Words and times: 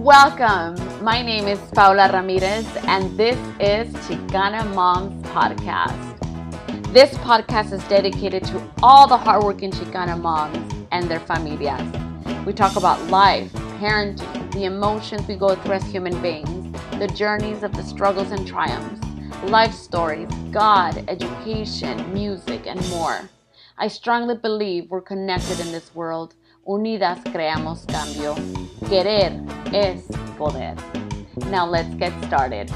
Welcome. 0.00 1.04
My 1.04 1.20
name 1.20 1.46
is 1.46 1.58
Paula 1.74 2.10
Ramirez, 2.10 2.66
and 2.86 3.18
this 3.18 3.36
is 3.60 3.92
Chicana 4.06 4.66
Moms 4.74 5.22
Podcast. 5.26 6.16
This 6.94 7.12
podcast 7.16 7.74
is 7.74 7.84
dedicated 7.84 8.42
to 8.44 8.62
all 8.82 9.06
the 9.06 9.18
hardworking 9.18 9.70
Chicana 9.70 10.18
moms 10.18 10.56
and 10.90 11.06
their 11.06 11.20
familias. 11.20 12.46
We 12.46 12.54
talk 12.54 12.76
about 12.76 13.08
life, 13.08 13.52
parenting, 13.78 14.50
the 14.52 14.64
emotions 14.64 15.28
we 15.28 15.36
go 15.36 15.54
through 15.54 15.74
as 15.74 15.84
human 15.84 16.18
beings, 16.22 16.74
the 16.98 17.08
journeys 17.08 17.62
of 17.62 17.74
the 17.74 17.82
struggles 17.82 18.30
and 18.30 18.46
triumphs, 18.46 19.06
life 19.50 19.74
stories, 19.74 20.30
God, 20.50 21.04
education, 21.08 22.10
music, 22.14 22.66
and 22.66 22.80
more. 22.88 23.28
I 23.76 23.88
strongly 23.88 24.34
believe 24.34 24.90
we're 24.90 25.02
connected 25.02 25.60
in 25.60 25.72
this 25.72 25.94
world. 25.94 26.36
Unidas 26.72 27.18
creamos 27.32 27.84
cambio. 27.84 28.36
Querer 28.88 29.42
es 29.72 30.04
poder. 30.38 30.76
Now 31.50 31.68
let's 31.68 31.92
get 31.98 32.12
started. 32.26 32.70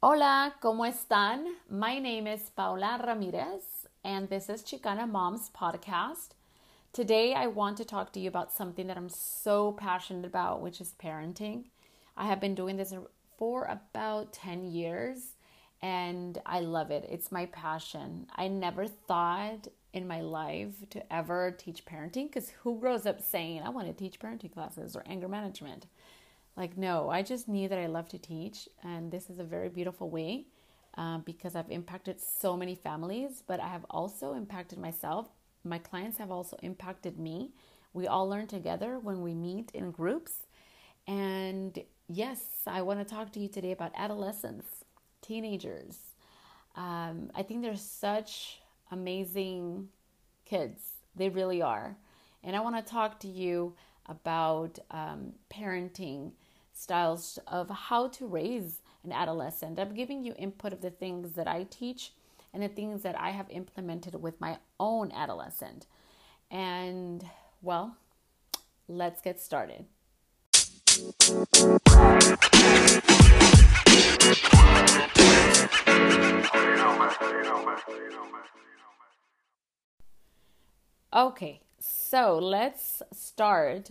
Hola, 0.00 0.56
¿cómo 0.60 0.84
están? 0.84 1.44
My 1.68 2.00
name 2.00 2.26
is 2.26 2.50
Paula 2.50 2.98
Ramirez, 2.98 3.86
and 4.02 4.28
this 4.28 4.48
is 4.48 4.64
Chicana 4.64 5.06
Moms 5.06 5.48
Podcast. 5.50 6.35
Today, 6.96 7.34
I 7.34 7.46
want 7.48 7.76
to 7.76 7.84
talk 7.84 8.14
to 8.14 8.20
you 8.20 8.26
about 8.26 8.54
something 8.54 8.86
that 8.86 8.96
I'm 8.96 9.10
so 9.10 9.72
passionate 9.72 10.24
about, 10.24 10.62
which 10.62 10.80
is 10.80 10.94
parenting. 10.98 11.64
I 12.16 12.24
have 12.24 12.40
been 12.40 12.54
doing 12.54 12.78
this 12.78 12.94
for 13.36 13.64
about 13.64 14.32
10 14.32 14.64
years, 14.64 15.34
and 15.82 16.40
I 16.46 16.60
love 16.60 16.90
it. 16.90 17.06
It's 17.10 17.30
my 17.30 17.44
passion. 17.52 18.28
I 18.34 18.48
never 18.48 18.86
thought 18.86 19.68
in 19.92 20.08
my 20.08 20.22
life 20.22 20.88
to 20.88 21.12
ever 21.12 21.50
teach 21.50 21.84
parenting 21.84 22.28
because 22.28 22.48
who 22.62 22.80
grows 22.80 23.04
up 23.04 23.20
saying, 23.20 23.60
I 23.60 23.68
want 23.68 23.88
to 23.88 23.92
teach 23.92 24.18
parenting 24.18 24.54
classes 24.54 24.96
or 24.96 25.02
anger 25.04 25.28
management? 25.28 25.84
Like, 26.56 26.78
no, 26.78 27.10
I 27.10 27.20
just 27.20 27.46
knew 27.46 27.68
that 27.68 27.78
I 27.78 27.88
love 27.88 28.08
to 28.08 28.18
teach, 28.18 28.70
and 28.82 29.12
this 29.12 29.28
is 29.28 29.38
a 29.38 29.44
very 29.44 29.68
beautiful 29.68 30.08
way 30.08 30.46
uh, 30.96 31.18
because 31.18 31.56
I've 31.56 31.70
impacted 31.70 32.22
so 32.22 32.56
many 32.56 32.74
families, 32.74 33.42
but 33.46 33.60
I 33.60 33.68
have 33.68 33.84
also 33.90 34.32
impacted 34.32 34.78
myself. 34.78 35.28
My 35.66 35.78
clients 35.78 36.18
have 36.18 36.30
also 36.30 36.56
impacted 36.62 37.18
me. 37.18 37.50
We 37.92 38.06
all 38.06 38.28
learn 38.28 38.46
together 38.46 38.98
when 38.98 39.22
we 39.22 39.34
meet 39.34 39.70
in 39.74 39.90
groups. 39.90 40.46
And 41.06 41.78
yes, 42.08 42.40
I 42.66 42.82
want 42.82 43.00
to 43.00 43.04
talk 43.04 43.32
to 43.32 43.40
you 43.40 43.48
today 43.48 43.72
about 43.72 43.92
adolescents, 43.96 44.84
teenagers. 45.22 45.98
Um, 46.76 47.30
I 47.34 47.42
think 47.42 47.62
they're 47.62 47.76
such 47.76 48.60
amazing 48.90 49.88
kids. 50.44 50.80
They 51.14 51.28
really 51.28 51.62
are. 51.62 51.96
And 52.44 52.54
I 52.54 52.60
want 52.60 52.76
to 52.76 52.82
talk 52.82 53.18
to 53.20 53.28
you 53.28 53.74
about 54.06 54.78
um, 54.90 55.32
parenting 55.52 56.32
styles 56.72 57.38
of 57.46 57.70
how 57.70 58.08
to 58.08 58.26
raise 58.26 58.82
an 59.02 59.12
adolescent. 59.12 59.80
I'm 59.80 59.94
giving 59.94 60.22
you 60.22 60.34
input 60.38 60.72
of 60.72 60.82
the 60.82 60.90
things 60.90 61.32
that 61.32 61.48
I 61.48 61.66
teach 61.70 62.12
and 62.56 62.62
the 62.62 62.74
things 62.74 63.02
that 63.02 63.20
I 63.20 63.32
have 63.32 63.50
implemented 63.50 64.14
with 64.14 64.40
my 64.40 64.56
own 64.80 65.12
adolescent. 65.12 65.84
And 66.50 67.22
well, 67.60 67.98
let's 68.88 69.20
get 69.20 69.38
started. 69.38 69.84
Okay, 81.12 81.60
so 81.78 82.38
let's 82.38 83.02
start 83.12 83.90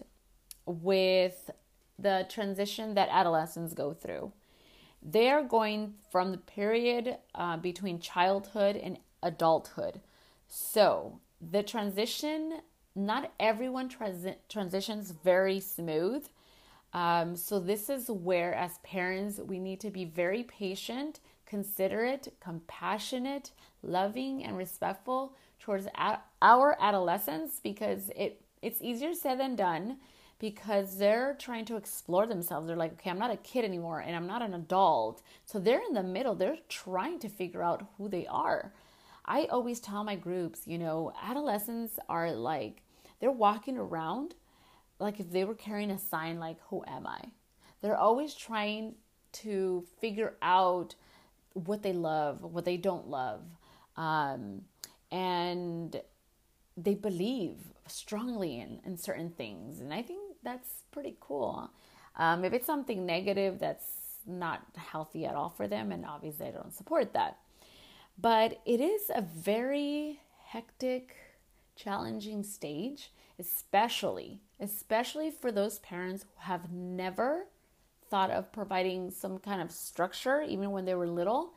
with 0.66 1.52
the 2.00 2.26
transition 2.28 2.96
that 2.96 3.10
adolescents 3.12 3.76
go 3.76 3.94
through. 3.94 4.32
They're 5.08 5.44
going 5.44 5.94
from 6.12 6.32
the 6.32 6.40
period 6.40 7.18
uh, 7.36 7.58
between 7.58 8.00
childhood 8.00 8.76
and 8.76 8.98
adulthood. 9.22 10.02
So, 10.48 11.20
the 11.40 11.62
transition, 11.62 12.62
not 12.96 13.32
everyone 13.40 13.88
transi- 13.88 14.38
transitions 14.50 15.12
very 15.12 15.60
smooth. 15.60 16.26
Um, 16.92 17.36
so, 17.36 17.60
this 17.60 17.88
is 17.88 18.10
where, 18.10 18.56
as 18.56 18.80
parents, 18.80 19.40
we 19.40 19.60
need 19.60 19.80
to 19.82 19.92
be 19.92 20.06
very 20.06 20.42
patient, 20.42 21.20
considerate, 21.46 22.34
compassionate, 22.40 23.52
loving, 23.84 24.44
and 24.44 24.58
respectful 24.58 25.36
towards 25.60 25.88
our 26.42 26.78
adolescents 26.80 27.60
because 27.62 28.10
it, 28.16 28.42
it's 28.64 28.82
easier 28.82 29.14
said 29.14 29.40
than 29.40 29.56
done 29.56 29.98
because 30.46 31.00
they're 31.00 31.36
trying 31.40 31.66
to 31.66 31.76
explore 31.76 32.28
themselves. 32.28 32.68
They're 32.68 32.76
like, 32.76 32.94
okay, 32.94 33.10
I'm 33.10 33.18
not 33.18 33.32
a 33.32 33.38
kid 33.38 33.66
anymore 33.66 34.02
and 34.02 34.16
I'm 34.16 34.28
not 34.28 34.44
an 34.44 34.54
adult. 34.54 35.24
So 35.44 35.58
they're 35.58 35.82
in 35.82 35.96
the 35.96 36.04
middle. 36.04 36.36
They're 36.36 36.60
trying 36.70 37.18
to 37.22 37.30
figure 37.30 37.64
out 37.64 37.88
who 37.98 38.08
they 38.10 38.28
are. 38.28 38.72
I 39.26 39.46
always 39.46 39.80
tell 39.80 40.04
my 40.04 40.16
groups, 40.16 40.68
you 40.68 40.78
know, 40.78 41.12
adolescents 41.20 41.98
are 42.08 42.32
like, 42.32 42.84
they're 43.20 43.32
walking 43.32 43.76
around 43.76 44.36
like 45.00 45.20
if 45.20 45.32
they 45.32 45.46
were 45.46 45.56
carrying 45.56 45.90
a 45.90 45.98
sign 45.98 46.40
like, 46.40 46.58
who 46.70 46.84
am 46.86 47.08
I? 47.08 47.22
They're 47.82 47.98
always 47.98 48.36
trying 48.36 48.94
to 49.42 49.84
figure 50.00 50.36
out 50.44 50.94
what 51.54 51.82
they 51.82 51.94
love, 51.94 52.44
what 52.44 52.66
they 52.66 52.78
don't 52.78 53.08
love. 53.08 53.42
Um, 53.98 54.62
and 55.12 56.00
they 56.78 56.94
believe 56.94 57.56
strongly 57.88 58.60
in, 58.60 58.80
in 58.86 58.96
certain 58.96 59.32
things. 59.32 59.80
And 59.80 59.92
I 59.92 60.04
think 60.04 60.25
that's 60.46 60.84
pretty 60.92 61.18
cool. 61.20 61.70
Um, 62.16 62.46
if 62.46 62.54
it's 62.54 62.66
something 62.66 63.06
negative, 63.06 63.60
that's 63.60 63.86
not 64.26 64.62
healthy 64.76 65.26
at 65.26 65.36
all 65.36 65.50
for 65.50 65.68
them, 65.68 65.92
and 65.92 66.06
obviously 66.06 66.48
I 66.48 66.52
don't 66.52 66.74
support 66.74 67.14
that. 67.14 67.38
But 68.18 68.62
it 68.66 68.80
is 68.80 69.12
a 69.14 69.22
very 69.22 70.22
hectic, 70.46 71.16
challenging 71.76 72.44
stage, 72.44 73.12
especially 73.38 74.40
especially 74.60 75.32
for 75.32 75.52
those 75.52 75.80
parents 75.80 76.24
who 76.24 76.42
have 76.42 76.72
never 76.72 77.48
thought 78.10 78.32
of 78.32 78.52
providing 78.52 79.12
some 79.12 79.38
kind 79.38 79.62
of 79.62 79.72
structure 79.72 80.42
even 80.42 80.72
when 80.72 80.86
they 80.86 80.96
were 80.96 81.08
little. 81.08 81.54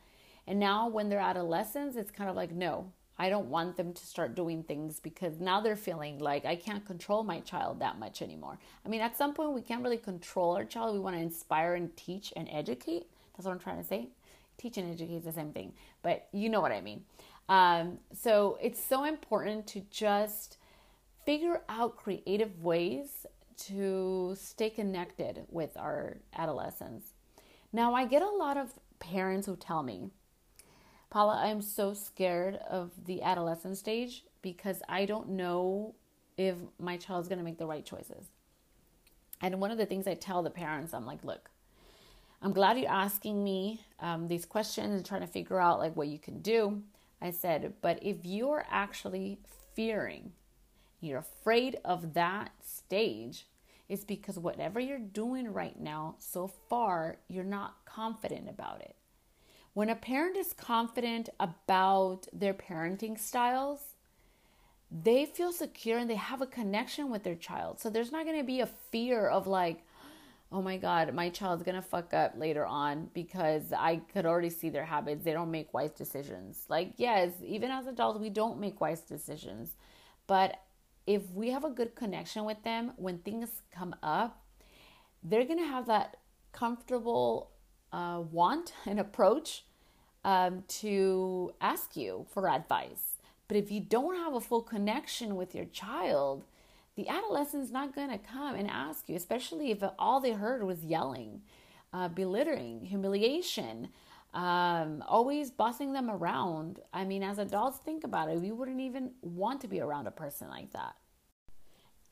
And 0.47 0.59
now 0.59 0.89
when 0.89 1.09
they're 1.09 1.19
adolescents, 1.19 1.95
it's 1.95 2.11
kind 2.11 2.29
of 2.29 2.35
like 2.35 2.51
no, 2.51 2.91
I 3.19 3.29
don't 3.29 3.49
want 3.49 3.75
them 3.75 3.93
to 3.93 4.05
start 4.05 4.33
doing 4.33 4.63
things 4.63 5.01
because 5.01 5.39
now 5.39 5.59
they're 5.59 5.75
feeling 5.75 6.19
like 6.19 6.45
I 6.45 6.55
can't 6.55 6.85
control 6.85 7.23
my 7.23 7.41
child 7.41 7.81
that 7.81 7.99
much 7.99 8.21
anymore. 8.21 8.57
I 8.85 8.89
mean, 8.89 9.01
at 9.01 9.17
some 9.17 9.33
point, 9.33 9.51
we 9.51 9.61
can't 9.61 9.83
really 9.83 9.97
control 9.97 10.55
our 10.55 10.63
child. 10.63 10.93
We 10.93 11.01
want 11.01 11.17
to 11.17 11.21
inspire 11.21 11.75
and 11.75 11.95
teach 11.97 12.31
and 12.37 12.47
educate. 12.49 13.07
That's 13.35 13.45
what 13.45 13.51
I'm 13.51 13.59
trying 13.59 13.81
to 13.81 13.83
say. 13.83 14.07
Teach 14.57 14.77
and 14.77 14.89
educate 14.89 15.15
is 15.17 15.25
the 15.25 15.33
same 15.33 15.51
thing, 15.51 15.73
but 16.01 16.27
you 16.31 16.49
know 16.49 16.61
what 16.61 16.71
I 16.71 16.81
mean. 16.81 17.03
Um, 17.49 17.99
so 18.13 18.57
it's 18.61 18.81
so 18.81 19.03
important 19.03 19.67
to 19.67 19.81
just 19.91 20.57
figure 21.25 21.61
out 21.67 21.97
creative 21.97 22.63
ways 22.63 23.25
to 23.57 24.35
stay 24.37 24.69
connected 24.69 25.45
with 25.49 25.75
our 25.75 26.17
adolescents. 26.35 27.13
Now, 27.73 27.93
I 27.93 28.05
get 28.05 28.21
a 28.21 28.29
lot 28.29 28.57
of 28.57 28.73
parents 28.99 29.45
who 29.45 29.55
tell 29.55 29.83
me, 29.83 30.09
Paula, 31.09 31.41
I'm 31.43 31.61
so 31.61 31.93
scared 31.93 32.59
of 32.69 32.91
the 33.05 33.23
adolescent 33.23 33.77
stage 33.77 34.23
because 34.41 34.81
I 34.87 35.05
don't 35.05 35.29
know 35.29 35.95
if 36.37 36.55
my 36.79 36.97
child's 36.97 37.27
going 37.27 37.39
to 37.39 37.45
make 37.45 37.57
the 37.57 37.65
right 37.65 37.85
choices. 37.85 38.25
And 39.41 39.59
one 39.59 39.71
of 39.71 39.77
the 39.77 39.85
things 39.85 40.05
I 40.07 40.13
tell 40.13 40.43
the 40.43 40.49
parents, 40.49 40.93
I'm 40.93 41.05
like, 41.05 41.23
look, 41.23 41.49
I'm 42.41 42.53
glad 42.53 42.77
you're 42.77 42.89
asking 42.89 43.43
me 43.43 43.81
um, 43.99 44.27
these 44.27 44.45
questions 44.45 44.93
and 44.93 45.05
trying 45.05 45.21
to 45.21 45.27
figure 45.27 45.59
out 45.59 45.79
like 45.79 45.95
what 45.95 46.07
you 46.07 46.19
can 46.19 46.41
do. 46.41 46.83
I 47.21 47.31
said, 47.31 47.73
but 47.81 47.99
if 48.01 48.17
you're 48.23 48.65
actually 48.69 49.39
fearing, 49.73 50.31
you're 51.01 51.19
afraid 51.19 51.77
of 51.83 52.13
that 52.13 52.51
stage, 52.63 53.47
it's 53.89 54.05
because 54.05 54.37
whatever 54.37 54.79
you're 54.79 54.99
doing 54.99 55.51
right 55.51 55.77
now, 55.79 56.15
so 56.19 56.47
far, 56.47 57.17
you're 57.27 57.43
not 57.43 57.83
confident 57.85 58.47
about 58.47 58.81
it. 58.81 58.95
When 59.79 59.89
a 59.89 59.95
parent 59.95 60.35
is 60.35 60.51
confident 60.51 61.29
about 61.39 62.27
their 62.33 62.53
parenting 62.53 63.17
styles, 63.17 63.95
they 64.91 65.23
feel 65.23 65.53
secure 65.53 65.97
and 65.97 66.09
they 66.09 66.15
have 66.15 66.41
a 66.41 66.45
connection 66.45 67.09
with 67.09 67.23
their 67.23 67.35
child. 67.35 67.79
So 67.79 67.89
there's 67.89 68.11
not 68.11 68.25
going 68.25 68.39
to 68.39 68.43
be 68.43 68.59
a 68.59 68.65
fear 68.65 69.29
of 69.29 69.47
like, 69.47 69.85
oh 70.51 70.61
my 70.61 70.75
God, 70.75 71.13
my 71.13 71.29
child's 71.29 71.63
going 71.63 71.77
to 71.77 71.81
fuck 71.81 72.13
up 72.13 72.33
later 72.35 72.65
on 72.65 73.09
because 73.13 73.71
I 73.71 74.01
could 74.11 74.25
already 74.25 74.49
see 74.49 74.69
their 74.69 74.83
habits. 74.83 75.23
They 75.23 75.31
don't 75.31 75.49
make 75.49 75.73
wise 75.73 75.91
decisions. 75.91 76.65
Like, 76.67 76.95
yes, 76.97 77.31
even 77.41 77.71
as 77.71 77.87
adults, 77.87 78.19
we 78.19 78.29
don't 78.29 78.59
make 78.59 78.81
wise 78.81 78.99
decisions. 78.99 79.77
But 80.27 80.59
if 81.07 81.31
we 81.31 81.51
have 81.51 81.63
a 81.63 81.69
good 81.69 81.95
connection 81.95 82.43
with 82.43 82.61
them, 82.63 82.91
when 82.97 83.19
things 83.19 83.61
come 83.73 83.95
up, 84.03 84.43
they're 85.23 85.45
going 85.45 85.59
to 85.59 85.65
have 85.65 85.85
that 85.85 86.17
comfortable 86.51 87.51
uh, 87.93 88.23
want 88.29 88.73
and 88.85 88.99
approach 88.99 89.63
um, 90.23 90.63
to 90.67 91.53
ask 91.61 91.95
you 91.95 92.25
for 92.31 92.49
advice. 92.49 93.17
But 93.47 93.57
if 93.57 93.71
you 93.71 93.79
don't 93.79 94.15
have 94.15 94.33
a 94.33 94.41
full 94.41 94.61
connection 94.61 95.35
with 95.35 95.55
your 95.55 95.65
child, 95.65 96.45
the 96.95 97.07
adolescent's 97.07 97.71
not 97.71 97.95
going 97.95 98.09
to 98.09 98.17
come 98.17 98.55
and 98.55 98.69
ask 98.69 99.09
you, 99.09 99.15
especially 99.15 99.71
if 99.71 99.83
all 99.97 100.19
they 100.19 100.33
heard 100.33 100.63
was 100.63 100.83
yelling, 100.83 101.41
uh, 101.93 102.09
belittling, 102.09 102.85
humiliation, 102.85 103.89
um, 104.33 105.03
always 105.07 105.49
bossing 105.49 105.93
them 105.93 106.09
around. 106.09 106.79
I 106.93 107.05
mean, 107.05 107.23
as 107.23 107.39
adults, 107.39 107.79
think 107.79 108.03
about 108.03 108.29
it. 108.29 108.39
We 108.39 108.51
wouldn't 108.51 108.81
even 108.81 109.11
want 109.21 109.61
to 109.61 109.67
be 109.67 109.79
around 109.79 110.07
a 110.07 110.11
person 110.11 110.49
like 110.49 110.71
that. 110.73 110.95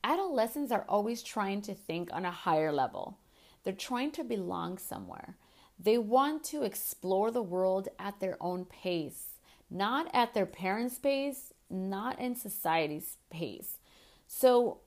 Adolescents 0.02 0.72
are 0.72 0.84
always 0.88 1.22
trying 1.22 1.62
to 1.62 1.74
think 1.74 2.12
on 2.12 2.24
a 2.24 2.30
higher 2.30 2.72
level, 2.72 3.18
they're 3.62 3.72
trying 3.72 4.10
to 4.12 4.24
belong 4.24 4.78
somewhere. 4.78 5.36
They 5.78 5.98
want 5.98 6.42
to 6.44 6.62
explore 6.62 7.30
the 7.30 7.42
world 7.42 7.88
at 7.98 8.20
their 8.20 8.36
own 8.40 8.64
pace, 8.64 9.38
not 9.70 10.08
at 10.12 10.34
their 10.34 10.46
parents' 10.46 10.98
pace, 10.98 11.52
not 11.70 12.18
in 12.18 12.34
society's 12.34 13.18
pace. 13.30 13.78
So, 14.26 14.80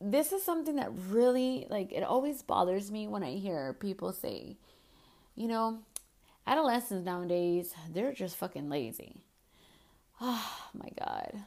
this 0.00 0.30
is 0.30 0.42
something 0.42 0.76
that 0.76 0.90
really, 1.08 1.66
like, 1.70 1.90
it 1.90 2.02
always 2.02 2.42
bothers 2.42 2.90
me 2.90 3.08
when 3.08 3.22
I 3.22 3.32
hear 3.32 3.72
people 3.72 4.12
say, 4.12 4.58
you 5.34 5.48
know, 5.48 5.80
adolescents 6.46 7.04
nowadays, 7.04 7.74
they're 7.90 8.12
just 8.12 8.36
fucking 8.36 8.68
lazy. 8.68 9.22
Oh 10.20 10.68
my 10.74 10.88
God. 10.98 11.42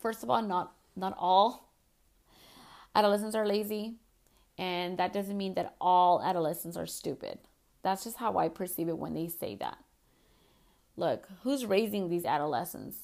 First 0.00 0.22
of 0.22 0.30
all, 0.30 0.42
not 0.42 0.72
not 0.96 1.16
all 1.18 1.72
adolescents 2.94 3.34
are 3.34 3.46
lazy, 3.46 3.94
and 4.58 4.98
that 4.98 5.12
doesn't 5.12 5.36
mean 5.36 5.54
that 5.54 5.74
all 5.80 6.22
adolescents 6.22 6.76
are 6.76 6.86
stupid. 6.86 7.38
That's 7.84 8.02
just 8.02 8.16
how 8.16 8.38
I 8.38 8.48
perceive 8.48 8.88
it 8.88 8.98
when 8.98 9.12
they 9.14 9.28
say 9.28 9.54
that. 9.56 9.78
Look, 10.96 11.28
who's 11.42 11.66
raising 11.66 12.08
these 12.08 12.24
adolescents? 12.24 12.96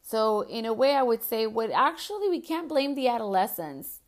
So, 0.00 0.40
in 0.40 0.64
a 0.64 0.72
way, 0.72 0.94
I 0.94 1.02
would 1.02 1.22
say, 1.22 1.46
what 1.46 1.70
actually, 1.70 2.30
we 2.30 2.40
can't 2.40 2.68
blame 2.68 2.94
the 2.94 3.08
adolescents 3.08 4.00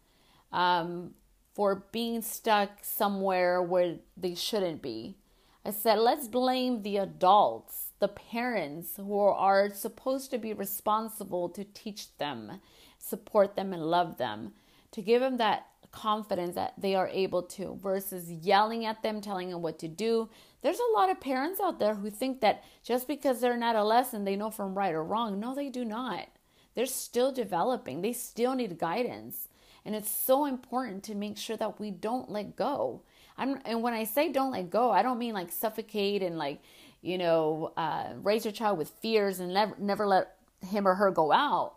um, 0.50 1.12
for 1.54 1.84
being 1.92 2.22
stuck 2.22 2.70
somewhere 2.82 3.62
where 3.62 3.96
they 4.16 4.34
shouldn't 4.34 4.80
be. 4.80 5.18
I 5.64 5.70
said, 5.70 5.98
let's 5.98 6.26
blame 6.26 6.82
the 6.82 6.96
adults, 6.96 7.90
the 8.00 8.08
parents 8.08 8.96
who 8.96 9.16
are 9.18 9.70
supposed 9.72 10.30
to 10.30 10.38
be 10.38 10.54
responsible 10.54 11.50
to 11.50 11.64
teach 11.64 12.16
them, 12.16 12.60
support 12.98 13.56
them, 13.56 13.72
and 13.72 13.82
love 13.82 14.16
them, 14.16 14.54
to 14.90 15.02
give 15.02 15.20
them 15.20 15.36
that 15.36 15.66
confidence 15.92 16.54
that 16.54 16.74
they 16.78 16.94
are 16.94 17.08
able 17.08 17.42
to 17.42 17.78
versus 17.80 18.30
yelling 18.30 18.84
at 18.84 19.02
them, 19.02 19.20
telling 19.20 19.50
them 19.50 19.62
what 19.62 19.78
to 19.78 19.88
do. 19.88 20.28
There's 20.62 20.80
a 20.80 20.92
lot 20.98 21.10
of 21.10 21.20
parents 21.20 21.60
out 21.60 21.78
there 21.78 21.94
who 21.94 22.10
think 22.10 22.40
that 22.40 22.64
just 22.82 23.06
because 23.06 23.40
they're 23.40 23.52
an 23.52 23.62
adolescent, 23.62 24.24
they 24.24 24.36
know 24.36 24.50
from 24.50 24.76
right 24.76 24.94
or 24.94 25.04
wrong. 25.04 25.38
No, 25.38 25.54
they 25.54 25.68
do 25.68 25.84
not. 25.84 26.28
They're 26.74 26.86
still 26.86 27.30
developing, 27.30 28.00
they 28.00 28.12
still 28.14 28.54
need 28.54 28.78
guidance. 28.78 29.48
And 29.84 29.94
it's 29.94 30.10
so 30.10 30.46
important 30.46 31.02
to 31.04 31.14
make 31.14 31.36
sure 31.36 31.56
that 31.56 31.80
we 31.80 31.90
don't 31.90 32.30
let 32.30 32.56
go. 32.56 33.02
I'm, 33.36 33.60
and 33.64 33.82
when 33.82 33.94
I 33.94 34.04
say 34.04 34.30
don't 34.30 34.52
let 34.52 34.70
go, 34.70 34.90
I 34.90 35.02
don't 35.02 35.18
mean 35.18 35.34
like 35.34 35.50
suffocate 35.50 36.22
and 36.22 36.38
like, 36.38 36.62
you 37.00 37.18
know, 37.18 37.72
uh, 37.76 38.10
raise 38.22 38.44
your 38.44 38.52
child 38.52 38.78
with 38.78 38.90
fears 39.00 39.40
and 39.40 39.52
never, 39.52 39.74
never 39.78 40.06
let 40.06 40.36
him 40.60 40.86
or 40.86 40.94
her 40.94 41.10
go 41.10 41.32
out. 41.32 41.74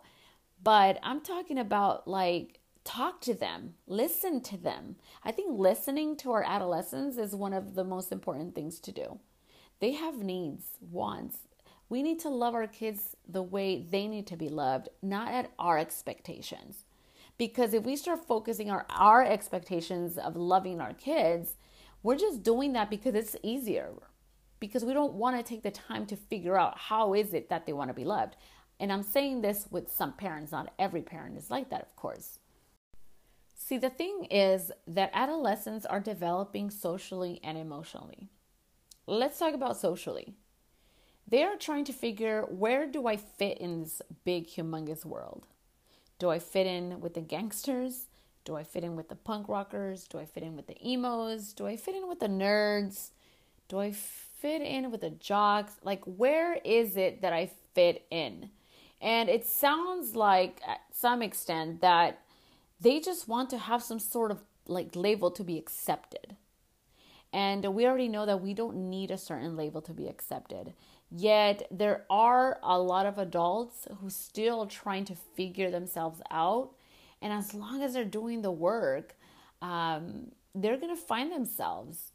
But 0.62 0.98
I'm 1.02 1.20
talking 1.20 1.58
about 1.58 2.06
like 2.06 2.60
talk 2.86 3.20
to 3.22 3.34
them, 3.34 3.74
listen 3.86 4.40
to 4.42 4.56
them. 4.56 4.96
I 5.22 5.32
think 5.32 5.58
listening 5.58 6.16
to 6.18 6.30
our 6.32 6.44
adolescents 6.44 7.18
is 7.18 7.34
one 7.34 7.52
of 7.52 7.74
the 7.74 7.84
most 7.84 8.12
important 8.12 8.54
things 8.54 8.78
to 8.80 8.92
do. 8.92 9.18
They 9.80 9.92
have 9.92 10.22
needs, 10.22 10.78
wants. 10.80 11.38
We 11.88 12.02
need 12.02 12.20
to 12.20 12.28
love 12.28 12.54
our 12.54 12.66
kids 12.66 13.16
the 13.28 13.42
way 13.42 13.82
they 13.82 14.06
need 14.06 14.26
to 14.28 14.36
be 14.36 14.48
loved, 14.48 14.88
not 15.02 15.32
at 15.32 15.50
our 15.58 15.78
expectations. 15.78 16.84
Because 17.38 17.74
if 17.74 17.84
we 17.84 17.96
start 17.96 18.26
focusing 18.26 18.70
on 18.70 18.84
our 18.88 19.22
expectations 19.22 20.16
of 20.16 20.36
loving 20.36 20.80
our 20.80 20.94
kids, 20.94 21.56
we're 22.02 22.16
just 22.16 22.42
doing 22.42 22.72
that 22.72 22.88
because 22.88 23.14
it's 23.14 23.36
easier. 23.42 23.90
Because 24.58 24.84
we 24.84 24.94
don't 24.94 25.14
want 25.14 25.36
to 25.36 25.42
take 25.42 25.62
the 25.62 25.70
time 25.70 26.06
to 26.06 26.16
figure 26.16 26.58
out 26.58 26.78
how 26.78 27.12
is 27.12 27.34
it 27.34 27.50
that 27.50 27.66
they 27.66 27.74
want 27.74 27.90
to 27.90 27.94
be 27.94 28.04
loved. 28.04 28.36
And 28.80 28.92
I'm 28.92 29.02
saying 29.02 29.42
this 29.42 29.66
with 29.70 29.90
some 29.90 30.12
parents, 30.14 30.52
not 30.52 30.72
every 30.78 31.02
parent 31.02 31.36
is 31.36 31.50
like 31.50 31.68
that, 31.70 31.82
of 31.82 31.94
course. 31.96 32.38
See, 33.66 33.78
the 33.78 33.90
thing 33.90 34.26
is 34.30 34.70
that 34.86 35.10
adolescents 35.12 35.84
are 35.84 35.98
developing 35.98 36.70
socially 36.70 37.40
and 37.42 37.58
emotionally. 37.58 38.28
Let's 39.08 39.40
talk 39.40 39.54
about 39.54 39.76
socially. 39.76 40.34
They 41.26 41.42
are 41.42 41.56
trying 41.56 41.84
to 41.86 41.92
figure 41.92 42.42
where 42.42 42.86
do 42.86 43.08
I 43.08 43.16
fit 43.16 43.58
in 43.58 43.82
this 43.82 44.02
big, 44.24 44.46
humongous 44.46 45.04
world? 45.04 45.48
Do 46.20 46.30
I 46.30 46.38
fit 46.38 46.68
in 46.68 47.00
with 47.00 47.14
the 47.14 47.20
gangsters? 47.20 48.06
Do 48.44 48.54
I 48.54 48.62
fit 48.62 48.84
in 48.84 48.94
with 48.94 49.08
the 49.08 49.16
punk 49.16 49.48
rockers? 49.48 50.06
Do 50.06 50.20
I 50.20 50.26
fit 50.26 50.44
in 50.44 50.54
with 50.54 50.68
the 50.68 50.80
emos? 50.88 51.52
Do 51.52 51.66
I 51.66 51.76
fit 51.76 51.96
in 51.96 52.08
with 52.08 52.20
the 52.20 52.28
nerds? 52.28 53.10
Do 53.66 53.80
I 53.80 53.90
fit 53.90 54.62
in 54.62 54.92
with 54.92 55.00
the 55.00 55.10
jocks? 55.10 55.72
Like, 55.82 56.04
where 56.04 56.54
is 56.64 56.96
it 56.96 57.20
that 57.22 57.32
I 57.32 57.50
fit 57.74 58.06
in? 58.12 58.50
And 59.00 59.28
it 59.28 59.44
sounds 59.44 60.14
like, 60.14 60.60
at 60.64 60.82
some 60.92 61.20
extent, 61.20 61.80
that 61.80 62.20
they 62.80 63.00
just 63.00 63.28
want 63.28 63.50
to 63.50 63.58
have 63.58 63.82
some 63.82 63.98
sort 63.98 64.30
of 64.30 64.42
like 64.66 64.94
label 64.94 65.30
to 65.30 65.44
be 65.44 65.58
accepted. 65.58 66.36
And 67.32 67.74
we 67.74 67.86
already 67.86 68.08
know 68.08 68.26
that 68.26 68.40
we 68.40 68.54
don't 68.54 68.88
need 68.88 69.10
a 69.10 69.18
certain 69.18 69.56
label 69.56 69.82
to 69.82 69.92
be 69.92 70.08
accepted. 70.08 70.72
Yet 71.10 71.66
there 71.70 72.04
are 72.10 72.58
a 72.62 72.78
lot 72.78 73.06
of 73.06 73.18
adults 73.18 73.86
who 74.00 74.10
still 74.10 74.66
trying 74.66 75.04
to 75.06 75.14
figure 75.14 75.70
themselves 75.70 76.20
out. 76.30 76.70
And 77.22 77.32
as 77.32 77.54
long 77.54 77.82
as 77.82 77.94
they're 77.94 78.04
doing 78.04 78.42
the 78.42 78.50
work, 78.50 79.16
um, 79.62 80.32
they're 80.54 80.76
going 80.76 80.94
to 80.94 81.00
find 81.00 81.32
themselves. 81.32 82.12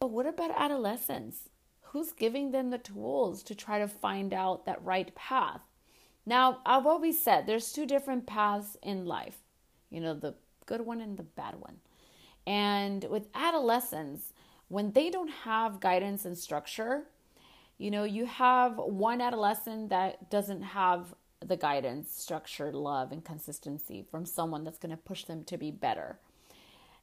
But 0.00 0.10
what 0.10 0.26
about 0.26 0.50
adolescents? 0.56 1.48
Who's 1.82 2.12
giving 2.12 2.50
them 2.50 2.70
the 2.70 2.78
tools 2.78 3.42
to 3.44 3.54
try 3.54 3.78
to 3.78 3.88
find 3.88 4.32
out 4.32 4.64
that 4.66 4.84
right 4.84 5.14
path? 5.14 5.60
Now, 6.24 6.60
I've 6.64 6.86
always 6.86 7.22
said 7.22 7.46
there's 7.46 7.72
two 7.72 7.86
different 7.86 8.26
paths 8.26 8.76
in 8.82 9.04
life 9.04 9.41
you 9.92 10.00
know, 10.00 10.14
the 10.14 10.34
good 10.66 10.80
one 10.80 11.00
and 11.00 11.16
the 11.16 11.22
bad 11.22 11.56
one. 11.60 11.76
And 12.46 13.04
with 13.04 13.28
adolescents, 13.34 14.32
when 14.68 14.92
they 14.92 15.10
don't 15.10 15.30
have 15.30 15.80
guidance 15.80 16.24
and 16.24 16.36
structure, 16.36 17.04
you 17.78 17.90
know, 17.90 18.04
you 18.04 18.26
have 18.26 18.78
one 18.78 19.20
adolescent 19.20 19.90
that 19.90 20.30
doesn't 20.30 20.62
have 20.62 21.14
the 21.44 21.56
guidance, 21.56 22.12
structure, 22.16 22.72
love, 22.72 23.12
and 23.12 23.24
consistency 23.24 24.04
from 24.10 24.24
someone 24.24 24.64
that's 24.64 24.78
going 24.78 24.90
to 24.90 24.96
push 24.96 25.24
them 25.24 25.44
to 25.44 25.58
be 25.58 25.70
better. 25.70 26.18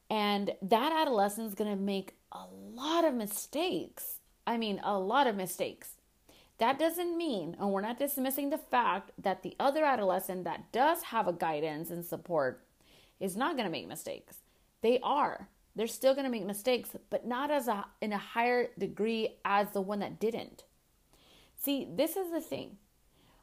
And 0.09 0.51
that 0.61 0.91
adolescent 0.91 1.47
is 1.47 1.55
going 1.55 1.69
to 1.69 1.81
make 1.81 2.15
a 2.31 2.45
lot 2.73 3.05
of 3.05 3.13
mistakes. 3.13 4.19
I 4.47 4.57
mean, 4.57 4.79
a 4.83 4.97
lot 4.97 5.27
of 5.27 5.35
mistakes. 5.35 5.95
That 6.57 6.79
doesn't 6.79 7.17
mean, 7.17 7.55
and 7.59 7.71
we're 7.71 7.81
not 7.81 7.99
dismissing 7.99 8.49
the 8.49 8.57
fact 8.57 9.11
that 9.17 9.43
the 9.43 9.55
other 9.59 9.85
adolescent 9.85 10.43
that 10.43 10.71
does 10.71 11.03
have 11.03 11.27
a 11.27 11.33
guidance 11.33 11.89
and 11.89 12.03
support 12.03 12.65
is 13.19 13.35
not 13.35 13.55
going 13.55 13.65
to 13.65 13.71
make 13.71 13.87
mistakes. 13.87 14.37
They 14.81 14.99
are. 15.01 15.49
They're 15.75 15.87
still 15.87 16.13
going 16.13 16.25
to 16.25 16.31
make 16.31 16.45
mistakes, 16.45 16.89
but 17.09 17.25
not 17.25 17.51
as 17.51 17.67
a 17.67 17.85
in 18.01 18.11
a 18.11 18.17
higher 18.17 18.69
degree 18.77 19.37
as 19.45 19.69
the 19.71 19.81
one 19.81 19.99
that 19.99 20.19
didn't. 20.19 20.63
See, 21.55 21.87
this 21.89 22.15
is 22.15 22.31
the 22.31 22.41
thing. 22.41 22.77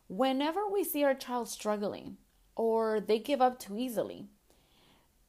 Whenever 0.09 0.67
we 0.67 0.85
see 0.85 1.05
our 1.05 1.15
child 1.15 1.49
struggling 1.49 2.17
or 2.55 3.01
they 3.01 3.19
give 3.19 3.41
up 3.41 3.59
too 3.59 3.79
easily, 3.79 4.27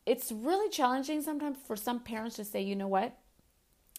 it's 0.05 0.31
really 0.31 0.69
challenging 0.69 1.21
sometimes 1.21 1.57
for 1.65 1.75
some 1.75 1.99
parents 1.99 2.35
to 2.37 2.45
say, 2.45 2.61
you 2.61 2.75
know 2.75 2.87
what? 2.87 3.17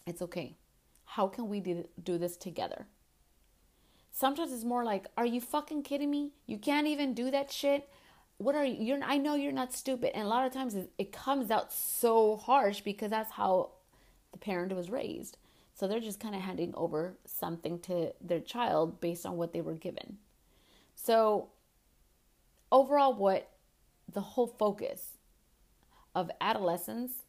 It's 0.05 0.21
okay. 0.23 0.57
How 1.05 1.27
can 1.27 1.47
we 1.47 1.59
do 1.59 2.17
this 2.17 2.37
together? 2.37 2.87
Sometimes 4.11 4.51
it's 4.51 4.63
more 4.63 4.83
like, 4.83 5.05
are 5.17 5.25
you 5.25 5.39
fucking 5.39 5.83
kidding 5.83 6.09
me? 6.09 6.31
You 6.47 6.57
can't 6.57 6.87
even 6.87 7.13
do 7.13 7.29
that 7.31 7.51
shit 7.51 7.89
what 8.39 8.55
are 8.55 8.65
you 8.65 8.83
you're 8.83 8.99
i 9.03 9.17
know 9.17 9.35
you're 9.35 9.51
not 9.51 9.71
stupid 9.71 10.11
and 10.15 10.25
a 10.25 10.27
lot 10.27 10.45
of 10.45 10.51
times 10.51 10.73
it, 10.73 10.91
it 10.97 11.11
comes 11.11 11.51
out 11.51 11.71
so 11.71 12.35
harsh 12.35 12.81
because 12.81 13.11
that's 13.11 13.31
how 13.31 13.69
the 14.31 14.37
parent 14.37 14.75
was 14.75 14.89
raised. 14.89 15.37
So 15.73 15.87
they're 15.87 15.99
just 15.99 16.19
kind 16.19 16.35
of 16.35 16.41
handing 16.41 16.73
over 16.75 17.17
something 17.25 17.79
to 17.81 18.13
their 18.21 18.39
child 18.39 18.99
based 18.99 19.25
on 19.25 19.37
what 19.37 19.53
they 19.53 19.61
were 19.61 19.75
given. 19.75 20.17
So 20.95 21.49
overall 22.71 23.13
what 23.13 23.49
the 24.11 24.21
whole 24.21 24.47
focus 24.47 25.17
of 26.13 26.29
adolescence 26.41 27.23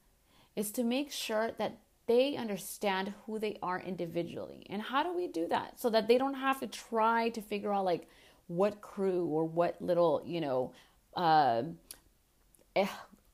is 0.56 0.70
to 0.72 0.82
make 0.82 1.12
sure 1.12 1.52
that 1.58 1.78
they 2.06 2.34
understand 2.34 3.14
who 3.24 3.38
they 3.38 3.56
are 3.62 3.80
individually. 3.80 4.66
And 4.68 4.82
how 4.82 5.04
do 5.04 5.14
we 5.14 5.28
do 5.28 5.46
that? 5.48 5.78
So 5.78 5.90
that 5.90 6.08
they 6.08 6.18
don't 6.18 6.34
have 6.34 6.58
to 6.60 6.66
try 6.66 7.28
to 7.28 7.40
figure 7.40 7.72
out 7.72 7.84
like 7.84 8.08
what 8.48 8.80
crew 8.80 9.26
or 9.26 9.44
what 9.44 9.80
little 9.80 10.20
you 10.26 10.40
know 10.40 10.72
uh, 11.16 11.62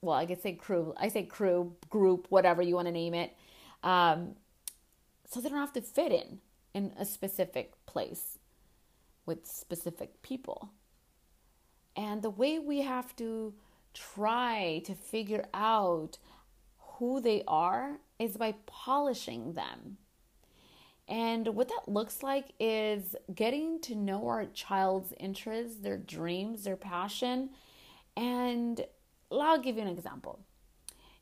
well, 0.01 0.15
I 0.15 0.27
could 0.27 0.43
say 0.43 0.53
crew, 0.53 0.95
I 0.97 1.09
say 1.09 1.25
crew, 1.25 1.75
group, 1.91 2.27
whatever 2.29 2.63
you 2.63 2.75
want 2.75 2.87
to 2.87 2.93
name 2.93 3.15
it. 3.15 3.35
Um, 3.83 4.37
so 5.29 5.41
they 5.41 5.49
don't 5.49 5.59
have 5.59 5.73
to 5.75 5.81
fit 5.81 6.13
in 6.13 6.41
in 6.75 6.93
a 6.99 7.05
specific 7.05 7.73
place 7.87 8.39
with 9.25 9.47
specific 9.47 10.23
people. 10.23 10.71
And 11.97 12.23
the 12.23 12.31
way 12.31 12.59
we 12.59 12.83
have 12.83 13.17
to 13.17 13.55
try 13.95 14.83
to 14.85 14.95
figure 14.95 15.47
out 15.55 16.19
who 16.79 17.21
they 17.21 17.43
are 17.49 17.99
is 18.19 18.37
by 18.37 18.55
polishing 18.67 19.55
them. 19.55 19.97
And 21.09 21.49
what 21.49 21.69
that 21.69 21.89
looks 21.91 22.23
like 22.23 22.53
is 22.59 23.15
getting 23.35 23.81
to 23.83 23.95
know 23.95 24.27
our 24.27 24.47
child's 24.47 25.13
interests, 25.19 25.77
their 25.77 25.99
dreams, 25.99 26.65
their 26.65 26.77
passion. 26.77 27.51
And 28.17 28.85
I'll 29.31 29.61
give 29.61 29.77
you 29.77 29.83
an 29.83 29.89
example. 29.89 30.41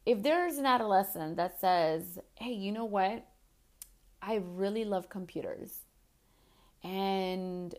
If 0.06 0.22
there's 0.22 0.58
an 0.58 0.66
adolescent 0.66 1.36
that 1.36 1.60
says, 1.60 2.18
hey, 2.34 2.52
you 2.52 2.72
know 2.72 2.84
what? 2.84 3.26
I 4.20 4.36
really 4.36 4.84
love 4.84 5.08
computers. 5.08 5.80
And 6.82 7.74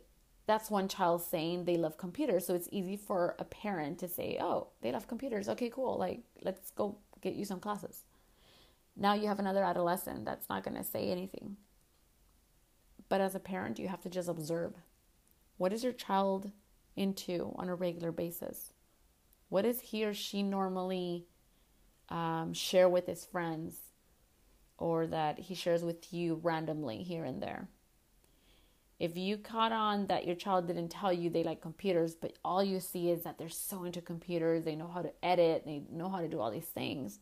that's 0.48 0.70
one 0.70 0.88
child 0.88 1.22
saying 1.22 1.66
they 1.66 1.78
love 1.78 1.98
computers. 1.98 2.46
So 2.46 2.56
it's 2.56 2.70
easy 2.72 2.98
for 2.98 3.36
a 3.40 3.44
parent 3.44 4.00
to 4.00 4.08
say, 4.08 4.38
oh, 4.42 4.68
they 4.82 4.92
love 4.92 5.08
computers. 5.08 5.48
Okay, 5.50 5.70
cool. 5.70 5.98
Like, 5.98 6.22
let's 6.42 6.72
go 6.72 6.98
get 7.22 7.36
you 7.36 7.46
some 7.46 7.60
classes. 7.60 8.04
Now 8.96 9.14
you 9.14 9.28
have 9.28 9.40
another 9.40 9.64
adolescent 9.64 10.26
that's 10.26 10.50
not 10.50 10.64
going 10.64 10.78
to 10.78 10.84
say 10.84 11.10
anything. 11.10 11.58
But 13.10 13.22
as 13.22 13.36
a 13.36 13.40
parent, 13.40 13.80
you 13.80 13.88
have 13.88 14.02
to 14.02 14.10
just 14.10 14.30
observe. 14.30 14.74
What 15.58 15.74
is 15.74 15.84
your 15.84 15.94
child 15.94 16.52
into 16.96 17.54
on 17.58 17.70
a 17.70 17.76
regular 17.76 18.12
basis? 18.12 18.74
What 19.56 19.64
does 19.64 19.80
he 19.80 20.04
or 20.04 20.14
she 20.14 20.44
normally 20.44 21.28
um, 22.10 22.52
share 22.54 22.90
with 22.90 23.06
his 23.06 23.24
friends 23.24 23.78
or 24.78 25.08
that 25.08 25.40
he 25.40 25.56
shares 25.56 25.82
with 25.82 26.14
you 26.14 26.42
randomly 26.44 27.04
here 27.04 27.24
and 27.24 27.42
there? 27.42 27.70
If 29.00 29.16
you 29.16 29.38
caught 29.38 29.72
on 29.72 30.08
that 30.08 30.26
your 30.26 30.36
child 30.36 30.68
didn't 30.68 30.90
tell 30.90 31.14
you 31.14 31.30
they 31.30 31.46
like 31.46 31.62
computers, 31.62 32.16
but 32.16 32.34
all 32.44 32.62
you 32.62 32.82
see 32.82 33.10
is 33.10 33.24
that 33.24 33.38
they're 33.38 33.48
so 33.48 33.86
into 33.86 34.02
computers, 34.02 34.66
they 34.66 34.76
know 34.76 34.90
how 34.94 35.02
to 35.02 35.14
edit, 35.24 35.64
they 35.66 35.84
know 35.90 36.10
how 36.10 36.20
to 36.20 36.28
do 36.28 36.42
all 36.42 36.52
these 36.52 36.66
things, 36.66 37.20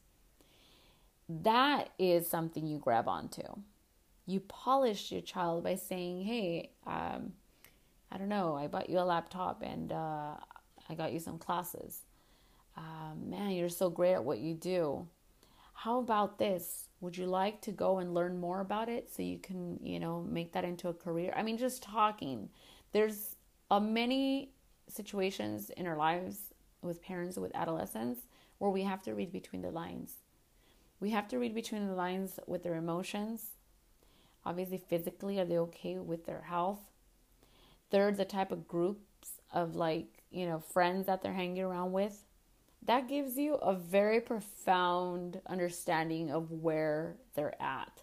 that 1.29 1.91
is 1.99 2.27
something 2.27 2.65
you 2.65 2.79
grab 2.79 3.07
onto 3.07 3.43
you 4.25 4.39
polish 4.39 5.11
your 5.11 5.21
child 5.21 5.63
by 5.63 5.75
saying, 5.75 6.23
hey, 6.23 6.71
um, 6.87 7.33
I 8.11 8.17
don't 8.17 8.29
know, 8.29 8.55
I 8.55 8.65
bought 8.65 8.89
you 8.89 8.97
a 8.97 9.01
laptop 9.01 9.61
and 9.61 9.91
uh, 9.91 10.33
I 10.89 10.95
got 10.97 11.13
you 11.13 11.19
some 11.19 11.37
classes. 11.37 12.01
Uh, 12.77 13.13
man, 13.15 13.51
you're 13.51 13.69
so 13.69 13.89
great 13.89 14.13
at 14.13 14.23
what 14.23 14.39
you 14.39 14.53
do. 14.53 15.07
How 15.73 15.99
about 15.99 16.37
this? 16.39 16.89
Would 17.01 17.17
you 17.17 17.25
like 17.25 17.61
to 17.61 17.71
go 17.71 17.99
and 17.99 18.13
learn 18.13 18.39
more 18.39 18.61
about 18.61 18.89
it 18.89 19.11
so 19.13 19.21
you 19.21 19.37
can, 19.37 19.79
you 19.83 19.99
know, 19.99 20.21
make 20.21 20.53
that 20.53 20.63
into 20.63 20.87
a 20.87 20.93
career? 20.93 21.33
I 21.35 21.43
mean, 21.43 21.57
just 21.57 21.83
talking. 21.83 22.49
There's 22.91 23.35
a 23.69 23.79
many 23.81 24.51
situations 24.87 25.69
in 25.71 25.87
our 25.87 25.97
lives 25.97 26.53
with 26.81 27.01
parents 27.01 27.37
with 27.37 27.55
adolescents 27.55 28.21
where 28.59 28.71
we 28.71 28.83
have 28.83 29.03
to 29.03 29.13
read 29.13 29.31
between 29.31 29.61
the 29.61 29.71
lines. 29.71 30.15
We 30.99 31.09
have 31.11 31.27
to 31.29 31.37
read 31.37 31.53
between 31.53 31.87
the 31.87 31.95
lines 31.95 32.39
with 32.47 32.63
their 32.63 32.75
emotions, 32.75 33.51
Obviously, 34.45 34.77
physically, 34.77 35.39
are 35.39 35.45
they 35.45 35.57
okay 35.57 35.97
with 35.99 36.25
their 36.25 36.41
health? 36.41 36.79
Third, 37.89 38.17
the 38.17 38.25
type 38.25 38.51
of 38.51 38.67
groups 38.67 39.41
of 39.53 39.75
like, 39.75 40.23
you 40.31 40.45
know, 40.45 40.59
friends 40.59 41.05
that 41.07 41.21
they're 41.21 41.33
hanging 41.33 41.63
around 41.63 41.93
with. 41.93 42.23
That 42.85 43.07
gives 43.07 43.37
you 43.37 43.55
a 43.55 43.73
very 43.73 44.19
profound 44.19 45.39
understanding 45.47 46.29
of 46.31 46.51
where 46.51 47.15
they're 47.33 47.61
at. 47.61 48.01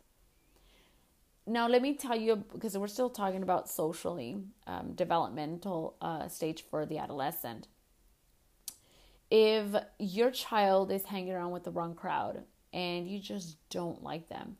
Now, 1.46 1.68
let 1.68 1.82
me 1.82 1.94
tell 1.94 2.16
you, 2.16 2.36
because 2.36 2.78
we're 2.78 2.86
still 2.86 3.10
talking 3.10 3.42
about 3.42 3.68
socially 3.68 4.38
um, 4.66 4.92
developmental 4.94 5.96
uh, 6.00 6.28
stage 6.28 6.64
for 6.70 6.86
the 6.86 6.98
adolescent. 6.98 7.66
If 9.30 9.74
your 9.98 10.30
child 10.30 10.90
is 10.90 11.04
hanging 11.04 11.32
around 11.32 11.50
with 11.50 11.64
the 11.64 11.70
wrong 11.70 11.94
crowd 11.94 12.44
and 12.72 13.08
you 13.08 13.18
just 13.18 13.56
don't 13.68 14.02
like 14.02 14.28
them, 14.28 14.56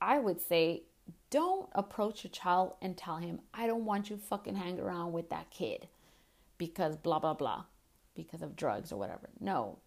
I 0.00 0.18
would 0.18 0.40
say 0.40 0.84
don't 1.30 1.68
approach 1.72 2.22
your 2.22 2.30
child 2.30 2.76
and 2.80 2.96
tell 2.96 3.16
him, 3.16 3.40
I 3.52 3.66
don't 3.66 3.84
want 3.84 4.10
you 4.10 4.16
fucking 4.16 4.56
hang 4.56 4.78
around 4.78 5.12
with 5.12 5.30
that 5.30 5.50
kid 5.50 5.88
because 6.58 6.96
blah, 6.96 7.18
blah, 7.18 7.34
blah, 7.34 7.64
because 8.14 8.42
of 8.42 8.56
drugs 8.56 8.92
or 8.92 8.96
whatever. 8.96 9.30
No. 9.40 9.78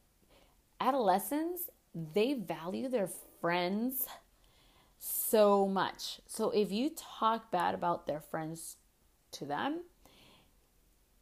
Adolescents, 0.80 1.70
they 2.14 2.34
value 2.34 2.90
their 2.90 3.10
friends 3.42 4.08
so 5.00 5.68
much. 5.68 6.20
So 6.28 6.52
if 6.52 6.72
you 6.72 6.92
talk 6.96 7.52
bad 7.52 7.74
about 7.74 8.08
their 8.08 8.20
friends 8.20 8.78
to 9.32 9.46
them, 9.46 9.82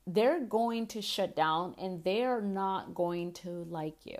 they're 0.07 0.39
going 0.39 0.87
to 0.87 1.01
shut 1.01 1.35
down 1.35 1.75
and 1.77 2.03
they're 2.03 2.41
not 2.41 2.93
going 2.93 3.33
to 3.33 3.65
like 3.69 4.05
you 4.05 4.17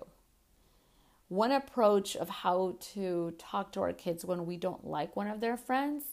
one 1.28 1.52
approach 1.52 2.16
of 2.16 2.30
how 2.30 2.78
to 2.80 3.34
talk 3.38 3.72
to 3.72 3.82
our 3.82 3.94
kids 3.94 4.24
when 4.24 4.46
we 4.46 4.58
don't 4.58 4.86
like 4.86 5.16
one 5.16 5.28
of 5.28 5.42
their 5.42 5.58
friends 5.58 6.04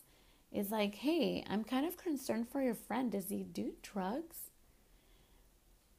is 0.51 0.71
like, 0.71 0.97
hey, 0.97 1.45
I'm 1.49 1.65
kind 1.65 1.87
of 1.87 1.97
concerned 1.97 2.49
for 2.51 2.63
your 2.63 2.75
friend. 2.75 3.13
Does 3.13 3.29
he 3.29 3.43
do 3.43 3.73
drugs? 3.83 4.51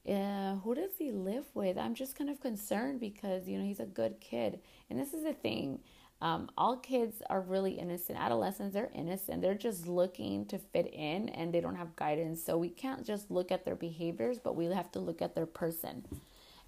Who 0.06 0.74
does 0.74 0.92
he 0.98 1.12
live 1.12 1.46
with? 1.54 1.78
I'm 1.78 1.94
just 1.94 2.16
kind 2.16 2.30
of 2.30 2.40
concerned 2.40 3.00
because, 3.00 3.48
you 3.48 3.58
know, 3.58 3.64
he's 3.64 3.80
a 3.80 3.86
good 3.86 4.20
kid. 4.20 4.60
And 4.90 4.98
this 4.98 5.14
is 5.14 5.24
the 5.24 5.32
thing 5.32 5.80
um, 6.20 6.48
all 6.56 6.78
kids 6.78 7.20
are 7.28 7.42
really 7.42 7.72
innocent. 7.72 8.18
Adolescents, 8.18 8.72
they're 8.72 8.90
innocent. 8.94 9.42
They're 9.42 9.54
just 9.54 9.86
looking 9.86 10.46
to 10.46 10.58
fit 10.58 10.92
in 10.94 11.28
and 11.28 11.52
they 11.52 11.60
don't 11.60 11.74
have 11.76 11.94
guidance. 11.96 12.42
So 12.42 12.56
we 12.56 12.70
can't 12.70 13.04
just 13.04 13.30
look 13.30 13.52
at 13.52 13.66
their 13.66 13.74
behaviors, 13.74 14.38
but 14.38 14.56
we 14.56 14.64
have 14.66 14.90
to 14.92 15.00
look 15.00 15.20
at 15.20 15.34
their 15.34 15.46
person. 15.46 16.04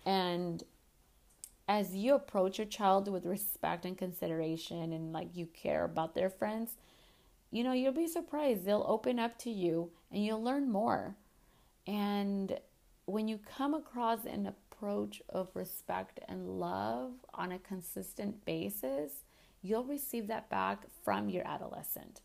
And 0.04 0.62
as 1.66 1.96
you 1.96 2.14
approach 2.14 2.58
your 2.58 2.66
child 2.66 3.10
with 3.10 3.24
respect 3.24 3.86
and 3.86 3.96
consideration 3.96 4.92
and 4.92 5.12
like 5.12 5.34
you 5.34 5.46
care 5.46 5.84
about 5.84 6.14
their 6.14 6.28
friends, 6.28 6.76
you 7.50 7.64
know, 7.64 7.72
you'll 7.72 7.92
be 7.92 8.08
surprised. 8.08 8.66
They'll 8.66 8.84
open 8.86 9.18
up 9.18 9.38
to 9.38 9.50
you 9.50 9.90
and 10.12 10.22
you'll 10.22 10.42
learn 10.42 10.70
more. 10.70 11.16
And 11.86 12.58
when 13.06 13.26
you 13.26 13.38
come 13.38 13.74
across 13.74 14.24
an 14.24 14.46
approach 14.46 15.22
of 15.28 15.48
respect 15.54 16.20
and 16.28 16.60
love 16.60 17.12
on 17.34 17.52
a 17.52 17.58
consistent 17.58 18.44
basis, 18.44 19.24
you'll 19.62 19.84
receive 19.84 20.28
that 20.28 20.50
back 20.50 20.82
from 21.04 21.28
your 21.28 21.46
adolescent. 21.46 22.20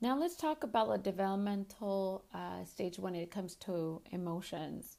Now, 0.00 0.18
let's 0.18 0.36
talk 0.36 0.64
about 0.64 0.88
the 0.88 0.98
developmental 0.98 2.24
uh, 2.32 2.64
stage 2.64 2.98
when 2.98 3.14
it 3.14 3.30
comes 3.30 3.54
to 3.56 4.00
emotions 4.12 4.96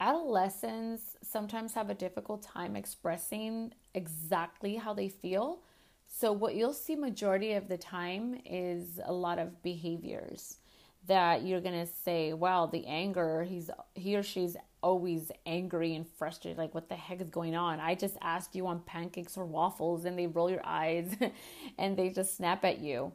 adolescents 0.00 1.16
sometimes 1.22 1.74
have 1.74 1.90
a 1.90 1.94
difficult 1.94 2.42
time 2.42 2.76
expressing 2.76 3.72
exactly 3.94 4.76
how 4.76 4.92
they 4.92 5.08
feel. 5.08 5.62
So 6.06 6.32
what 6.32 6.54
you'll 6.54 6.72
see 6.72 6.96
majority 6.96 7.52
of 7.52 7.68
the 7.68 7.78
time 7.78 8.40
is 8.44 9.00
a 9.04 9.12
lot 9.12 9.38
of 9.38 9.62
behaviors 9.62 10.58
that 11.06 11.44
you're 11.44 11.60
going 11.60 11.86
to 11.86 11.92
say, 12.04 12.32
"Wow, 12.32 12.66
the 12.66 12.86
anger, 12.86 13.44
he's 13.44 13.70
he 13.94 14.16
or 14.16 14.22
she's 14.22 14.56
always 14.82 15.32
angry 15.46 15.94
and 15.94 16.06
frustrated 16.06 16.58
like 16.58 16.74
what 16.74 16.88
the 16.90 16.94
heck 16.94 17.20
is 17.20 17.30
going 17.30 17.54
on? 17.54 17.80
I 17.80 17.94
just 17.94 18.16
asked 18.20 18.54
you 18.54 18.66
on 18.66 18.80
pancakes 18.80 19.36
or 19.36 19.46
waffles 19.46 20.04
and 20.04 20.18
they 20.18 20.26
roll 20.26 20.50
your 20.50 20.64
eyes 20.64 21.14
and 21.78 21.96
they 21.96 22.10
just 22.10 22.36
snap 22.36 22.64
at 22.64 22.78
you." 22.78 23.12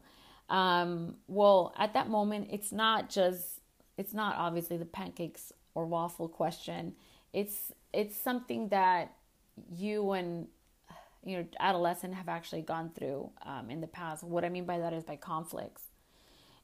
Um, 0.50 1.18
well, 1.28 1.74
at 1.78 1.94
that 1.94 2.10
moment, 2.10 2.50
it's 2.52 2.72
not 2.72 3.10
just 3.10 3.60
it's 3.98 4.14
not 4.14 4.36
obviously 4.38 4.78
the 4.78 4.86
pancakes 4.86 5.52
or 5.76 5.86
waffle 5.86 6.28
question. 6.28 6.94
It's 7.34 7.72
it's 7.94 8.16
something 8.18 8.70
that 8.70 9.14
you 9.76 10.12
and 10.12 10.48
your 11.26 11.46
adolescent 11.60 12.14
have 12.14 12.30
actually 12.30 12.62
gone 12.62 12.92
through 12.98 13.30
um, 13.46 13.70
in 13.70 13.82
the 13.82 13.88
past. 13.88 14.24
What 14.24 14.46
I 14.46 14.50
mean 14.50 14.66
by 14.66 14.80
that 14.80 14.94
is 14.94 15.04
by 15.04 15.18
conflicts. 15.18 15.89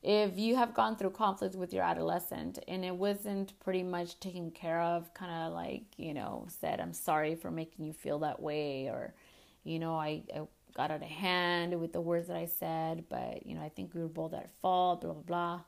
If 0.04 0.38
you 0.38 0.56
have 0.56 0.76
gone 0.76 0.96
through 0.96 1.12
conflict 1.12 1.56
with 1.56 1.74
your 1.74 1.84
adolescent 1.84 2.60
and 2.68 2.86
it 2.86 2.96
wasn't 2.96 3.60
pretty 3.60 3.82
much 3.82 4.20
taken 4.20 4.52
care 4.52 4.80
of, 4.80 5.14
kind 5.16 5.32
of 5.32 5.54
like, 5.54 5.84
you 5.98 6.14
know, 6.14 6.46
said, 6.48 6.80
I'm 6.80 6.94
sorry 6.94 7.36
for 7.36 7.50
making 7.50 7.86
you 7.86 7.94
feel 7.94 8.20
that 8.20 8.40
way, 8.40 8.88
or, 8.88 9.16
you 9.64 9.80
know, 9.80 9.96
I, 9.96 10.22
I 10.36 10.42
got 10.76 10.92
out 10.92 11.02
of 11.02 11.10
hand 11.10 11.80
with 11.80 11.92
the 11.92 12.02
words 12.02 12.28
that 12.28 12.38
I 12.38 12.46
said, 12.46 13.06
but, 13.10 13.48
you 13.48 13.56
know, 13.56 13.62
I 13.62 13.70
think 13.70 13.96
we 13.96 14.02
were 14.02 14.08
both 14.08 14.34
at 14.34 14.52
fault, 14.62 15.02
blah, 15.02 15.14
blah, 15.14 15.62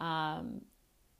blah. 0.00 0.06
Um, 0.06 0.62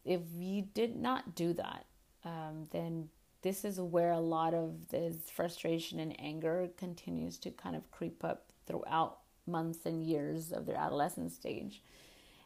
if 0.05 0.21
you 0.35 0.63
did 0.63 0.97
not 0.97 1.35
do 1.35 1.53
that, 1.55 1.85
um, 2.25 2.67
then 2.71 3.09
this 3.43 3.65
is 3.65 3.79
where 3.79 4.13
a 4.13 4.21
lot 4.21 4.55
of 4.55 4.89
this 4.89 5.17
frustration 5.31 6.01
and 6.01 6.19
anger 6.19 6.71
continues 6.79 7.37
to 7.39 7.51
kind 7.51 7.77
of 7.77 7.91
creep 7.91 8.25
up 8.25 8.47
throughout 8.67 9.19
months 9.47 9.85
and 9.85 10.03
years 10.03 10.51
of 10.51 10.65
their 10.65 10.77
adolescent 10.77 11.31
stage. 11.31 11.83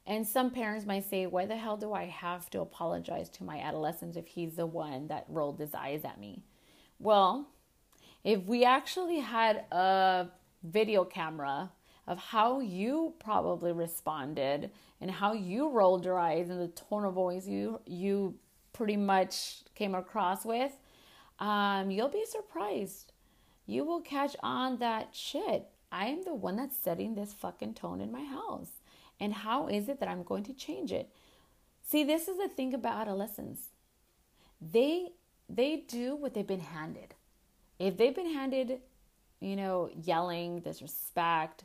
And 0.08 0.26
some 0.26 0.50
parents 0.50 0.86
might 0.86 1.08
say, 1.08 1.26
Why 1.26 1.44
the 1.44 1.58
hell 1.58 1.76
do 1.76 1.92
I 1.92 2.06
have 2.06 2.48
to 2.50 2.62
apologize 2.62 3.28
to 3.28 3.44
my 3.44 3.60
adolescent 3.60 4.16
if 4.16 4.26
he's 4.26 4.56
the 4.56 4.64
one 4.64 5.08
that 5.08 5.26
rolled 5.28 5.60
his 5.60 5.74
eyes 5.74 6.02
at 6.02 6.18
me? 6.18 6.42
Well, 6.98 7.50
if 8.24 8.42
we 8.44 8.64
actually 8.64 9.20
had 9.20 9.66
a 9.70 10.28
video 10.62 11.04
camera 11.04 11.70
of 12.06 12.18
how 12.18 12.60
you 12.60 13.12
probably 13.18 13.70
responded 13.70 14.70
and 14.98 15.10
how 15.10 15.34
you 15.34 15.68
rolled 15.68 16.06
your 16.06 16.18
eyes 16.18 16.48
and 16.48 16.58
the 16.58 16.68
tone 16.68 17.04
of 17.04 17.12
voice 17.12 17.46
you 17.46 17.78
you 17.84 18.34
pretty 18.72 18.96
much 18.96 19.58
came 19.74 19.94
across 19.94 20.42
with, 20.42 20.72
um, 21.38 21.90
you'll 21.90 22.08
be 22.08 22.24
surprised. 22.24 23.12
You 23.66 23.84
will 23.84 24.00
catch 24.00 24.36
on 24.42 24.78
that 24.78 25.10
shit. 25.12 25.66
I 25.92 26.06
am 26.06 26.24
the 26.24 26.34
one 26.34 26.56
that's 26.56 26.78
setting 26.78 27.14
this 27.14 27.34
fucking 27.34 27.74
tone 27.74 28.00
in 28.00 28.10
my 28.10 28.24
house. 28.24 28.77
And 29.20 29.32
how 29.32 29.66
is 29.68 29.88
it 29.88 30.00
that 30.00 30.08
I'm 30.08 30.22
going 30.22 30.44
to 30.44 30.52
change 30.52 30.92
it? 30.92 31.10
See, 31.82 32.04
this 32.04 32.28
is 32.28 32.36
the 32.38 32.48
thing 32.48 32.74
about 32.74 33.00
adolescents. 33.00 33.70
They 34.60 35.08
they 35.48 35.84
do 35.88 36.14
what 36.14 36.34
they've 36.34 36.46
been 36.46 36.60
handed. 36.60 37.14
If 37.78 37.96
they've 37.96 38.14
been 38.14 38.34
handed, 38.34 38.80
you 39.40 39.56
know, 39.56 39.88
yelling, 40.04 40.60
disrespect, 40.60 41.64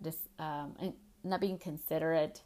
dis, 0.00 0.16
um, 0.38 0.94
not 1.24 1.40
being 1.40 1.58
considerate, 1.58 2.42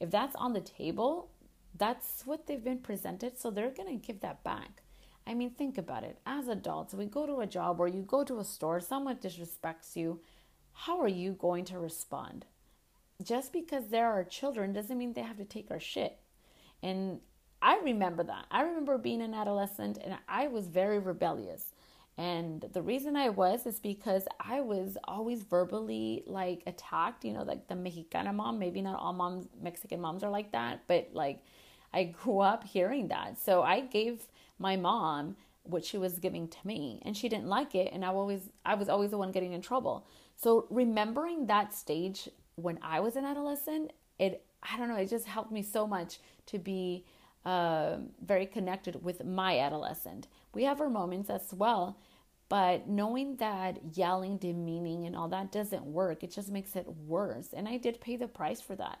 if 0.00 0.10
that's 0.10 0.34
on 0.36 0.52
the 0.52 0.60
table, 0.60 1.30
that's 1.78 2.26
what 2.26 2.46
they've 2.46 2.64
been 2.64 2.78
presented. 2.78 3.38
So 3.38 3.50
they're 3.50 3.70
going 3.70 4.00
to 4.00 4.06
give 4.06 4.20
that 4.20 4.42
back. 4.42 4.82
I 5.26 5.34
mean, 5.34 5.50
think 5.50 5.76
about 5.76 6.04
it. 6.04 6.18
As 6.24 6.48
adults, 6.48 6.94
we 6.94 7.06
go 7.06 7.26
to 7.26 7.40
a 7.40 7.46
job 7.46 7.80
or 7.80 7.88
you 7.88 8.02
go 8.02 8.24
to 8.24 8.38
a 8.38 8.44
store, 8.44 8.80
someone 8.80 9.16
disrespects 9.16 9.96
you. 9.96 10.20
How 10.72 11.00
are 11.00 11.08
you 11.08 11.32
going 11.32 11.64
to 11.66 11.78
respond? 11.78 12.46
Just 13.22 13.52
because 13.52 13.88
there 13.88 14.10
are 14.10 14.24
children 14.24 14.72
doesn't 14.72 14.96
mean 14.96 15.12
they 15.12 15.22
have 15.22 15.38
to 15.38 15.44
take 15.44 15.70
our 15.70 15.80
shit. 15.80 16.18
And 16.82 17.20
I 17.62 17.78
remember 17.78 18.22
that. 18.24 18.46
I 18.50 18.62
remember 18.62 18.98
being 18.98 19.22
an 19.22 19.34
adolescent 19.34 19.98
and 20.02 20.16
I 20.28 20.48
was 20.48 20.68
very 20.68 20.98
rebellious. 20.98 21.72
And 22.18 22.64
the 22.72 22.82
reason 22.82 23.16
I 23.16 23.28
was 23.28 23.66
is 23.66 23.78
because 23.78 24.26
I 24.40 24.60
was 24.60 24.96
always 25.04 25.42
verbally 25.42 26.22
like 26.26 26.62
attacked, 26.66 27.24
you 27.24 27.32
know, 27.32 27.42
like 27.42 27.68
the 27.68 27.74
Mexicana 27.74 28.32
mom. 28.32 28.58
Maybe 28.58 28.80
not 28.80 28.98
all 28.98 29.12
moms, 29.12 29.48
Mexican 29.60 30.00
moms 30.00 30.22
are 30.22 30.30
like 30.30 30.52
that, 30.52 30.82
but 30.86 31.10
like 31.12 31.40
I 31.92 32.04
grew 32.04 32.40
up 32.40 32.64
hearing 32.64 33.08
that. 33.08 33.38
So 33.38 33.62
I 33.62 33.80
gave 33.80 34.28
my 34.58 34.76
mom 34.76 35.36
what 35.64 35.84
she 35.84 35.98
was 35.98 36.18
giving 36.18 36.48
to 36.48 36.58
me 36.64 37.02
and 37.04 37.16
she 37.16 37.28
didn't 37.28 37.48
like 37.48 37.74
it 37.74 37.92
and 37.92 38.04
I 38.04 38.08
always 38.08 38.50
I 38.64 38.76
was 38.76 38.88
always 38.88 39.10
the 39.10 39.18
one 39.18 39.32
getting 39.32 39.52
in 39.52 39.60
trouble. 39.60 40.06
So 40.36 40.66
remembering 40.70 41.46
that 41.46 41.74
stage 41.74 42.28
when 42.56 42.78
I 42.82 43.00
was 43.00 43.16
an 43.16 43.24
adolescent, 43.24 43.92
it 44.18 44.44
I 44.62 44.76
don't 44.76 44.88
know, 44.88 44.96
it 44.96 45.10
just 45.10 45.26
helped 45.26 45.52
me 45.52 45.62
so 45.62 45.86
much 45.86 46.18
to 46.46 46.58
be 46.58 47.04
uh, 47.44 47.98
very 48.24 48.46
connected 48.46 49.04
with 49.04 49.24
my 49.24 49.60
adolescent. 49.60 50.26
We 50.52 50.64
have 50.64 50.80
our 50.80 50.88
moments 50.88 51.30
as 51.30 51.52
well, 51.54 51.98
but 52.48 52.88
knowing 52.88 53.36
that 53.36 53.78
yelling, 53.96 54.38
demeaning, 54.38 55.04
and 55.04 55.14
all 55.14 55.28
that 55.28 55.52
doesn't 55.52 55.84
work, 55.84 56.24
it 56.24 56.32
just 56.32 56.50
makes 56.50 56.74
it 56.74 56.86
worse. 57.06 57.52
And 57.52 57.68
I 57.68 57.76
did 57.76 58.00
pay 58.00 58.16
the 58.16 58.26
price 58.26 58.60
for 58.60 58.74
that. 58.76 58.98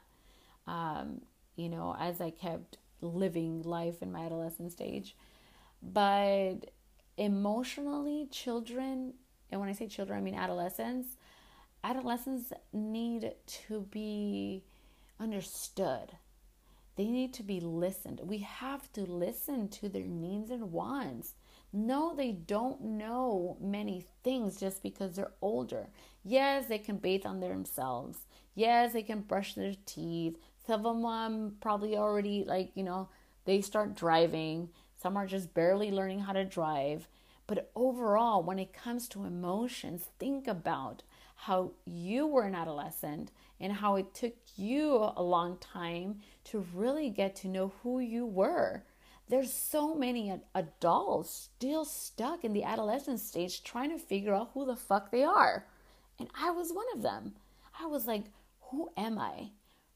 Um, 0.66 1.22
you 1.56 1.68
know, 1.68 1.96
as 1.98 2.20
I 2.20 2.30
kept 2.30 2.76
living 3.00 3.62
life 3.62 4.02
in 4.02 4.12
my 4.12 4.20
adolescent 4.20 4.72
stage. 4.72 5.16
But 5.82 6.70
emotionally, 7.16 8.28
children, 8.30 9.14
and 9.50 9.60
when 9.60 9.68
I 9.68 9.72
say 9.72 9.86
children, 9.86 10.18
I 10.18 10.22
mean 10.22 10.34
adolescents, 10.34 11.16
adolescents 11.86 12.52
need 12.72 13.32
to 13.46 13.80
be 13.80 14.64
understood. 15.20 16.12
They 16.96 17.04
need 17.04 17.32
to 17.34 17.42
be 17.42 17.60
listened. 17.60 18.20
We 18.24 18.38
have 18.38 18.92
to 18.94 19.02
listen 19.02 19.68
to 19.68 19.88
their 19.88 20.06
needs 20.06 20.50
and 20.50 20.72
wants. 20.72 21.34
No, 21.72 22.14
they 22.14 22.32
don't 22.32 22.80
know 22.80 23.56
many 23.60 24.04
things 24.24 24.58
just 24.58 24.82
because 24.82 25.14
they're 25.14 25.32
older. 25.40 25.88
Yes, 26.24 26.66
they 26.66 26.78
can 26.78 26.96
bathe 26.96 27.26
on 27.26 27.40
themselves. 27.40 28.18
Yes, 28.54 28.92
they 28.92 29.02
can 29.02 29.20
brush 29.20 29.54
their 29.54 29.74
teeth. 29.84 30.38
Some 30.66 30.86
of 30.86 31.02
them 31.02 31.56
probably 31.60 31.96
already, 31.96 32.44
like, 32.44 32.70
you 32.74 32.82
know, 32.82 33.10
they 33.44 33.60
start 33.60 33.94
driving. 33.94 34.70
Some 35.00 35.16
are 35.16 35.26
just 35.26 35.54
barely 35.54 35.92
learning 35.92 36.20
how 36.20 36.32
to 36.32 36.44
drive. 36.44 37.06
But 37.46 37.70
overall, 37.76 38.42
when 38.42 38.58
it 38.58 38.72
comes 38.72 39.06
to 39.08 39.24
emotions, 39.24 40.08
think 40.18 40.48
about 40.48 41.02
how 41.36 41.72
you 41.84 42.26
were 42.26 42.42
an 42.42 42.54
adolescent 42.54 43.30
and 43.60 43.72
how 43.72 43.96
it 43.96 44.12
took 44.14 44.34
you 44.56 45.12
a 45.16 45.22
long 45.22 45.58
time 45.58 46.20
to 46.44 46.66
really 46.74 47.10
get 47.10 47.36
to 47.36 47.48
know 47.48 47.72
who 47.82 48.00
you 48.00 48.26
were. 48.26 48.82
There's 49.28 49.52
so 49.52 49.94
many 49.94 50.32
adults 50.54 51.50
still 51.56 51.84
stuck 51.84 52.44
in 52.44 52.52
the 52.52 52.64
adolescent 52.64 53.20
stage 53.20 53.62
trying 53.62 53.90
to 53.90 53.98
figure 53.98 54.34
out 54.34 54.50
who 54.54 54.66
the 54.66 54.76
fuck 54.76 55.10
they 55.10 55.24
are. 55.24 55.66
And 56.18 56.28
I 56.40 56.50
was 56.50 56.72
one 56.72 56.86
of 56.94 57.02
them. 57.02 57.34
I 57.78 57.86
was 57.86 58.06
like, 58.06 58.24
who 58.70 58.90
am 58.96 59.18
I? 59.18 59.50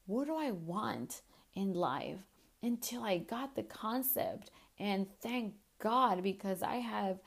What 0.05 0.27
do 0.27 0.35
I 0.35 0.51
want 0.51 1.21
in 1.55 1.73
life? 1.73 2.19
Until 2.61 3.03
I 3.03 3.17
got 3.17 3.55
the 3.55 3.63
concept. 3.63 4.51
And 4.77 5.07
thank 5.21 5.53
God 5.79 6.23
because 6.23 6.61
I 6.61 6.75
have 6.75 7.19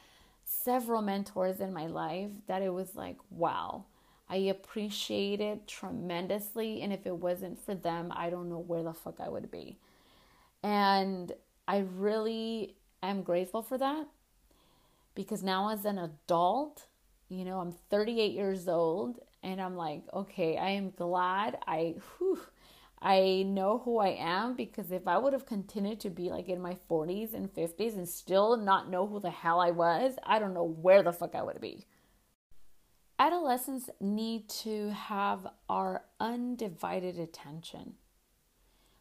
several 0.44 1.02
mentors 1.02 1.60
in 1.60 1.72
my 1.72 1.86
life 1.86 2.30
that 2.46 2.62
it 2.62 2.72
was 2.72 2.94
like, 2.94 3.16
wow, 3.30 3.86
I 4.34 4.38
appreciate 4.38 5.40
it 5.40 5.68
tremendously. 5.68 6.82
And 6.82 6.92
if 6.92 7.06
it 7.06 7.14
wasn't 7.14 7.64
for 7.64 7.76
them, 7.76 8.12
I 8.12 8.30
don't 8.30 8.48
know 8.48 8.58
where 8.58 8.82
the 8.82 8.92
fuck 8.92 9.20
I 9.20 9.28
would 9.28 9.48
be. 9.48 9.78
And 10.60 11.30
I 11.68 11.84
really 11.94 12.74
am 13.00 13.22
grateful 13.22 13.62
for 13.62 13.78
that 13.78 14.08
because 15.14 15.44
now, 15.44 15.70
as 15.70 15.84
an 15.84 15.98
adult, 15.98 16.86
you 17.28 17.44
know, 17.44 17.60
I'm 17.60 17.76
38 17.90 18.32
years 18.32 18.66
old 18.66 19.20
and 19.44 19.62
I'm 19.62 19.76
like, 19.76 20.02
okay, 20.12 20.56
I 20.56 20.70
am 20.70 20.90
glad 20.90 21.56
I, 21.68 21.94
whew, 22.18 22.40
I 23.00 23.44
know 23.46 23.82
who 23.84 23.98
I 23.98 24.16
am 24.18 24.56
because 24.56 24.90
if 24.90 25.06
I 25.06 25.16
would 25.16 25.32
have 25.32 25.46
continued 25.46 26.00
to 26.00 26.10
be 26.10 26.30
like 26.30 26.48
in 26.48 26.60
my 26.60 26.76
40s 26.90 27.34
and 27.34 27.54
50s 27.54 27.94
and 27.94 28.08
still 28.08 28.56
not 28.56 28.90
know 28.90 29.06
who 29.06 29.20
the 29.20 29.30
hell 29.30 29.60
I 29.60 29.70
was, 29.70 30.16
I 30.24 30.40
don't 30.40 30.54
know 30.54 30.64
where 30.64 31.04
the 31.04 31.12
fuck 31.12 31.36
I 31.36 31.42
would 31.42 31.60
be 31.60 31.86
adolescents 33.18 33.90
need 34.00 34.48
to 34.48 34.90
have 34.90 35.46
our 35.68 36.04
undivided 36.20 37.18
attention. 37.18 37.94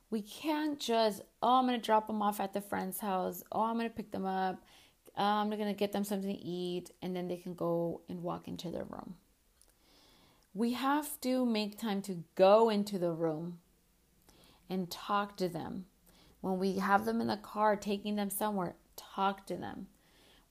We 0.10 0.22
can't 0.22 0.80
just, 0.80 1.22
oh, 1.42 1.60
I'm 1.60 1.66
going 1.66 1.80
to 1.80 1.86
drop 1.86 2.08
them 2.08 2.22
off 2.22 2.40
at 2.40 2.54
the 2.54 2.62
friend's 2.62 3.00
house. 3.00 3.44
Oh, 3.52 3.64
I'm 3.64 3.78
going 3.78 3.90
to 3.90 3.96
pick 3.96 4.12
them 4.12 4.26
up. 4.26 4.64
Oh, 5.18 5.24
I'm 5.24 5.50
going 5.50 5.66
to 5.66 5.74
get 5.74 5.92
them 5.92 6.04
something 6.04 6.36
to 6.36 6.42
eat. 6.42 6.92
And 7.02 7.16
then 7.16 7.28
they 7.28 7.38
can 7.38 7.56
go 7.56 8.02
and 8.08 8.22
walk 8.22 8.48
into 8.48 8.70
their 8.70 8.84
room. 8.84 9.16
We 10.54 10.74
have 10.74 11.20
to 11.22 11.46
make 11.46 11.80
time 11.80 12.04
to 12.04 12.24
go 12.36 12.70
into 12.70 13.00
the 13.00 13.12
room 13.12 13.58
and 14.70 14.92
talk 14.92 15.36
to 15.38 15.50
them. 15.50 15.86
When 16.42 16.60
we 16.60 16.78
have 16.78 17.06
them 17.06 17.22
in 17.22 17.28
the 17.28 17.38
car, 17.38 17.76
taking 17.76 18.16
them 18.16 18.30
somewhere, 18.30 18.76
talk 18.96 19.48
to 19.48 19.56
them 19.56 19.88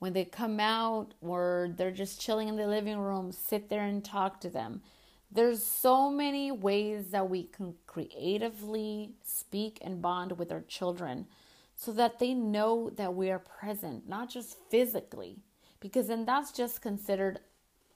when 0.02 0.14
they 0.14 0.24
come 0.24 0.58
out 0.58 1.14
or 1.20 1.70
they're 1.76 1.92
just 1.92 2.20
chilling 2.20 2.48
in 2.48 2.56
the 2.56 2.66
living 2.66 2.98
room, 2.98 3.30
sit 3.30 3.68
there 3.68 3.84
and 3.84 4.04
talk 4.04 4.40
to 4.40 4.50
them. 4.50 4.82
There's 5.30 5.62
so 5.62 6.10
many 6.10 6.50
ways 6.50 7.10
that 7.12 7.30
we 7.30 7.44
can 7.44 7.76
creatively 7.86 9.12
speak 9.22 9.78
and 9.80 10.02
bond 10.02 10.36
with 10.40 10.50
our 10.50 10.62
children 10.62 11.28
so 11.76 11.92
that 11.92 12.18
they 12.18 12.34
know 12.34 12.90
that 12.96 13.14
we 13.14 13.30
are 13.30 13.38
present, 13.38 14.08
not 14.08 14.28
just 14.28 14.56
physically, 14.70 15.36
because 15.78 16.08
then 16.08 16.24
that's 16.24 16.50
just 16.50 16.82
considered 16.82 17.38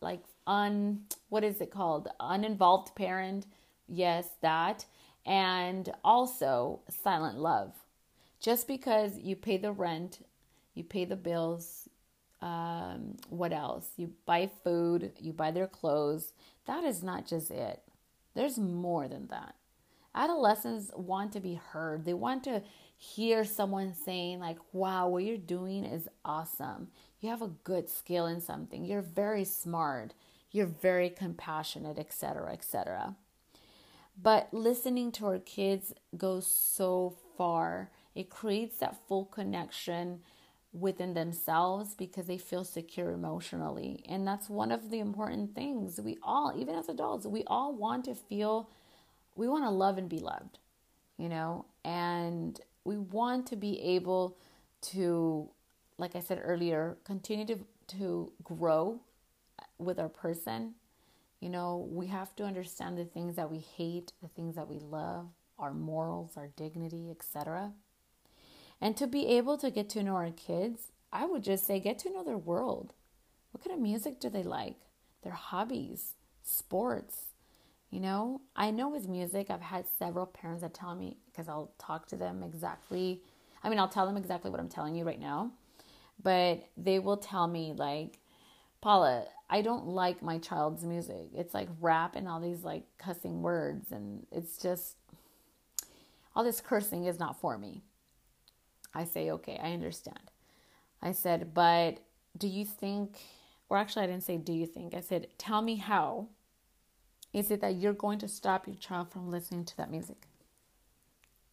like 0.00 0.22
un 0.46 1.06
what 1.28 1.42
is 1.42 1.60
it 1.60 1.72
called? 1.72 2.06
Uninvolved 2.20 2.94
parent. 2.94 3.46
Yes, 3.88 4.28
that. 4.42 4.84
And 5.26 5.92
also 6.04 6.82
silent 6.88 7.40
love. 7.40 7.72
Just 8.38 8.68
because 8.68 9.18
you 9.18 9.34
pay 9.34 9.56
the 9.56 9.72
rent, 9.72 10.24
you 10.76 10.84
pay 10.84 11.04
the 11.04 11.16
bills, 11.16 11.85
um, 12.42 13.16
what 13.28 13.52
else? 13.52 13.88
You 13.96 14.12
buy 14.26 14.50
food, 14.62 15.12
you 15.18 15.32
buy 15.32 15.50
their 15.50 15.66
clothes. 15.66 16.32
That 16.66 16.84
is 16.84 17.02
not 17.02 17.26
just 17.26 17.50
it. 17.50 17.82
There's 18.34 18.58
more 18.58 19.08
than 19.08 19.28
that. 19.28 19.54
Adolescents 20.14 20.90
want 20.94 21.32
to 21.32 21.40
be 21.40 21.54
heard. 21.54 22.04
They 22.04 22.14
want 22.14 22.44
to 22.44 22.62
hear 22.96 23.44
someone 23.44 23.94
saying 23.94 24.40
like, 24.40 24.58
"Wow, 24.72 25.08
what 25.08 25.24
you're 25.24 25.36
doing 25.36 25.84
is 25.84 26.08
awesome. 26.24 26.88
You 27.20 27.30
have 27.30 27.42
a 27.42 27.48
good 27.64 27.88
skill 27.88 28.26
in 28.26 28.40
something. 28.40 28.84
You're 28.84 29.02
very 29.02 29.44
smart. 29.44 30.14
You're 30.50 30.66
very 30.66 31.10
compassionate, 31.10 31.98
etc., 31.98 32.52
etc." 32.52 33.16
But 34.20 34.52
listening 34.52 35.12
to 35.12 35.26
our 35.26 35.38
kids 35.38 35.92
goes 36.16 36.46
so 36.46 37.16
far. 37.36 37.90
It 38.14 38.30
creates 38.30 38.78
that 38.78 39.06
full 39.06 39.26
connection 39.26 40.20
within 40.78 41.14
themselves 41.14 41.94
because 41.94 42.26
they 42.26 42.38
feel 42.38 42.64
secure 42.64 43.12
emotionally. 43.12 44.04
And 44.08 44.26
that's 44.26 44.48
one 44.48 44.70
of 44.70 44.90
the 44.90 44.98
important 44.98 45.54
things. 45.54 46.00
We 46.00 46.18
all, 46.22 46.52
even 46.56 46.74
as 46.74 46.88
adults, 46.88 47.26
we 47.26 47.44
all 47.46 47.74
want 47.74 48.04
to 48.04 48.14
feel, 48.14 48.70
we 49.34 49.48
want 49.48 49.64
to 49.64 49.70
love 49.70 49.96
and 49.96 50.08
be 50.08 50.18
loved, 50.18 50.58
you 51.16 51.28
know, 51.28 51.66
and 51.84 52.60
we 52.84 52.98
want 52.98 53.46
to 53.48 53.56
be 53.56 53.80
able 53.80 54.36
to, 54.82 55.48
like 55.98 56.14
I 56.14 56.20
said 56.20 56.40
earlier, 56.44 56.98
continue 57.04 57.46
to 57.46 57.58
to 57.88 58.32
grow 58.42 59.00
with 59.78 59.98
our 59.98 60.08
person, 60.08 60.74
you 61.40 61.48
know, 61.48 61.88
we 61.90 62.06
have 62.08 62.34
to 62.36 62.44
understand 62.44 62.98
the 62.98 63.04
things 63.04 63.36
that 63.36 63.50
we 63.50 63.58
hate, 63.58 64.12
the 64.22 64.28
things 64.28 64.56
that 64.56 64.68
we 64.68 64.78
love, 64.78 65.28
our 65.58 65.72
morals, 65.72 66.32
our 66.36 66.48
dignity, 66.56 67.10
etc. 67.10 67.72
And 68.80 68.96
to 68.96 69.06
be 69.06 69.26
able 69.28 69.56
to 69.58 69.70
get 69.70 69.88
to 69.90 70.02
know 70.02 70.16
our 70.16 70.30
kids, 70.30 70.92
I 71.12 71.26
would 71.26 71.42
just 71.42 71.66
say 71.66 71.80
get 71.80 71.98
to 72.00 72.12
know 72.12 72.22
their 72.24 72.38
world. 72.38 72.92
What 73.52 73.64
kind 73.64 73.74
of 73.74 73.82
music 73.82 74.20
do 74.20 74.28
they 74.28 74.42
like? 74.42 74.76
Their 75.22 75.32
hobbies, 75.32 76.12
sports. 76.42 77.26
You 77.90 78.00
know, 78.00 78.42
I 78.54 78.70
know 78.70 78.88
with 78.88 79.08
music, 79.08 79.48
I've 79.48 79.62
had 79.62 79.86
several 79.98 80.26
parents 80.26 80.62
that 80.62 80.74
tell 80.74 80.94
me, 80.94 81.16
because 81.26 81.48
I'll 81.48 81.72
talk 81.78 82.06
to 82.08 82.16
them 82.16 82.42
exactly. 82.42 83.22
I 83.62 83.68
mean, 83.70 83.78
I'll 83.78 83.88
tell 83.88 84.06
them 84.06 84.16
exactly 84.16 84.50
what 84.50 84.60
I'm 84.60 84.68
telling 84.68 84.94
you 84.94 85.04
right 85.04 85.20
now, 85.20 85.52
but 86.22 86.68
they 86.76 86.98
will 86.98 87.16
tell 87.16 87.46
me, 87.46 87.72
like, 87.74 88.18
Paula, 88.80 89.24
I 89.48 89.62
don't 89.62 89.86
like 89.86 90.22
my 90.22 90.38
child's 90.38 90.84
music. 90.84 91.28
It's 91.34 91.54
like 91.54 91.68
rap 91.80 92.16
and 92.16 92.28
all 92.28 92.40
these 92.40 92.62
like 92.62 92.84
cussing 92.98 93.42
words, 93.42 93.92
and 93.92 94.26
it's 94.30 94.58
just 94.58 94.96
all 96.34 96.44
this 96.44 96.60
cursing 96.60 97.04
is 97.04 97.18
not 97.18 97.40
for 97.40 97.56
me. 97.56 97.82
I 98.96 99.04
say, 99.04 99.30
okay, 99.30 99.60
I 99.62 99.72
understand. 99.72 100.30
I 101.02 101.12
said, 101.12 101.52
but 101.52 101.98
do 102.38 102.48
you 102.48 102.64
think, 102.64 103.18
or 103.68 103.76
actually, 103.76 104.04
I 104.04 104.06
didn't 104.06 104.24
say, 104.24 104.38
do 104.38 104.54
you 104.54 104.66
think? 104.66 104.94
I 104.94 105.00
said, 105.00 105.28
tell 105.36 105.60
me 105.60 105.76
how 105.76 106.28
is 107.34 107.50
it 107.50 107.60
that 107.60 107.74
you're 107.74 107.92
going 107.92 108.18
to 108.20 108.28
stop 108.28 108.66
your 108.66 108.76
child 108.76 109.12
from 109.12 109.30
listening 109.30 109.66
to 109.66 109.76
that 109.76 109.90
music? 109.90 110.26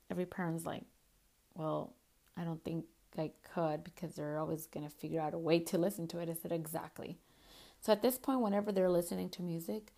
Every 0.10 0.25
parent's 0.25 0.65
like, 0.65 0.84
well, 1.53 1.93
I 2.38 2.45
don't 2.45 2.63
think 2.63 2.86
I 3.17 3.32
could 3.53 3.84
because 3.84 4.15
they're 4.15 4.39
always 4.39 4.65
going 4.67 4.86
to 4.86 4.95
figure 4.95 5.19
out 5.19 5.34
a 5.34 5.38
way 5.38 5.60
to 5.60 5.77
listen 5.77 6.08
to 6.08 6.19
it. 6.19 6.29
I 6.29 6.34
said, 6.34 6.53
exactly. 6.53 7.17
So 7.82 7.91
at 7.91 8.01
this 8.01 8.17
point, 8.17 8.39
whenever 8.39 8.71
they're 8.71 8.89
listening 8.89 9.29
to 9.32 9.41
music, 9.41 9.91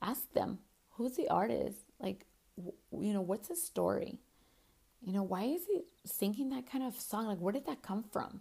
ask 0.00 0.32
them, 0.32 0.60
who's 0.92 1.16
the 1.16 1.28
artist? 1.28 1.78
Like, 1.98 2.26
you 2.56 3.12
know, 3.12 3.20
what's 3.20 3.48
his 3.48 3.62
story? 3.62 4.20
You 5.04 5.12
know, 5.12 5.22
why 5.22 5.44
is 5.44 5.66
he 5.66 5.82
singing 6.04 6.50
that 6.50 6.70
kind 6.70 6.84
of 6.84 6.94
song? 6.94 7.26
Like, 7.26 7.38
where 7.38 7.52
did 7.52 7.66
that 7.66 7.82
come 7.82 8.04
from? 8.04 8.40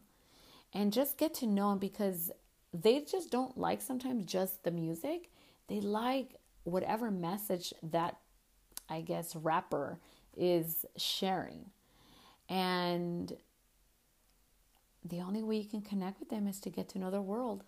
And 0.73 0.93
just 0.93 1.17
get 1.17 1.33
to 1.35 1.47
know 1.47 1.71
him 1.71 1.79
because 1.79 2.31
they 2.73 3.01
just 3.01 3.31
don't 3.31 3.57
like 3.57 3.81
sometimes 3.81 4.25
just 4.25 4.63
the 4.63 4.71
music. 4.71 5.29
They 5.67 5.81
like 5.81 6.35
whatever 6.63 7.11
message 7.11 7.73
that, 7.83 8.17
I 8.89 9.01
guess, 9.01 9.35
rapper 9.35 9.99
is 10.37 10.85
sharing. 10.95 11.71
And 12.47 13.33
the 15.03 15.21
only 15.21 15.41
way 15.41 15.57
you 15.57 15.69
can 15.69 15.81
connect 15.81 16.19
with 16.19 16.29
them 16.29 16.47
is 16.47 16.59
to 16.61 16.69
get 16.69 16.87
to 16.89 16.99
know 16.99 17.09
their 17.09 17.21
world. 17.21 17.63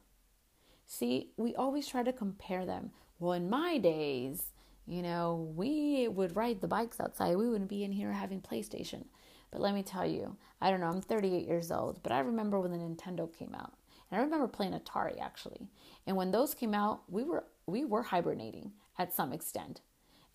See, 0.86 1.32
we 1.38 1.56
always 1.56 1.88
try 1.88 2.04
to 2.04 2.14
compare 2.14 2.66
them. 2.66 2.92
Well, 3.20 3.34
in 3.34 3.50
my 3.50 3.78
days, 3.78 4.53
you 4.86 5.02
know, 5.02 5.52
we 5.56 6.08
would 6.08 6.36
ride 6.36 6.62
the 6.62 6.68
bikes 6.68 7.00
outside. 7.00 7.36
We 7.36 7.50
wouldn't 7.50 7.70
be 7.70 7.84
in 7.84 7.92
here 7.92 8.12
having 8.12 8.42
PlayStation. 8.42 9.06
But 9.52 9.62
let 9.62 9.74
me 9.74 9.84
tell 9.84 10.06
you, 10.06 10.36
I 10.62 10.72
don't 10.72 10.80
know, 10.80 10.88
I'm 10.88 11.02
38 11.02 11.48
years 11.48 11.72
old, 11.72 12.02
but 12.04 12.12
I 12.12 12.20
remember 12.20 12.60
when 12.60 12.72
the 12.72 12.78
Nintendo 12.78 13.32
came 13.32 13.56
out. 13.56 13.74
And 14.10 14.20
I 14.20 14.24
remember 14.24 14.48
playing 14.48 14.74
Atari 14.74 15.20
actually. 15.22 15.68
And 16.06 16.18
when 16.18 16.32
those 16.32 16.54
came 16.54 16.74
out, 16.74 17.02
we 17.10 17.24
were 17.24 17.46
we 17.66 17.86
were 17.86 18.04
hibernating 18.04 18.74
at 18.98 19.14
some 19.14 19.32
extent. 19.32 19.82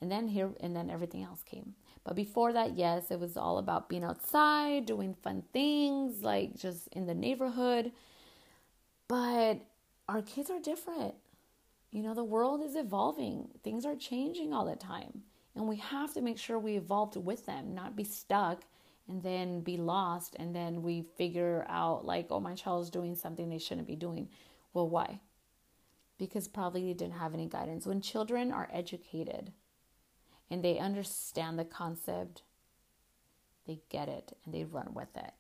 And 0.01 0.11
then 0.11 0.29
here 0.29 0.51
and 0.61 0.75
then 0.75 0.89
everything 0.91 1.23
else 1.23 1.43
came. 1.43 1.75
But 2.05 2.17
before 2.17 2.53
that, 2.53 2.77
yes, 2.77 3.11
it 3.11 3.21
was 3.21 3.37
all 3.37 3.59
about 3.59 3.89
being 3.89 4.05
outside, 4.05 4.87
doing 4.87 5.15
fun 5.23 5.43
things, 5.53 6.23
like 6.23 6.57
just 6.57 6.89
in 6.89 7.07
the 7.07 7.15
neighborhood. 7.15 7.93
But 9.09 9.61
our 10.09 10.23
kids 10.23 10.51
are 10.51 10.61
different. 10.61 11.15
You 11.91 12.03
know, 12.03 12.15
the 12.15 12.25
world 12.25 12.63
is 12.63 12.77
evolving, 12.77 13.49
things 13.63 13.87
are 13.87 13.97
changing 13.97 14.53
all 14.53 14.67
the 14.67 14.77
time. 14.77 15.23
And 15.55 15.67
we 15.67 15.77
have 15.77 16.15
to 16.15 16.21
make 16.21 16.39
sure 16.39 16.59
we 16.59 16.77
evolved 16.77 17.17
with 17.17 17.47
them, 17.47 17.75
not 17.75 17.97
be 17.97 18.05
stuck 18.05 18.63
and 19.09 19.23
then 19.23 19.61
be 19.63 19.77
lost. 19.77 20.37
And 20.39 20.55
then 20.55 20.83
we 20.83 21.07
figure 21.17 21.67
out, 21.69 22.05
like, 22.05 22.27
oh, 22.31 22.41
my 22.41 22.55
child's 22.55 22.91
doing 22.91 23.15
something 23.15 23.49
they 23.49 23.59
shouldn't 23.59 23.87
be 23.87 23.97
doing. 23.97 24.29
Well, 24.75 24.89
why? 24.89 25.21
Because 26.19 26.47
probably 26.47 26.85
they 26.85 26.93
didn't 26.93 27.19
have 27.19 27.35
any 27.35 27.49
guidance. 27.49 27.87
When 27.87 28.01
children 28.01 28.53
are 28.53 28.69
educated 28.73 29.53
and 30.51 30.63
they 30.63 30.79
understand 30.79 31.59
the 31.59 31.65
concept, 31.65 32.43
they 33.67 33.81
get 33.89 34.09
it 34.09 34.37
and 34.45 34.55
they 34.55 34.65
run 34.65 34.95
with 34.95 35.17
it. 35.17 35.33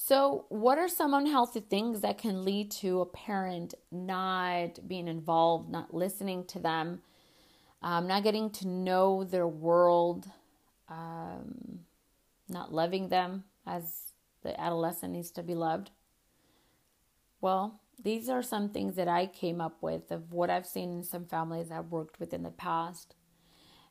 So, 0.00 0.46
what 0.48 0.78
are 0.78 0.88
some 0.88 1.12
unhealthy 1.12 1.58
things 1.58 2.02
that 2.02 2.18
can 2.18 2.44
lead 2.44 2.70
to 2.70 3.00
a 3.00 3.06
parent 3.06 3.74
not 3.90 4.78
being 4.86 5.08
involved, 5.08 5.70
not 5.70 5.92
listening 5.92 6.44
to 6.46 6.60
them, 6.60 7.02
um, 7.82 8.06
not 8.06 8.22
getting 8.22 8.48
to 8.50 8.68
know 8.68 9.24
their 9.24 9.48
world, 9.48 10.30
um, 10.88 11.80
not 12.48 12.72
loving 12.72 13.08
them 13.08 13.42
as 13.66 14.12
the 14.42 14.58
adolescent 14.58 15.14
needs 15.14 15.32
to 15.32 15.42
be 15.42 15.56
loved? 15.56 15.90
Well, 17.40 17.80
these 18.00 18.28
are 18.28 18.42
some 18.42 18.68
things 18.68 18.94
that 18.94 19.08
I 19.08 19.26
came 19.26 19.60
up 19.60 19.82
with 19.82 20.12
of 20.12 20.32
what 20.32 20.48
I've 20.48 20.64
seen 20.64 20.98
in 20.98 21.02
some 21.02 21.26
families 21.26 21.72
I've 21.72 21.90
worked 21.90 22.20
with 22.20 22.32
in 22.32 22.44
the 22.44 22.50
past. 22.50 23.16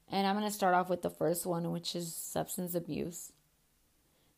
And 0.09 0.25
I'm 0.25 0.37
going 0.37 0.47
to 0.47 0.55
start 0.55 0.73
off 0.73 0.89
with 0.89 1.01
the 1.01 1.09
first 1.09 1.45
one, 1.45 1.69
which 1.73 1.97
is 1.97 2.15
substance 2.15 2.75
abuse. 2.75 3.33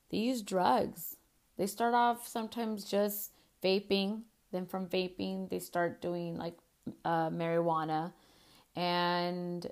They 0.09 0.17
use 0.17 0.41
drugs 0.41 1.17
they 1.59 1.67
start 1.67 1.93
off 1.93 2.27
sometimes 2.27 2.83
just 2.83 3.33
vaping, 3.63 4.21
then 4.51 4.65
from 4.65 4.87
vaping, 4.87 5.49
they 5.49 5.59
start 5.59 6.01
doing 6.01 6.37
like 6.37 6.57
uh, 7.05 7.29
marijuana 7.29 8.13
and 8.75 9.67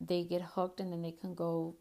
they 0.00 0.24
get 0.24 0.42
hooked 0.42 0.80
and 0.80 0.92
then 0.92 1.00
they 1.00 1.12
can 1.12 1.34
go 1.34 1.74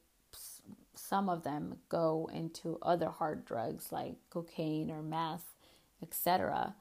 some 0.93 1.27
of 1.27 1.43
them 1.43 1.75
go 1.89 2.29
into 2.33 2.77
other 2.81 3.09
hard 3.09 3.43
drugs 3.43 3.91
like 3.91 4.15
cocaine 4.29 4.89
or 4.89 5.01
meth 5.01 5.53
etc 6.01 6.73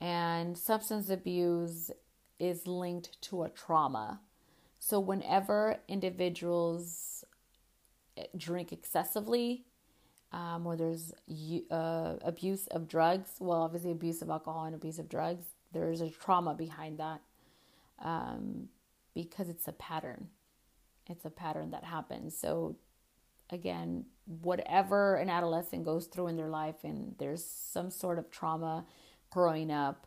and 0.00 0.58
substance 0.58 1.08
abuse 1.08 1.90
is 2.38 2.66
linked 2.66 3.20
to 3.22 3.44
a 3.44 3.48
trauma. 3.48 4.20
So 4.78 5.00
whenever 5.00 5.78
individuals 5.88 7.24
eh, 8.16 8.24
drink 8.36 8.72
excessively 8.72 9.64
um, 10.32 10.66
or 10.66 10.76
there's 10.76 11.12
uh, 11.70 12.14
abuse 12.22 12.66
of 12.68 12.88
drugs. 12.88 13.30
Well, 13.38 13.62
obviously, 13.62 13.92
abuse 13.92 14.22
of 14.22 14.30
alcohol 14.30 14.64
and 14.64 14.74
abuse 14.74 14.98
of 14.98 15.08
drugs. 15.08 15.46
There's 15.72 16.00
a 16.00 16.10
trauma 16.10 16.54
behind 16.54 16.98
that 16.98 17.20
um, 18.02 18.68
because 19.14 19.48
it's 19.48 19.68
a 19.68 19.72
pattern. 19.72 20.28
It's 21.08 21.24
a 21.24 21.30
pattern 21.30 21.70
that 21.70 21.84
happens. 21.84 22.36
So, 22.36 22.76
again, 23.50 24.06
whatever 24.42 25.16
an 25.16 25.30
adolescent 25.30 25.84
goes 25.84 26.06
through 26.06 26.28
in 26.28 26.36
their 26.36 26.48
life, 26.48 26.82
and 26.82 27.14
there's 27.18 27.44
some 27.44 27.90
sort 27.90 28.18
of 28.18 28.30
trauma 28.30 28.84
growing 29.30 29.70
up 29.70 30.06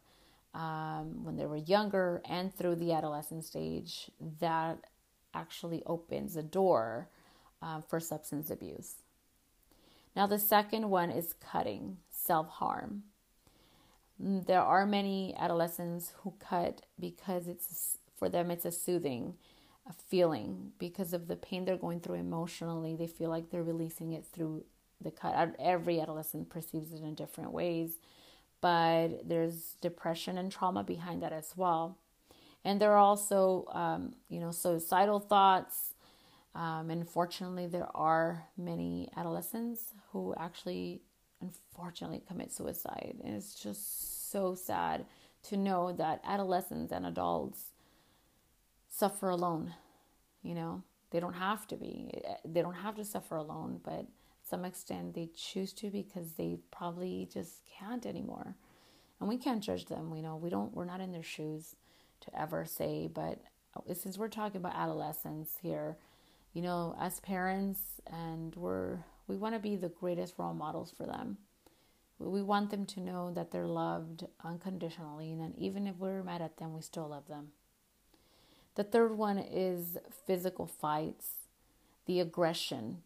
um, 0.53 1.23
when 1.23 1.37
they 1.37 1.45
were 1.45 1.57
younger 1.57 2.21
and 2.27 2.53
through 2.53 2.75
the 2.75 2.91
adolescent 2.91 3.45
stage, 3.45 4.11
that 4.39 4.79
actually 5.33 5.83
opens 5.85 6.35
a 6.35 6.43
door 6.43 7.09
uh, 7.61 7.81
for 7.81 7.99
substance 7.99 8.49
abuse. 8.49 8.95
Now, 10.19 10.27
the 10.27 10.37
second 10.37 10.89
one 10.89 11.11
is 11.11 11.31
cutting, 11.31 11.95
self 12.11 12.49
harm. 12.49 13.03
Mm, 14.21 14.45
there 14.47 14.59
are 14.61 14.85
many 14.85 15.33
adolescents 15.39 16.11
who 16.17 16.33
cut 16.39 16.81
because 16.99 17.47
it's 17.47 17.99
for 18.17 18.27
them 18.27 18.51
it's 18.51 18.65
a 18.65 18.71
soothing 18.71 19.35
a 19.89 19.93
feeling 19.93 20.73
because 20.77 21.13
of 21.13 21.29
the 21.29 21.37
pain 21.37 21.63
they're 21.63 21.77
going 21.77 22.01
through 22.01 22.15
emotionally. 22.15 22.97
They 22.97 23.07
feel 23.07 23.29
like 23.29 23.49
they're 23.49 23.63
releasing 23.63 24.11
it 24.11 24.25
through 24.25 24.65
the 24.99 25.09
cut. 25.09 25.55
Every 25.57 26.01
adolescent 26.01 26.49
perceives 26.49 26.91
it 26.91 27.01
in 27.01 27.15
different 27.15 27.53
ways, 27.53 27.93
but 28.59 29.25
there's 29.25 29.77
depression 29.79 30.37
and 30.37 30.51
trauma 30.51 30.83
behind 30.83 31.23
that 31.23 31.31
as 31.31 31.53
well. 31.55 31.97
And 32.65 32.81
there 32.81 32.91
are 32.91 32.97
also, 32.97 33.67
um, 33.71 34.15
you 34.27 34.41
know, 34.41 34.51
suicidal 34.51 35.21
thoughts, 35.21 35.93
um, 36.55 36.89
unfortunately, 36.89 37.67
there 37.67 37.87
are 37.95 38.45
many 38.57 39.09
adolescents 39.15 39.93
who 40.11 40.33
actually, 40.37 41.01
unfortunately, 41.41 42.21
commit 42.27 42.51
suicide. 42.51 43.15
And 43.23 43.35
it's 43.35 43.55
just 43.55 44.31
so 44.31 44.55
sad 44.55 45.05
to 45.43 45.57
know 45.57 45.91
that 45.93 46.21
adolescents 46.25 46.91
and 46.91 47.05
adults 47.05 47.71
suffer 48.89 49.29
alone. 49.29 49.73
You 50.41 50.55
know, 50.55 50.83
they 51.11 51.19
don't 51.19 51.33
have 51.33 51.67
to 51.67 51.77
be, 51.77 52.11
they 52.45 52.61
don't 52.61 52.73
have 52.73 52.95
to 52.95 53.05
suffer 53.05 53.35
alone, 53.35 53.79
but 53.83 54.05
some 54.43 54.65
extent 54.65 55.13
they 55.13 55.29
choose 55.35 55.73
to 55.73 55.89
because 55.91 56.33
they 56.33 56.57
probably 56.71 57.29
just 57.31 57.61
can't 57.79 58.05
anymore. 58.05 58.55
And 59.19 59.29
we 59.29 59.37
can't 59.37 59.63
judge 59.63 59.85
them, 59.85 60.13
you 60.15 60.21
know, 60.21 60.37
we 60.37 60.49
don't, 60.49 60.73
we're 60.73 60.85
not 60.85 61.01
in 61.01 61.11
their 61.11 61.23
shoes 61.23 61.75
to 62.21 62.39
ever 62.39 62.65
say, 62.65 63.07
but 63.07 63.39
since 63.93 64.17
we're 64.17 64.29
talking 64.29 64.57
about 64.57 64.75
adolescents 64.75 65.57
here, 65.61 65.97
you 66.53 66.61
know, 66.61 66.95
as 66.99 67.19
parents, 67.19 67.79
and 68.07 68.55
we're 68.55 68.99
we 69.27 69.37
want 69.37 69.55
to 69.55 69.59
be 69.59 69.75
the 69.75 69.89
greatest 69.89 70.35
role 70.37 70.53
models 70.53 70.91
for 70.95 71.05
them. 71.05 71.37
We 72.17 72.41
want 72.41 72.71
them 72.71 72.85
to 72.87 72.99
know 72.99 73.31
that 73.33 73.51
they're 73.51 73.67
loved 73.67 74.25
unconditionally, 74.43 75.31
and 75.31 75.57
even 75.57 75.87
if 75.87 75.95
we're 75.97 76.23
mad 76.23 76.41
at 76.41 76.57
them, 76.57 76.73
we 76.73 76.81
still 76.81 77.07
love 77.07 77.27
them. 77.27 77.49
The 78.75 78.83
third 78.83 79.17
one 79.17 79.37
is 79.37 79.97
physical 80.25 80.65
fights, 80.65 81.29
the 82.05 82.19
aggression. 82.19 83.03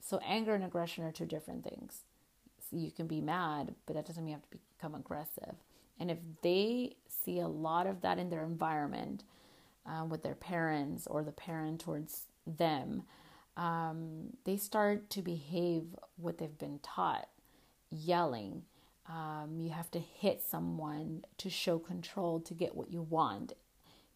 So, 0.00 0.18
anger 0.24 0.54
and 0.54 0.64
aggression 0.64 1.04
are 1.04 1.12
two 1.12 1.26
different 1.26 1.64
things. 1.64 2.04
So 2.70 2.76
you 2.76 2.90
can 2.90 3.06
be 3.06 3.20
mad, 3.20 3.74
but 3.86 3.96
that 3.96 4.06
doesn't 4.06 4.24
mean 4.24 4.32
you 4.32 4.36
have 4.36 4.50
to 4.50 4.58
become 4.76 4.94
aggressive. 4.94 5.54
And 5.98 6.10
if 6.10 6.18
they 6.42 6.96
see 7.08 7.40
a 7.40 7.48
lot 7.48 7.86
of 7.86 8.02
that 8.02 8.18
in 8.18 8.30
their 8.30 8.44
environment 8.44 9.24
uh, 9.86 10.04
with 10.04 10.22
their 10.22 10.34
parents 10.34 11.06
or 11.06 11.22
the 11.22 11.32
parent 11.32 11.80
towards 11.80 12.27
them, 12.56 13.02
um, 13.56 14.36
they 14.44 14.56
start 14.56 15.10
to 15.10 15.22
behave 15.22 15.84
what 16.16 16.38
they've 16.38 16.58
been 16.58 16.78
taught. 16.82 17.28
Yelling. 17.90 18.62
Um, 19.08 19.56
you 19.58 19.70
have 19.70 19.90
to 19.92 19.98
hit 19.98 20.42
someone 20.42 21.24
to 21.38 21.48
show 21.48 21.78
control 21.78 22.40
to 22.40 22.52
get 22.52 22.76
what 22.76 22.92
you 22.92 23.00
want, 23.00 23.54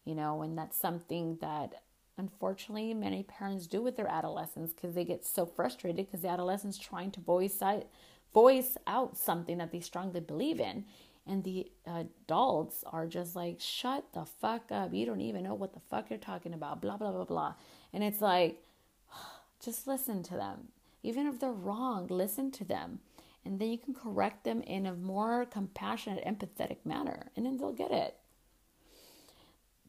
you 0.05 0.13
know, 0.13 0.43
and 0.43 0.55
that's 0.55 0.77
something 0.77 1.37
that 1.41 1.81
unfortunately 2.15 2.93
many 2.93 3.23
parents 3.23 3.65
do 3.65 3.81
with 3.81 3.97
their 3.97 4.07
adolescents 4.07 4.71
because 4.71 4.93
they 4.93 5.03
get 5.03 5.25
so 5.25 5.47
frustrated 5.47 6.05
because 6.05 6.21
the 6.21 6.27
adolescent's 6.27 6.77
trying 6.77 7.09
to 7.09 7.19
voice 7.21 7.59
out, 7.63 7.87
voice 8.35 8.77
out 8.85 9.17
something 9.17 9.57
that 9.57 9.71
they 9.71 9.79
strongly 9.79 10.19
believe 10.19 10.59
in 10.59 10.85
and 11.25 11.43
the 11.43 11.71
adults 11.87 12.83
are 12.85 13.07
just 13.07 13.35
like 13.35 13.59
shut 13.59 14.05
the 14.13 14.25
fuck 14.25 14.71
up. 14.71 14.93
You 14.93 15.05
don't 15.05 15.21
even 15.21 15.43
know 15.43 15.53
what 15.53 15.73
the 15.73 15.79
fuck 15.79 16.09
you're 16.09 16.19
talking 16.19 16.53
about. 16.53 16.81
Blah 16.81 16.97
blah 16.97 17.11
blah 17.11 17.25
blah 17.25 17.55
and 17.93 18.03
it's 18.03 18.21
like 18.21 18.63
just 19.63 19.87
listen 19.87 20.23
to 20.23 20.33
them. 20.35 20.69
Even 21.03 21.27
if 21.27 21.39
they're 21.39 21.51
wrong 21.51 22.07
listen 22.07 22.51
to 22.51 22.63
them. 22.63 22.99
And 23.45 23.59
then 23.59 23.69
you 23.69 23.77
can 23.77 23.93
correct 23.93 24.45
them 24.45 24.61
in 24.61 24.85
a 24.85 24.93
more 24.93 25.45
compassionate 25.45 26.23
empathetic 26.25 26.77
manner. 26.85 27.27
And 27.35 27.45
then 27.45 27.57
they'll 27.57 27.73
get 27.73 27.91
it. 27.91 28.15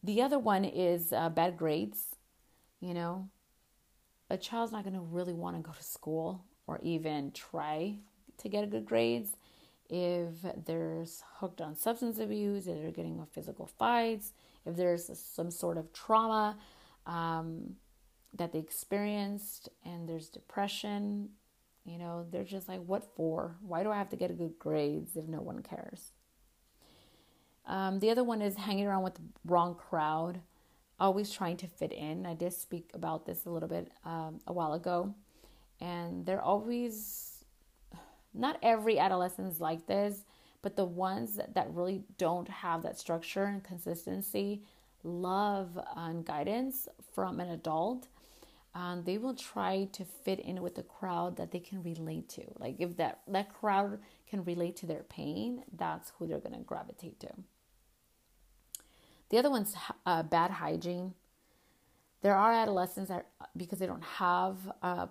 The 0.03 0.21
other 0.21 0.37
one 0.37 0.65
is 0.65 1.13
uh, 1.13 1.29
bad 1.29 1.55
grades 1.55 2.15
you 2.85 2.93
know? 2.93 3.29
A 4.29 4.37
child's 4.37 4.71
not 4.71 4.83
going 4.83 4.95
to 4.95 5.01
really 5.01 5.33
want 5.33 5.55
to 5.55 5.61
go 5.61 5.71
to 5.71 5.83
school 5.83 6.43
or 6.67 6.79
even 6.81 7.31
try 7.31 7.95
to 8.37 8.49
get 8.49 8.69
good 8.69 8.85
grades 8.85 9.31
if 9.87 10.33
there's 10.65 11.23
hooked 11.37 11.61
on 11.61 11.75
substance 11.75 12.17
abuse, 12.17 12.67
if 12.67 12.75
they're 12.75 12.91
getting 12.91 13.23
physical 13.31 13.67
fights, 13.67 14.33
if 14.65 14.75
there's 14.75 15.11
some 15.19 15.51
sort 15.51 15.77
of 15.77 15.93
trauma. 15.93 16.57
Um, 17.05 17.75
that 18.35 18.51
they 18.51 18.59
experienced 18.59 19.69
and 19.83 20.07
there's 20.07 20.29
depression, 20.29 21.29
you 21.85 21.97
know, 21.97 22.25
they're 22.31 22.43
just 22.43 22.67
like, 22.67 22.83
what 22.85 23.15
for? 23.15 23.55
Why 23.61 23.83
do 23.83 23.91
I 23.91 23.97
have 23.97 24.09
to 24.09 24.15
get 24.15 24.37
good 24.37 24.57
grades 24.59 25.15
if 25.15 25.27
no 25.27 25.41
one 25.41 25.61
cares? 25.61 26.11
Um, 27.67 27.99
the 27.99 28.11
other 28.11 28.23
one 28.23 28.41
is 28.41 28.55
hanging 28.55 28.85
around 28.85 29.03
with 29.03 29.15
the 29.15 29.21
wrong 29.45 29.75
crowd, 29.75 30.41
always 30.99 31.31
trying 31.31 31.57
to 31.57 31.67
fit 31.67 31.91
in. 31.91 32.25
I 32.25 32.33
did 32.33 32.53
speak 32.53 32.89
about 32.93 33.25
this 33.25 33.45
a 33.45 33.49
little 33.49 33.69
bit 33.69 33.91
um, 34.03 34.39
a 34.45 34.53
while 34.53 34.73
ago, 34.73 35.15
and 35.81 36.25
they're 36.25 36.41
always 36.41 37.43
not 38.33 38.59
every 38.61 38.99
adolescent 38.99 39.51
is 39.51 39.61
like 39.61 39.87
this, 39.87 40.25
but 40.61 40.75
the 40.75 40.85
ones 40.85 41.37
that, 41.37 41.55
that 41.55 41.73
really 41.73 42.03
don't 42.17 42.49
have 42.49 42.83
that 42.83 42.99
structure 42.99 43.45
and 43.45 43.63
consistency 43.63 44.61
love 45.03 45.79
and 45.95 46.25
guidance 46.25 46.87
from 47.13 47.39
an 47.39 47.49
adult. 47.49 48.07
Um, 48.75 49.03
they 49.05 49.17
will 49.17 49.33
try 49.33 49.87
to 49.93 50.03
fit 50.03 50.41
in 50.41 50.61
with 50.61 50.75
the 50.75 50.83
crowd 50.83 51.37
that 51.37 51.51
they 51.51 51.59
can 51.59 51.81
relate 51.81 52.27
to. 52.29 52.43
Like 52.59 52.75
if 52.79 52.97
that, 52.97 53.21
that 53.29 53.53
crowd 53.53 53.99
can 54.29 54.43
relate 54.43 54.75
to 54.77 54.85
their 54.85 55.03
pain, 55.03 55.63
that's 55.77 56.11
who 56.19 56.27
they're 56.27 56.39
going 56.39 56.57
to 56.57 56.59
gravitate 56.59 57.21
to. 57.21 57.29
The 59.29 59.37
other 59.37 59.49
one's 59.49 59.73
uh, 60.05 60.23
bad 60.23 60.51
hygiene. 60.51 61.13
There 62.21 62.35
are 62.35 62.51
adolescents 62.51 63.09
that, 63.09 63.27
because 63.55 63.79
they 63.79 63.87
don't 63.87 64.03
have 64.03 64.57
a, 64.81 65.07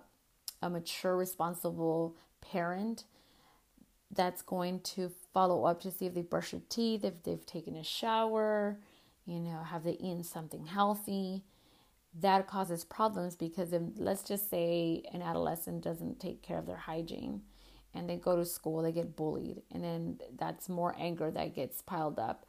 a 0.61 0.69
mature, 0.69 1.17
responsible 1.17 2.15
parent, 2.41 3.05
that's 4.11 4.43
going 4.43 4.79
to 4.81 5.11
follow 5.33 5.65
up 5.65 5.81
to 5.81 5.91
see 5.91 6.05
if 6.05 6.13
they 6.13 6.21
brush 6.21 6.51
their 6.51 6.61
teeth, 6.69 7.03
if 7.03 7.23
they've 7.23 7.45
taken 7.45 7.75
a 7.75 7.83
shower, 7.83 8.77
you 9.25 9.39
know, 9.39 9.63
have 9.63 9.83
they 9.83 9.93
eaten 9.93 10.23
something 10.23 10.65
healthy. 10.65 11.43
That 12.21 12.47
causes 12.47 12.85
problems 12.85 13.35
because 13.35 13.73
if, 13.73 13.81
let's 13.97 14.23
just 14.23 14.49
say 14.49 15.03
an 15.11 15.21
adolescent 15.21 15.83
doesn't 15.83 16.19
take 16.19 16.41
care 16.41 16.57
of 16.57 16.65
their 16.65 16.77
hygiene 16.77 17.41
and 17.93 18.09
they 18.09 18.15
go 18.17 18.35
to 18.35 18.45
school, 18.45 18.81
they 18.81 18.91
get 18.91 19.15
bullied, 19.15 19.61
and 19.71 19.83
then 19.83 20.19
that's 20.37 20.67
more 20.67 20.95
anger 20.99 21.31
that 21.31 21.55
gets 21.55 21.81
piled 21.81 22.19
up. 22.19 22.45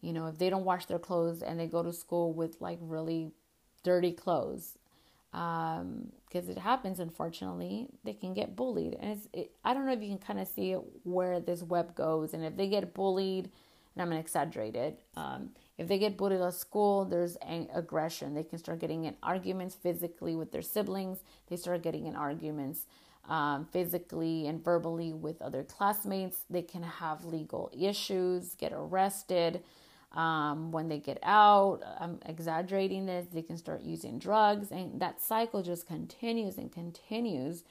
You 0.00 0.12
know, 0.12 0.26
if 0.26 0.38
they 0.38 0.50
don't 0.50 0.64
wash 0.64 0.86
their 0.86 0.98
clothes 0.98 1.42
and 1.42 1.58
they 1.60 1.66
go 1.66 1.82
to 1.82 1.92
school 1.92 2.32
with 2.32 2.60
like 2.60 2.78
really 2.80 3.32
dirty 3.82 4.12
clothes, 4.12 4.78
because 5.36 6.44
um, 6.44 6.50
it 6.50 6.58
happens 6.58 6.98
unfortunately 6.98 7.88
they 8.04 8.14
can 8.14 8.32
get 8.32 8.56
bullied 8.56 8.96
and 9.00 9.12
it's 9.12 9.28
it, 9.34 9.50
i 9.64 9.74
don't 9.74 9.84
know 9.84 9.92
if 9.92 10.00
you 10.00 10.08
can 10.08 10.18
kind 10.18 10.38
of 10.38 10.48
see 10.48 10.72
where 11.02 11.40
this 11.40 11.62
web 11.62 11.94
goes 11.94 12.32
and 12.32 12.42
if 12.42 12.56
they 12.56 12.68
get 12.68 12.94
bullied 12.94 13.44
and 13.44 14.02
i'm 14.02 14.08
going 14.08 14.16
to 14.16 14.20
exaggerate 14.20 14.74
it 14.74 14.98
um, 15.16 15.50
if 15.78 15.88
they 15.88 15.98
get 15.98 16.16
bullied 16.16 16.40
at 16.40 16.54
school 16.54 17.04
there's 17.04 17.36
aggression. 17.74 18.34
They 18.34 18.44
can 18.44 18.58
start 18.58 18.80
getting 18.80 19.04
in 19.04 19.16
arguments 19.22 19.74
physically 19.74 20.34
with 20.34 20.52
their 20.52 20.62
siblings. 20.62 21.18
They 21.48 21.56
start 21.56 21.82
getting 21.82 22.06
in 22.06 22.16
arguments 22.16 22.86
um, 23.28 23.66
physically 23.72 24.46
and 24.46 24.64
verbally 24.64 25.12
with 25.12 25.42
other 25.42 25.64
classmates. 25.64 26.40
They 26.48 26.62
can 26.62 26.82
have 26.82 27.24
legal 27.24 27.70
issues 27.76 28.54
get 28.54 28.72
arrested 28.72 29.62
um, 30.16 30.72
when 30.72 30.88
they 30.88 30.98
get 30.98 31.18
out, 31.22 31.82
I'm 32.00 32.18
exaggerating 32.24 33.04
this, 33.04 33.26
they 33.32 33.42
can 33.42 33.58
start 33.58 33.82
using 33.82 34.18
drugs, 34.18 34.70
and 34.70 35.00
that 35.00 35.20
cycle 35.20 35.62
just 35.62 35.86
continues 35.86 36.56
and 36.56 36.72
continues, 36.72 37.64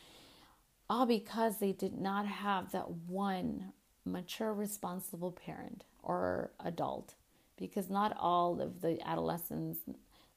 all 0.87 1.07
because 1.07 1.57
they 1.57 1.71
did 1.71 1.99
not 1.99 2.27
have 2.27 2.71
that 2.71 2.89
one 3.07 3.73
mature, 4.05 4.53
responsible 4.53 5.31
parent 5.31 5.85
or 6.03 6.51
adult. 6.63 7.15
Because 7.57 7.89
not 7.89 8.15
all 8.19 8.61
of 8.61 8.81
the 8.81 8.99
adolescents 9.07 9.79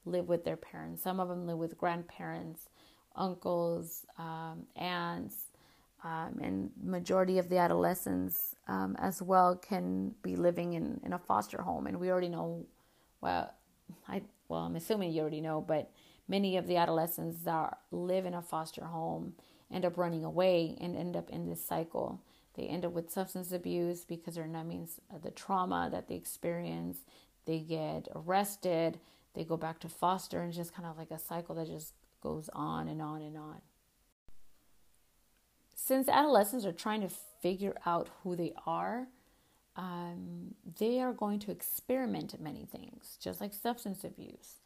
live 0.04 0.28
with 0.28 0.44
their 0.44 0.57
parents, 0.57 1.02
some 1.02 1.20
of 1.20 1.28
them 1.28 1.46
live 1.46 1.59
with 1.59 1.76
grandparents, 1.76 2.68
uncles, 3.16 4.07
um, 4.18 4.66
aunts, 4.76 5.37
um, 6.04 6.38
and 6.40 6.70
majority 6.81 7.38
of 7.38 7.48
the 7.48 7.59
adolescents 7.59 8.54
um, 8.68 8.94
as 9.00 9.20
well 9.20 9.57
can 9.57 10.14
be 10.22 10.37
living 10.37 10.74
in, 10.74 11.00
in 11.04 11.12
a 11.12 11.18
foster 11.18 11.62
home. 11.62 11.87
And 11.88 11.98
we 11.98 12.11
already 12.11 12.28
know 12.28 12.66
well 13.20 13.52
i 14.09 14.22
well 14.48 14.61
i'm 14.61 14.76
assuming 14.76 15.12
you 15.12 15.20
already 15.20 15.40
know 15.40 15.61
but 15.61 15.90
many 16.28 16.57
of 16.57 16.66
the 16.66 16.76
adolescents 16.76 17.42
that 17.44 17.78
live 17.90 18.26
in 18.26 18.35
a 18.35 18.42
foster 18.42 18.85
home 18.85 19.33
end 19.72 19.85
up 19.85 19.96
running 19.96 20.24
away 20.24 20.76
and 20.81 20.96
end 20.96 21.16
up 21.16 21.31
in 21.31 21.48
this 21.48 21.64
cycle 21.64 22.20
they 22.59 22.64
end 22.64 22.85
up 22.85 22.92
with 22.92 23.11
substance 23.11 23.53
abuse 23.53 24.05
because 24.05 24.35
they're 24.35 24.47
numbing 24.47 24.88
the 25.23 25.31
trauma 25.31 25.88
that 25.90 26.09
they 26.09 26.14
experience 26.14 26.99
they 27.47 27.61
get 27.61 28.09
arrested 28.14 28.99
they 29.35 29.44
go 29.44 29.57
back 29.57 29.79
to 29.79 29.88
foster 29.88 30.42
and 30.42 30.53
just 30.53 30.75
kind 30.75 30.87
of 30.87 30.99
like 30.99 31.11
a 31.11 31.18
cycle 31.18 31.55
that 31.55 31.66
just 31.66 31.94
goes 32.21 32.51
on 32.53 32.88
and 32.88 33.01
on 33.01 33.23
and 33.23 33.37
on 33.37 33.61
since 35.88 36.09
adolescents 36.09 36.66
are 36.66 36.73
trying 36.73 37.01
to 37.01 37.09
figure 37.40 37.75
out 37.87 38.11
who 38.23 38.37
they 38.37 38.53
are, 38.66 39.07
um, 39.77 40.55
they 40.79 41.01
are 41.01 41.12
going 41.12 41.38
to 41.38 41.51
experiment 41.51 42.35
at 42.35 42.40
many 42.40 42.66
things, 42.66 43.16
just 43.23 43.40
like 43.40 43.55
substance 43.55 44.03
abuse. 44.03 44.57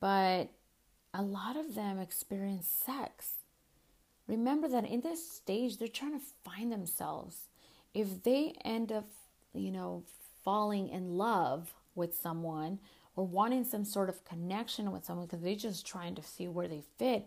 But 0.00 0.48
a 1.12 1.22
lot 1.22 1.56
of 1.56 1.74
them 1.74 1.98
experience 1.98 2.66
sex. 2.66 3.39
Remember 4.30 4.68
that 4.68 4.86
in 4.86 5.00
this 5.00 5.28
stage, 5.28 5.76
they're 5.76 5.88
trying 5.88 6.18
to 6.18 6.24
find 6.44 6.70
themselves. 6.70 7.48
If 7.92 8.22
they 8.22 8.54
end 8.64 8.92
up, 8.92 9.08
you 9.52 9.72
know, 9.72 10.04
falling 10.44 10.88
in 10.88 11.18
love 11.18 11.74
with 11.96 12.16
someone 12.16 12.78
or 13.16 13.26
wanting 13.26 13.64
some 13.64 13.84
sort 13.84 14.08
of 14.08 14.24
connection 14.24 14.92
with 14.92 15.04
someone 15.04 15.26
because 15.26 15.42
they're 15.42 15.56
just 15.56 15.84
trying 15.84 16.14
to 16.14 16.22
see 16.22 16.46
where 16.46 16.68
they 16.68 16.84
fit, 16.96 17.26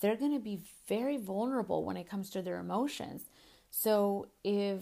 they're 0.00 0.14
going 0.14 0.34
to 0.34 0.38
be 0.38 0.60
very 0.86 1.16
vulnerable 1.16 1.84
when 1.84 1.96
it 1.96 2.06
comes 2.06 2.28
to 2.28 2.42
their 2.42 2.58
emotions. 2.58 3.22
So 3.70 4.26
if 4.44 4.80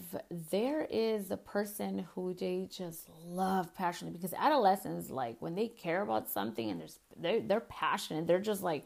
there 0.51 0.85
is 0.91 1.31
a 1.31 1.37
person 1.37 2.05
who 2.13 2.33
they 2.33 2.67
just 2.69 3.07
love 3.25 3.73
passionately, 3.73 4.17
because 4.17 4.33
adolescents 4.37 5.09
like 5.09 5.37
when 5.39 5.55
they 5.55 5.69
care 5.69 6.01
about 6.01 6.29
something 6.29 6.69
and 6.69 6.81
there's 6.81 6.99
they're, 7.15 7.39
they're 7.39 7.61
passionate, 7.61 8.27
they're 8.27 8.39
just 8.39 8.61
like 8.61 8.83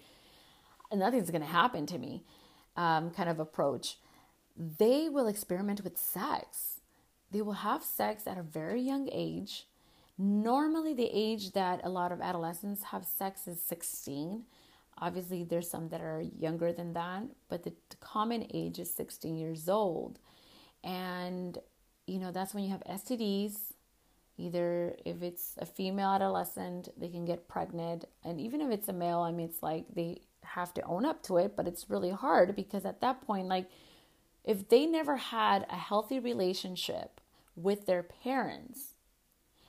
nothing's 0.93 1.31
going 1.31 1.41
to 1.41 1.47
happen 1.47 1.87
to 1.87 1.97
me, 1.97 2.23
um, 2.75 3.11
kind 3.11 3.29
of 3.29 3.39
approach. 3.39 3.97
They 4.57 5.09
will 5.09 5.27
experiment 5.27 5.83
with 5.83 5.97
sex. 5.97 6.79
They 7.31 7.41
will 7.41 7.53
have 7.53 7.83
sex 7.83 8.27
at 8.27 8.37
a 8.37 8.43
very 8.43 8.81
young 8.81 9.09
age. 9.11 9.67
Normally, 10.17 10.93
the 10.93 11.09
age 11.11 11.51
that 11.51 11.81
a 11.83 11.89
lot 11.89 12.11
of 12.11 12.21
adolescents 12.21 12.83
have 12.83 13.05
sex 13.05 13.47
is 13.47 13.61
16 13.61 14.43
Obviously, 14.97 15.43
there's 15.43 15.69
some 15.69 15.89
that 15.89 16.01
are 16.01 16.23
younger 16.39 16.71
than 16.71 16.93
that, 16.93 17.23
but 17.49 17.63
the 17.63 17.73
common 17.99 18.47
age 18.53 18.79
is 18.79 18.93
16 18.93 19.35
years 19.35 19.67
old. 19.67 20.19
And, 20.83 21.57
you 22.07 22.19
know, 22.19 22.31
that's 22.31 22.53
when 22.53 22.63
you 22.63 22.69
have 22.69 22.83
STDs. 22.89 23.73
Either 24.37 24.95
if 25.05 25.21
it's 25.21 25.55
a 25.57 25.65
female 25.65 26.09
adolescent, 26.09 26.89
they 26.97 27.09
can 27.09 27.25
get 27.25 27.47
pregnant. 27.47 28.05
And 28.23 28.39
even 28.39 28.61
if 28.61 28.71
it's 28.71 28.87
a 28.87 28.93
male, 28.93 29.19
I 29.19 29.31
mean, 29.31 29.47
it's 29.47 29.63
like 29.63 29.85
they 29.93 30.21
have 30.45 30.73
to 30.75 30.81
own 30.83 31.05
up 31.05 31.23
to 31.23 31.37
it, 31.37 31.55
but 31.55 31.67
it's 31.67 31.89
really 31.89 32.11
hard 32.11 32.55
because 32.55 32.85
at 32.85 33.01
that 33.01 33.21
point, 33.25 33.47
like, 33.47 33.69
if 34.43 34.69
they 34.69 34.85
never 34.85 35.17
had 35.17 35.65
a 35.69 35.75
healthy 35.75 36.19
relationship 36.19 37.19
with 37.55 37.85
their 37.85 38.03
parents, 38.03 38.93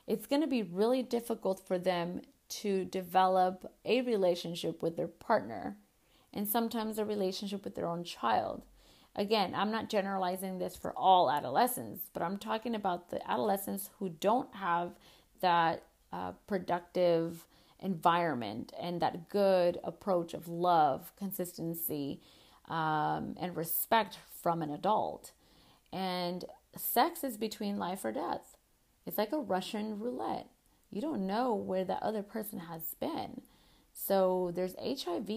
it's 0.06 0.26
going 0.26 0.42
to 0.42 0.48
be 0.48 0.62
really 0.62 1.02
difficult 1.02 1.66
for 1.66 1.78
them 1.78 2.20
to 2.48 2.84
develop 2.84 3.72
a 3.84 4.02
relationship 4.02 4.82
with 4.82 4.96
their 4.96 5.08
partner 5.08 5.76
and 6.32 6.48
sometimes 6.48 6.98
a 6.98 7.04
relationship 7.04 7.64
with 7.64 7.74
their 7.74 7.88
own 7.88 8.04
child. 8.04 8.62
Again, 9.16 9.54
I'm 9.54 9.72
not 9.72 9.88
generalizing 9.88 10.58
this 10.58 10.76
for 10.76 10.92
all 10.92 11.30
adolescents, 11.30 12.10
but 12.12 12.22
I'm 12.22 12.36
talking 12.36 12.74
about 12.74 13.08
the 13.08 13.28
adolescents 13.28 13.88
who 13.98 14.10
don't 14.10 14.54
have 14.54 14.92
that 15.40 15.84
uh, 16.12 16.32
productive 16.46 17.46
environment 17.80 18.72
and 18.80 19.00
that 19.00 19.28
good 19.28 19.78
approach 19.84 20.34
of 20.34 20.48
love, 20.48 21.12
consistency, 21.16 22.20
um, 22.68 23.36
and 23.40 23.56
respect 23.56 24.18
from 24.42 24.62
an 24.62 24.70
adult. 24.70 25.32
And 25.92 26.44
sex 26.76 27.24
is 27.24 27.36
between 27.36 27.78
life 27.78 28.04
or 28.04 28.12
death. 28.12 28.56
It's 29.06 29.18
like 29.18 29.32
a 29.32 29.38
Russian 29.38 29.98
roulette. 29.98 30.48
You 30.90 31.00
don't 31.00 31.26
know 31.26 31.54
where 31.54 31.84
the 31.84 32.02
other 32.04 32.22
person 32.22 32.60
has 32.60 32.94
been. 33.00 33.42
So 33.92 34.52
there's 34.54 34.74
HIV 34.78 35.30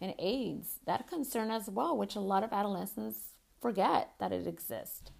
and 0.00 0.14
AIDS, 0.18 0.78
that 0.86 1.08
concern 1.08 1.50
as 1.50 1.68
well, 1.68 1.96
which 1.96 2.16
a 2.16 2.20
lot 2.20 2.44
of 2.44 2.52
adolescents 2.52 3.18
forget 3.60 4.12
that 4.20 4.32
it 4.32 4.46
exists. 4.46 5.10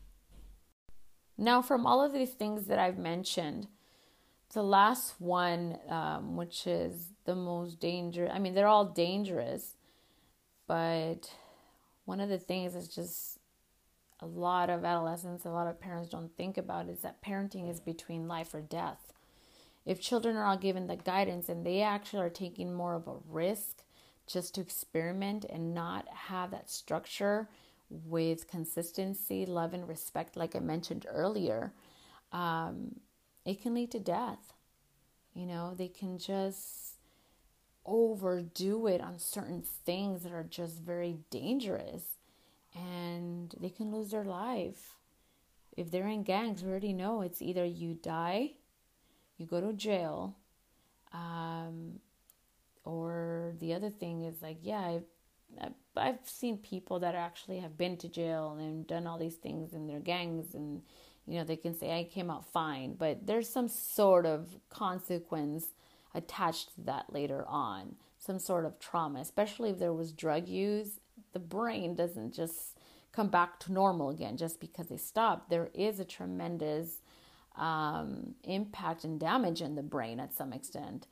Now, 1.37 1.63
from 1.63 1.87
all 1.87 2.03
of 2.05 2.13
these 2.13 2.33
things 2.33 2.67
that 2.67 2.79
I've 2.79 2.99
mentioned, 2.99 3.69
the 4.55 4.63
last 4.63 5.15
one, 5.19 5.79
um, 5.89 6.37
which 6.37 6.67
is 6.67 7.09
the 7.25 7.35
most 7.35 7.81
dangerous, 7.81 8.31
I 8.33 8.39
mean, 8.39 8.55
they're 8.55 8.67
all 8.67 8.87
dangerous, 8.87 9.77
but 10.67 11.31
one 12.05 12.21
of 12.21 12.29
the 12.29 12.39
things 12.39 12.75
is 12.75 12.89
just 12.89 13.39
a 14.21 14.27
lot 14.27 14.71
of 14.71 14.85
adolescents, 14.85 15.45
a 15.45 15.51
lot 15.51 15.69
of 15.69 15.81
parents 15.81 16.09
don't 16.09 16.35
think 16.37 16.59
about 16.59 16.89
is 16.89 17.01
that 17.01 17.23
parenting 17.23 17.71
is 17.71 17.81
between 17.81 18.27
life 18.27 18.55
or 18.55 18.61
death. 18.61 19.13
If 19.87 20.01
children 20.01 20.37
are 20.37 20.45
all 20.45 20.59
given 20.59 20.87
the 20.87 20.97
guidance 20.97 21.49
and 21.49 21.65
they 21.65 21.83
actually 21.83 22.23
are 22.23 22.31
taking 22.31 22.75
more 22.75 22.95
of 22.95 23.07
a 23.07 23.17
risk 23.27 23.83
just 24.27 24.55
to 24.55 24.61
experiment 24.61 25.45
and 25.49 25.75
not 25.75 26.07
have 26.09 26.51
that 26.51 26.69
structure 26.69 27.49
with 27.91 28.49
consistency, 28.49 29.47
love, 29.47 29.73
and 29.73 29.89
respect, 29.89 30.37
like 30.37 30.55
I 30.55 30.59
mentioned 30.59 31.07
earlier, 31.09 31.73
um, 32.33 33.01
it 33.49 33.63
can 33.63 33.75
lead 33.75 33.91
to 33.93 34.01
death. 34.01 34.53
You 35.35 35.47
know, 35.47 35.75
they 35.77 35.89
can 35.89 36.19
just 36.19 36.97
overdo 37.87 38.87
it 38.87 39.01
on 39.01 39.19
certain 39.19 39.63
things 39.63 40.23
that 40.23 40.33
are 40.33 40.45
just 40.45 40.81
very 40.81 41.19
dangerous 41.31 42.03
and 42.75 43.55
they 43.59 43.71
can 43.71 43.91
lose 43.91 44.11
their 44.11 44.25
life. 44.25 44.97
If 45.77 45.91
they're 45.91 46.09
in 46.09 46.25
gangs, 46.25 46.63
we 46.63 46.71
already 46.71 46.93
know 46.93 47.23
it's 47.23 47.41
either 47.41 47.65
you 47.65 47.95
die, 47.95 48.53
you 49.37 49.47
go 49.47 49.61
to 49.61 49.73
jail, 49.73 50.37
um, 51.13 52.01
or 52.85 53.55
the 53.61 53.73
other 53.75 53.91
thing 53.91 54.25
is 54.25 54.43
like, 54.43 54.59
yeah, 54.63 54.81
I've, 54.81 55.73
I've 55.97 56.19
seen 56.25 56.59
people 56.59 56.99
that 56.99 57.15
actually 57.15 57.61
have 57.61 57.79
been 57.79 57.97
to 57.99 58.09
jail 58.09 58.57
and 58.59 58.87
done 58.87 59.07
all 59.07 59.19
these 59.19 59.37
things 59.37 59.73
in 59.73 59.87
their 59.87 60.01
gangs, 60.01 60.55
and 60.55 60.83
you 61.29 61.39
know 61.39 61.45
they 61.45 61.57
can 61.57 61.75
say 61.75 61.99
I 61.99 62.05
came 62.05 62.31
out 62.31 62.51
fine, 62.51 62.95
but 62.95 63.27
there's 63.27 63.49
some 63.49 63.69
sort 63.69 64.27
of 64.27 64.57
consequence 64.71 65.69
attached 66.15 66.75
to 66.75 66.81
that 66.83 67.13
later 67.13 67.45
on, 67.47 67.97
some 68.19 68.39
sort 68.39 68.65
of 68.65 68.79
trauma, 68.79 69.21
especially 69.21 69.71
if 69.71 69.79
there 69.79 69.93
was 69.93 70.13
drug 70.13 70.49
use. 70.49 71.01
The 71.33 71.39
brain 71.39 71.95
doesn't 71.95 72.33
just 72.33 72.79
come 73.13 73.29
back 73.29 73.61
to 73.61 73.73
normal 73.73 74.11
again 74.11 74.37
just 74.37 74.61
because 74.61 74.89
they 74.89 74.97
stop. 74.97 75.51
There 75.51 75.71
is 75.75 76.01
a 76.01 76.05
tremendous 76.05 77.03
um, 77.57 78.35
impact 78.45 79.05
and 79.05 79.19
damage 79.19 79.61
in 79.61 79.75
the 79.75 79.83
brain 79.83 80.21
at 80.21 80.35
some 80.35 80.53
extent. 80.53 81.07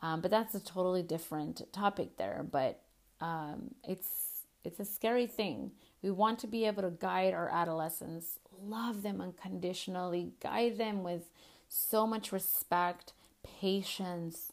Um, 0.00 0.20
but 0.20 0.30
that's 0.30 0.54
a 0.54 0.60
totally 0.60 1.02
different 1.02 1.62
topic 1.72 2.16
there. 2.16 2.44
But 2.50 2.82
um, 3.20 3.74
it's 3.84 4.42
it's 4.64 4.80
a 4.80 4.84
scary 4.84 5.26
thing. 5.26 5.72
We 6.02 6.10
want 6.10 6.40
to 6.40 6.48
be 6.48 6.66
able 6.66 6.82
to 6.82 6.90
guide 6.90 7.32
our 7.32 7.48
adolescents, 7.48 8.40
love 8.60 9.02
them 9.02 9.20
unconditionally, 9.20 10.32
guide 10.40 10.76
them 10.76 11.04
with 11.04 11.30
so 11.68 12.06
much 12.06 12.32
respect, 12.32 13.12
patience. 13.44 14.52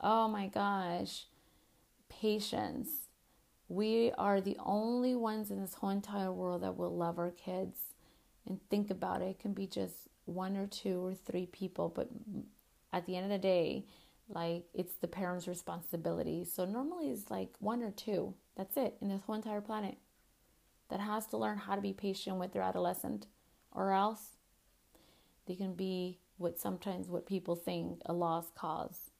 Oh 0.00 0.28
my 0.28 0.46
gosh, 0.46 1.24
patience. 2.10 3.08
We 3.68 4.12
are 4.18 4.40
the 4.40 4.58
only 4.64 5.14
ones 5.14 5.50
in 5.50 5.60
this 5.60 5.74
whole 5.74 5.90
entire 5.90 6.32
world 6.32 6.62
that 6.62 6.76
will 6.76 6.94
love 6.94 7.18
our 7.18 7.30
kids. 7.30 7.78
And 8.46 8.60
think 8.68 8.90
about 8.90 9.22
it, 9.22 9.30
it 9.30 9.38
can 9.38 9.54
be 9.54 9.66
just 9.66 10.08
one 10.26 10.56
or 10.56 10.66
two 10.66 11.04
or 11.04 11.14
three 11.14 11.46
people, 11.46 11.88
but 11.88 12.08
at 12.92 13.06
the 13.06 13.16
end 13.16 13.24
of 13.24 13.30
the 13.30 13.38
day, 13.38 13.84
like 14.28 14.64
it's 14.74 14.94
the 14.94 15.08
parents' 15.08 15.48
responsibility. 15.48 16.44
So 16.44 16.64
normally 16.64 17.10
it's 17.10 17.30
like 17.30 17.50
one 17.58 17.82
or 17.82 17.90
two. 17.90 18.34
That's 18.56 18.76
it 18.76 18.96
in 19.00 19.08
this 19.08 19.22
whole 19.22 19.34
entire 19.34 19.60
planet 19.60 19.96
that 20.90 21.00
has 21.00 21.26
to 21.28 21.36
learn 21.36 21.58
how 21.58 21.74
to 21.74 21.80
be 21.80 21.92
patient 21.92 22.36
with 22.36 22.52
their 22.52 22.62
adolescent, 22.62 23.26
or 23.72 23.92
else 23.92 24.36
they 25.46 25.54
can 25.54 25.74
be 25.74 26.18
what 26.36 26.58
sometimes 26.58 27.08
what 27.08 27.26
people 27.26 27.56
think 27.56 28.00
a 28.06 28.12
lost 28.12 28.54
cause. 28.54 29.10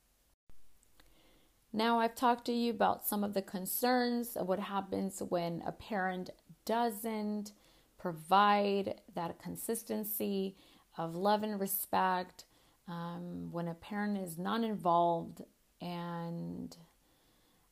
Now, 1.72 2.00
I've 2.00 2.16
talked 2.16 2.46
to 2.46 2.52
you 2.52 2.70
about 2.70 3.06
some 3.06 3.22
of 3.22 3.34
the 3.34 3.42
concerns 3.42 4.36
of 4.36 4.48
what 4.48 4.58
happens 4.58 5.22
when 5.28 5.62
a 5.64 5.72
parent 5.72 6.30
doesn't 6.64 7.52
provide 7.96 9.00
that 9.14 9.40
consistency 9.40 10.56
of 10.98 11.14
love 11.14 11.42
and 11.42 11.60
respect, 11.60 12.44
um, 12.88 13.52
when 13.52 13.68
a 13.68 13.74
parent 13.74 14.18
is 14.18 14.36
non 14.36 14.64
involved, 14.64 15.42
and 15.80 16.76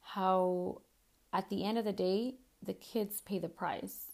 how 0.00 0.82
at 1.32 1.48
the 1.50 1.64
end 1.64 1.78
of 1.78 1.84
the 1.84 1.92
day, 1.92 2.37
the 2.62 2.74
kids 2.74 3.20
pay 3.20 3.38
the 3.38 3.48
price. 3.48 4.12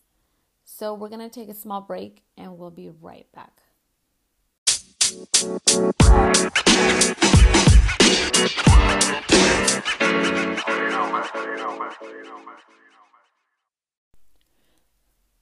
So, 0.64 0.94
we're 0.94 1.09
going 1.09 1.28
to 1.28 1.28
take 1.28 1.48
a 1.48 1.54
small 1.54 1.80
break 1.80 2.22
and 2.37 2.59
we'll 2.59 2.70
be 2.70 2.90
right 2.90 3.26
back. 3.33 3.61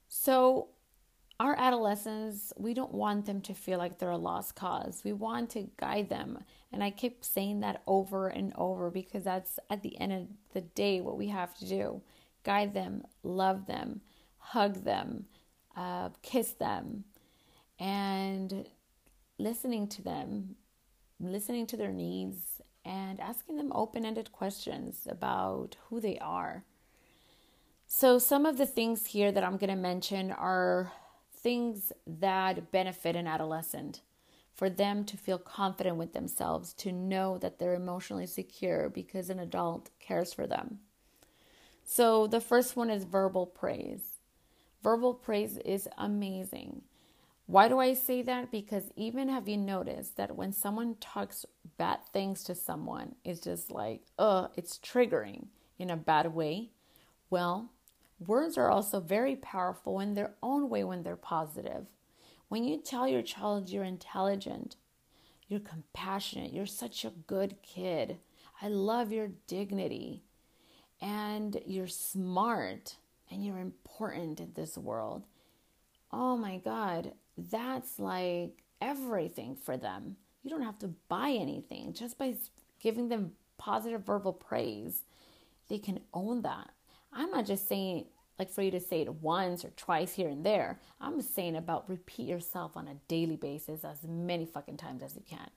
So, 0.09 0.69
our 1.41 1.57
adolescents, 1.59 2.53
we 2.57 2.75
don't 2.75 2.93
want 2.93 3.27
them 3.27 3.41
to 3.43 3.55
feel 3.55 3.79
like 3.79 3.99
they're 3.99 4.11
a 4.11 4.17
lost 4.17 4.55
cause. 4.55 5.03
We 5.05 5.13
want 5.13 5.51
to 5.51 5.69
guide 5.77 6.09
them. 6.09 6.39
And 6.71 6.85
I 6.85 6.91
keep 6.91 7.25
saying 7.25 7.61
that 7.61 7.83
over 7.87 8.29
and 8.29 8.53
over 8.57 8.91
because 8.91 9.25
that's 9.25 9.59
at 9.69 9.83
the 9.83 9.99
end 10.01 10.13
of 10.13 10.27
the 10.53 10.61
day 10.61 11.01
what 11.01 11.17
we 11.17 11.29
have 11.29 11.57
to 11.59 11.69
do 11.69 12.03
guide 12.43 12.75
them, 12.75 13.05
love 13.23 13.67
them, 13.67 14.01
hug 14.39 14.85
them, 14.85 15.27
uh, 15.77 16.11
kiss 16.23 16.53
them, 16.53 17.05
and 17.79 18.67
listening 19.39 19.89
to 19.89 20.03
them, 20.03 20.57
listening 21.21 21.67
to 21.67 21.77
their 21.77 21.93
needs, 21.93 22.61
and 22.85 23.21
asking 23.21 23.57
them 23.57 23.73
open 23.75 24.05
ended 24.05 24.33
questions 24.33 25.07
about 25.09 25.77
who 25.89 26.01
they 26.01 26.19
are. 26.19 26.65
So, 27.87 28.19
some 28.19 28.47
of 28.47 28.59
the 28.59 28.67
things 28.67 29.07
here 29.07 29.31
that 29.33 29.45
I'm 29.45 29.59
going 29.59 29.71
to 29.71 29.77
mention 29.77 30.33
are 30.33 30.93
things 31.35 31.93
that 32.07 32.71
benefit 32.71 33.17
an 33.17 33.27
adolescent 33.27 34.01
for 34.55 34.71
them 34.71 35.05
to 35.05 35.17
feel 35.17 35.39
confident 35.39 35.97
with 35.97 36.13
themselves, 36.13 36.73
to 36.75 36.93
know 36.93 37.39
that 37.39 37.59
they're 37.59 37.75
emotionally 37.75 38.27
secure 38.27 38.89
because 38.89 39.31
an 39.31 39.39
adult 39.39 39.91
cares 39.99 40.33
for 40.33 40.47
them. 40.47 40.81
So, 41.95 42.27
the 42.27 42.41
first 42.41 42.75
one 42.75 42.89
is 42.89 43.05
verbal 43.05 43.45
praise. 43.45 44.17
Verbal 44.83 45.13
praise 45.13 45.59
is 45.59 45.87
amazing. 45.99 46.81
Why 47.45 47.69
do 47.69 47.81
I 47.81 47.93
say 47.93 48.23
that? 48.23 48.51
Because 48.51 48.85
even 48.97 49.29
have 49.29 49.47
you 49.47 49.59
noticed 49.59 50.17
that 50.17 50.35
when 50.35 50.55
someone 50.55 50.97
talks 51.03 51.45
bad 51.77 51.99
things 52.11 52.45
to 52.45 52.55
someone, 52.55 53.17
it's 53.25 53.41
just 53.41 53.71
like, 53.71 54.01
uh, 54.19 54.49
it's 54.57 54.79
triggering 54.79 55.49
in 55.79 55.91
a 55.91 55.97
bad 55.99 56.35
way? 56.35 56.71
Well, 57.29 57.69
words 58.27 58.57
are 58.57 58.71
also 58.71 58.99
very 58.99 59.37
powerful 59.37 60.01
in 60.01 60.15
their 60.15 60.33
own 60.43 60.71
way 60.71 60.85
when 60.85 61.03
they're 61.03 61.15
positive. 61.15 61.85
When 62.49 62.65
you 62.65 62.79
tell 62.79 63.07
your 63.07 63.21
child 63.21 63.69
you're 63.69 63.85
intelligent, 63.85 64.77
you're 65.47 65.61
compassionate, 65.61 66.55
you're 66.55 66.65
such 66.65 67.05
a 67.05 67.13
good 67.27 67.57
kid, 67.63 68.17
I 68.63 68.69
love 68.69 69.13
your 69.13 69.29
dignity, 69.47 70.23
and 71.03 71.61
you're 71.67 71.87
smart 71.87 72.97
and 73.31 73.45
you're 73.45 73.59
important 73.59 74.41
in 74.41 74.53
this 74.55 74.79
world 74.79 75.25
oh 76.13 76.37
my 76.37 76.59
God, 76.59 77.13
that's 77.37 77.99
like 77.99 78.63
everything 78.81 79.57
for 79.57 79.77
them. 79.77 80.17
You 80.43 80.51
don't 80.51 80.63
have 80.63 80.79
to 80.81 80.89
buy 81.09 81.31
anything 81.31 81.93
just 81.93 82.19
by 82.19 82.35
giving 82.81 83.09
them 83.09 83.33
positive 83.59 84.05
verbal 84.05 84.33
praise. 84.33 85.03
They 85.69 85.79
can 85.79 86.01
own 86.13 86.43
that. 86.43 86.71
I'm 87.13 87.31
not 87.31 87.47
just 87.47 87.69
saying 87.69 88.07
like 88.39 88.51
for 88.51 88.63
you 88.63 88.71
to 88.73 88.81
say 88.81 89.03
it 89.03 89.15
once 89.23 89.65
or 89.65 89.71
twice 89.71 90.15
here 90.15 90.29
and 90.29 90.45
there. 90.45 90.81
I'm 91.01 91.21
saying 91.21 91.57
about 91.57 91.89
repeat 91.89 92.27
yourself 92.27 92.77
on 92.77 92.89
a 92.89 92.97
daily 93.07 93.37
basis 93.37 93.85
as 93.85 94.03
many 94.03 94.47
fucking 94.47 94.79
times 94.79 95.03
as 95.03 95.15
you 95.15 95.23
can 95.29 95.51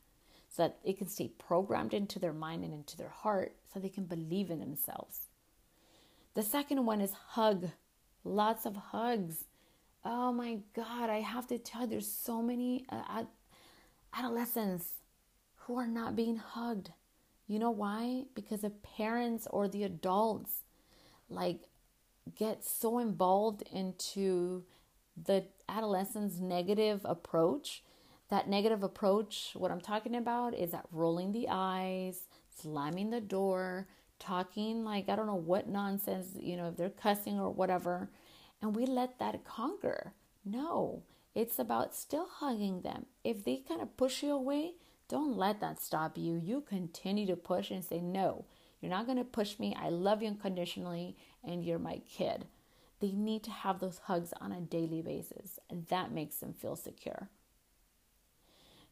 so 0.50 0.64
that 0.64 0.78
it 0.84 0.98
can 0.98 1.08
stay 1.08 1.30
programmed 1.30 1.94
into 1.94 2.20
their 2.20 2.34
mind 2.34 2.64
and 2.64 2.74
into 2.74 2.96
their 2.96 3.10
heart 3.10 3.56
so 3.74 3.80
they 3.80 3.90
can 3.90 4.06
believe 4.06 4.52
in 4.52 4.60
themselves. 4.60 5.28
The 6.36 6.44
second 6.44 6.86
one 6.86 7.00
is 7.00 7.14
hug. 7.30 7.70
Lots 8.26 8.66
of 8.66 8.76
hugs. 8.76 9.46
Oh 10.04 10.34
my 10.34 10.60
God, 10.76 11.10
I 11.10 11.22
have 11.22 11.48
to 11.48 11.58
tell 11.58 11.84
you, 11.84 11.88
there's 11.88 12.12
so 12.12 12.42
many 12.42 12.86
uh, 12.90 13.24
adolescents 14.14 14.90
who 15.56 15.78
are 15.78 15.88
not 15.88 16.16
being 16.16 16.36
hugged. 16.36 16.92
You 17.48 17.58
know 17.60 17.72
why? 17.72 18.26
Because 18.36 18.62
the 18.62 18.70
parents 18.70 19.48
or 19.50 19.70
the 19.70 19.84
adults 19.84 20.64
like 21.30 21.62
get 22.36 22.66
so 22.66 23.00
involved 23.00 23.64
into 23.72 24.64
the 25.16 25.46
adolescent's 25.70 26.40
negative 26.40 27.02
approach. 27.06 27.82
That 28.30 28.50
negative 28.50 28.84
approach, 28.84 29.52
what 29.54 29.72
I'm 29.72 29.80
talking 29.80 30.16
about 30.16 30.54
is 30.54 30.72
that 30.72 30.86
rolling 30.92 31.32
the 31.32 31.48
eyes, 31.50 32.28
slamming 32.62 33.12
the 33.12 33.22
door, 33.22 33.88
talking 34.20 34.84
like 34.84 35.10
I 35.10 35.16
don't 35.16 35.28
know 35.28 35.36
what 35.36 35.68
nonsense, 35.68 36.30
you 36.40 36.58
know, 36.58 36.70
if 36.70 36.78
they're 36.78 36.90
cussing 36.90 37.40
or 37.40 37.50
whatever, 37.50 38.10
and 38.62 38.76
we 38.76 38.86
let 38.86 39.20
that 39.20 39.44
conquer. 39.44 40.14
No, 40.44 41.04
it's 41.34 41.60
about 41.60 41.96
still 41.96 42.28
hugging 42.40 42.82
them. 42.82 43.06
If 43.24 43.44
they 43.44 43.58
kind 43.58 43.82
of 43.82 43.98
push 43.98 44.24
you 44.24 44.32
away, 44.32 44.74
don't 45.08 45.38
let 45.38 45.60
that 45.60 45.82
stop 45.82 46.18
you. 46.18 46.36
You 46.36 46.62
continue 46.62 47.28
to 47.28 47.36
push 47.36 47.72
and 47.72 47.84
say, 47.84 48.00
No, 48.00 48.46
you're 48.82 48.92
not 48.92 49.06
going 49.06 49.18
to 49.18 49.24
push 49.24 49.60
me. 49.60 49.76
I 49.80 49.90
love 49.90 50.22
you 50.22 50.30
unconditionally, 50.30 51.18
and 51.44 51.64
you're 51.64 51.80
my 51.80 52.02
kid. 52.10 52.46
They 53.00 53.12
need 53.12 53.44
to 53.44 53.52
have 53.52 53.80
those 53.80 54.00
hugs 54.06 54.34
on 54.40 54.52
a 54.52 54.62
daily 54.62 55.02
basis, 55.02 55.60
and 55.70 55.86
that 55.88 56.12
makes 56.12 56.38
them 56.38 56.54
feel 56.54 56.76
secure. 56.76 57.30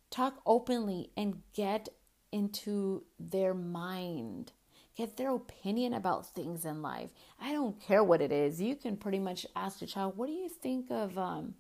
Talk 0.09 0.41
openly 0.45 1.09
and 1.15 1.41
get 1.53 1.89
into 2.31 3.03
their 3.19 3.53
mind. 3.53 4.51
Get 4.95 5.17
their 5.17 5.33
opinion 5.33 5.93
about 5.93 6.33
things 6.33 6.65
in 6.65 6.81
life. 6.81 7.09
I 7.41 7.51
don't 7.51 7.79
care 7.81 8.03
what 8.03 8.21
it 8.21 8.31
is. 8.31 8.61
You 8.61 8.75
can 8.75 8.95
pretty 8.95 9.19
much 9.19 9.45
ask 9.55 9.81
your 9.81 9.87
child, 9.87 10.17
"What 10.17 10.27
do 10.27 10.33
you 10.33 10.49
think 10.49 10.91
of 10.91 11.17
um, 11.17 11.55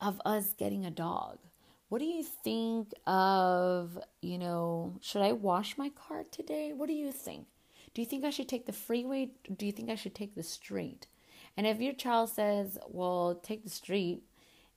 of 0.00 0.20
us 0.24 0.54
getting 0.54 0.84
a 0.84 0.90
dog?" 0.90 1.38
What 1.88 2.00
do 2.00 2.06
you 2.06 2.24
think 2.24 2.92
of, 3.06 3.98
you 4.20 4.36
know, 4.36 4.94
should 5.00 5.22
I 5.22 5.32
wash 5.32 5.78
my 5.78 5.90
car 5.90 6.24
today? 6.28 6.72
What 6.72 6.88
do 6.88 6.92
you 6.92 7.12
think? 7.12 7.46
Do 7.92 8.02
you 8.02 8.06
think 8.06 8.24
I 8.24 8.30
should 8.30 8.48
take 8.48 8.66
the 8.66 8.72
freeway? 8.72 9.30
Do 9.56 9.64
you 9.64 9.70
think 9.70 9.90
I 9.90 9.94
should 9.94 10.14
take 10.14 10.34
the 10.34 10.42
street? 10.42 11.06
And 11.56 11.66
if 11.66 11.80
your 11.80 11.92
child 11.92 12.30
says, 12.30 12.78
well, 12.88 13.36
take 13.36 13.62
the 13.62 13.70
street, 13.70 14.24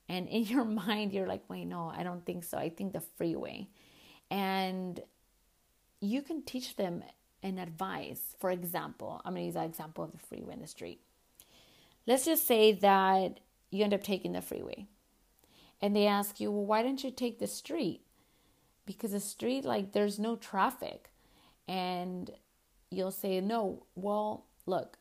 and 0.08 0.28
in 0.28 0.44
your 0.44 0.64
mind 0.86 1.12
you're 1.12 1.26
like, 1.26 1.42
wait, 1.48 1.64
no, 1.64 1.92
I 1.92 2.02
don't 2.04 2.24
think 2.24 2.44
so. 2.44 2.56
I 2.56 2.68
think 2.68 2.92
the 2.92 3.00
freeway. 3.00 3.68
And 4.30 5.00
you 6.00 6.22
can 6.22 6.42
teach 6.42 6.76
them 6.76 7.02
an 7.42 7.58
advice. 7.58 8.34
For 8.38 8.50
example, 8.50 9.20
I'm 9.24 9.34
going 9.34 9.42
to 9.42 9.46
use 9.46 9.54
that 9.54 9.66
example 9.66 10.04
of 10.04 10.12
the 10.12 10.18
freeway 10.18 10.54
and 10.54 10.62
the 10.62 10.68
street. 10.68 11.00
Let's 12.06 12.24
just 12.24 12.46
say 12.46 12.72
that 12.72 13.40
you 13.70 13.84
end 13.84 13.94
up 13.94 14.02
taking 14.02 14.32
the 14.32 14.40
freeway 14.40 14.86
and 15.80 15.94
they 15.94 16.06
ask 16.06 16.40
you, 16.40 16.50
well, 16.50 16.64
why 16.64 16.82
didn't 16.82 17.04
you 17.04 17.10
take 17.10 17.38
the 17.38 17.46
street? 17.46 18.00
Because 18.86 19.12
the 19.12 19.20
street, 19.20 19.64
like, 19.64 19.92
there's 19.92 20.18
no 20.18 20.34
traffic. 20.36 21.10
And 21.68 22.30
you'll 22.90 23.10
say, 23.10 23.40
no, 23.40 23.84
well, 23.94 24.46
look, 24.66 24.98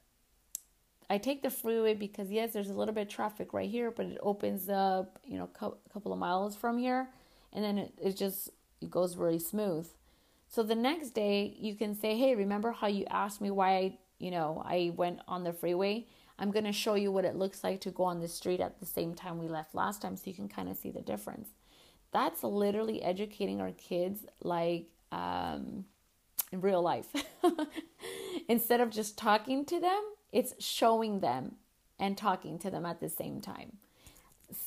I 1.09 1.17
take 1.17 1.41
the 1.41 1.49
freeway 1.49 1.93
because, 1.93 2.29
yes, 2.29 2.51
there's 2.51 2.69
a 2.69 2.73
little 2.73 2.93
bit 2.93 3.07
of 3.07 3.13
traffic 3.13 3.53
right 3.53 3.69
here, 3.69 3.91
but 3.91 4.07
it 4.07 4.17
opens 4.21 4.67
up, 4.67 5.19
you 5.23 5.37
know, 5.37 5.49
a 5.61 5.71
couple 5.93 6.11
of 6.11 6.19
miles 6.19 6.55
from 6.55 6.77
here. 6.77 7.07
And 7.53 7.63
then 7.63 7.77
it, 7.77 7.93
it 8.01 8.17
just 8.17 8.49
it 8.81 8.91
goes 8.91 9.15
really 9.15 9.39
smooth. 9.39 9.87
So 10.47 10.63
the 10.63 10.75
next 10.75 11.11
day, 11.11 11.55
you 11.59 11.75
can 11.75 11.93
say, 11.93 12.17
hey, 12.17 12.35
remember 12.35 12.71
how 12.71 12.87
you 12.87 13.05
asked 13.09 13.41
me 13.41 13.51
why 13.51 13.75
I, 13.77 13.97
you 14.17 14.31
know, 14.31 14.63
I 14.65 14.91
went 14.95 15.19
on 15.27 15.43
the 15.43 15.53
freeway? 15.53 16.07
I'm 16.39 16.51
going 16.51 16.65
to 16.65 16.71
show 16.71 16.95
you 16.95 17.11
what 17.11 17.25
it 17.25 17.35
looks 17.35 17.63
like 17.63 17.81
to 17.81 17.91
go 17.91 18.03
on 18.03 18.19
the 18.19 18.27
street 18.27 18.59
at 18.59 18.79
the 18.79 18.85
same 18.85 19.13
time 19.13 19.39
we 19.39 19.47
left 19.47 19.75
last 19.75 20.01
time 20.01 20.15
so 20.15 20.23
you 20.25 20.33
can 20.33 20.47
kind 20.47 20.69
of 20.69 20.77
see 20.77 20.91
the 20.91 21.01
difference. 21.01 21.49
That's 22.11 22.43
literally 22.43 23.01
educating 23.03 23.59
our 23.59 23.71
kids 23.71 24.25
like 24.41 24.85
um, 25.11 25.85
in 26.51 26.61
real 26.61 26.81
life. 26.81 27.07
Instead 28.47 28.81
of 28.81 28.89
just 28.89 29.17
talking 29.17 29.65
to 29.65 29.79
them, 29.79 30.01
it's 30.31 30.53
showing 30.63 31.19
them 31.19 31.55
and 31.99 32.17
talking 32.17 32.59
to 32.59 32.69
them 32.69 32.85
at 32.85 32.99
the 32.99 33.09
same 33.09 33.41
time. 33.41 33.77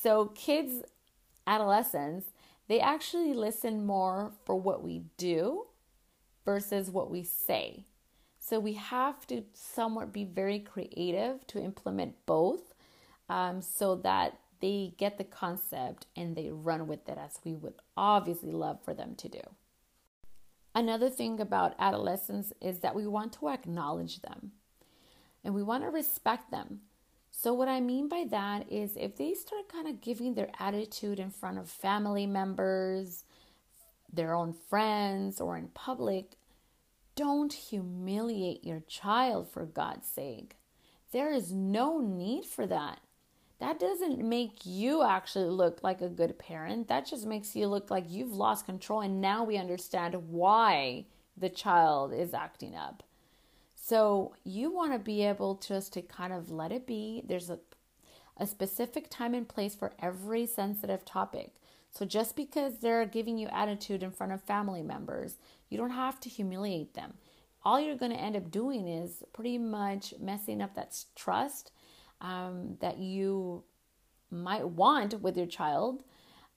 So, 0.03 0.27
kids, 0.35 0.83
adolescents, 1.47 2.27
they 2.69 2.81
actually 2.81 3.33
listen 3.33 3.87
more 3.87 4.33
for 4.45 4.55
what 4.55 4.83
we 4.83 5.05
do 5.17 5.67
versus 6.45 6.91
what 6.91 7.11
we 7.11 7.23
say. 7.23 7.85
So 8.39 8.59
we 8.59 8.73
have 8.75 9.27
to 9.29 9.45
somewhat 9.53 10.13
be 10.13 10.25
very 10.25 10.59
creative 10.59 11.47
to 11.49 11.63
implement 11.63 12.15
both 12.27 12.75
um, 13.29 13.61
so 13.63 13.97
that 13.97 14.39
they 14.61 14.95
get 14.97 15.19
the 15.19 15.25
concept 15.25 16.07
and 16.17 16.35
they 16.37 16.51
run 16.51 16.87
with 16.87 17.09
it 17.09 17.19
as 17.19 17.39
we 17.45 17.55
would 17.55 17.75
obviously 17.97 18.53
love 18.53 18.83
for 18.85 18.95
them 18.95 19.15
to 19.17 19.29
do. 19.29 19.41
Another 20.75 21.11
thing 21.11 21.41
about 21.41 21.75
adolescents 21.79 22.53
is 22.61 22.81
that 22.81 22.95
we 22.95 23.07
want 23.07 23.33
to 23.35 23.49
acknowledge 23.49 24.23
them 24.23 24.53
and 25.43 25.55
we 25.55 25.63
want 25.63 25.83
to 25.85 25.91
respect 25.91 26.51
them. 26.51 26.81
So, 27.31 27.55
what 27.55 27.69
I 27.69 27.81
mean 27.81 28.09
by 28.09 28.27
that 28.31 28.71
is 28.71 28.97
if 28.97 29.17
they 29.17 29.35
start 29.35 29.69
kind 29.73 29.89
of 29.89 30.01
giving 30.01 30.35
their 30.35 30.51
attitude 30.59 31.19
in 31.19 31.31
front 31.31 31.59
of 31.59 31.71
family 31.71 32.27
members, 32.27 33.25
their 34.13 34.35
own 34.35 34.53
friends, 34.53 35.41
or 35.41 35.57
in 35.57 35.69
public, 35.69 36.33
don't 37.15 37.53
humiliate 37.53 38.65
your 38.65 38.81
child 38.81 39.49
for 39.49 39.65
God's 39.65 40.09
sake. 40.09 40.57
There 41.13 41.33
is 41.33 41.53
no 41.53 42.01
need 42.01 42.45
for 42.45 42.67
that. 42.67 43.01
That 43.59 43.79
doesn't 43.79 44.27
make 44.27 44.65
you 44.65 45.03
actually 45.03 45.51
look 45.51 45.83
like 45.83 46.01
a 46.01 46.09
good 46.09 46.39
parent. 46.39 46.89
That 46.89 47.05
just 47.05 47.27
makes 47.27 47.55
you 47.55 47.67
look 47.69 47.91
like 47.91 48.05
you've 48.09 48.33
lost 48.33 48.65
control. 48.65 49.03
And 49.03 49.21
now 49.21 49.45
we 49.45 49.59
understand 49.59 50.15
why 50.31 51.05
the 51.37 51.51
child 51.51 52.15
is 52.15 52.33
acting 52.33 52.75
up. 52.75 53.03
So 53.75 54.35
you 54.45 54.73
want 54.73 54.93
to 54.93 54.99
be 54.99 55.25
able 55.25 55.57
just 55.57 55.93
to 55.95 56.03
kind 56.03 56.33
of 56.33 56.51
let 56.51 56.73
it 56.73 56.87
be. 56.87 57.23
There's 57.27 57.51
a, 57.51 57.59
a 58.39 58.47
specific 58.47 59.11
time 59.11 59.35
and 59.35 59.47
place 59.49 59.75
for 59.75 59.93
every 59.99 60.47
sensitive 60.47 61.05
topic. 61.05 61.53
So 61.91 62.05
just 62.05 62.37
because 62.37 62.79
they're 62.79 63.07
giving 63.07 63.37
you 63.37 63.49
attitude 63.49 64.03
in 64.03 64.11
front 64.11 64.33
of 64.33 64.43
family 64.43 64.83
members, 64.83 65.39
you 65.69 65.77
don't 65.77 65.91
have 65.91 66.21
to 66.21 66.29
humiliate 66.29 66.95
them. 66.95 67.15
All 67.63 67.81
you're 67.81 67.97
going 67.97 68.13
to 68.13 68.21
end 68.21 68.37
up 68.37 68.51
doing 68.51 68.89
is 68.89 69.23
pretty 69.33 69.59
much 69.59 70.15
messing 70.21 70.63
up 70.63 70.75
that 70.75 70.97
trust 71.15 71.73
um, 72.21 72.77
that 72.81 72.99
you 72.99 73.65
might 74.31 74.69
want 74.69 75.21
with 75.21 75.37
your 75.37 75.47
child. 75.47 76.05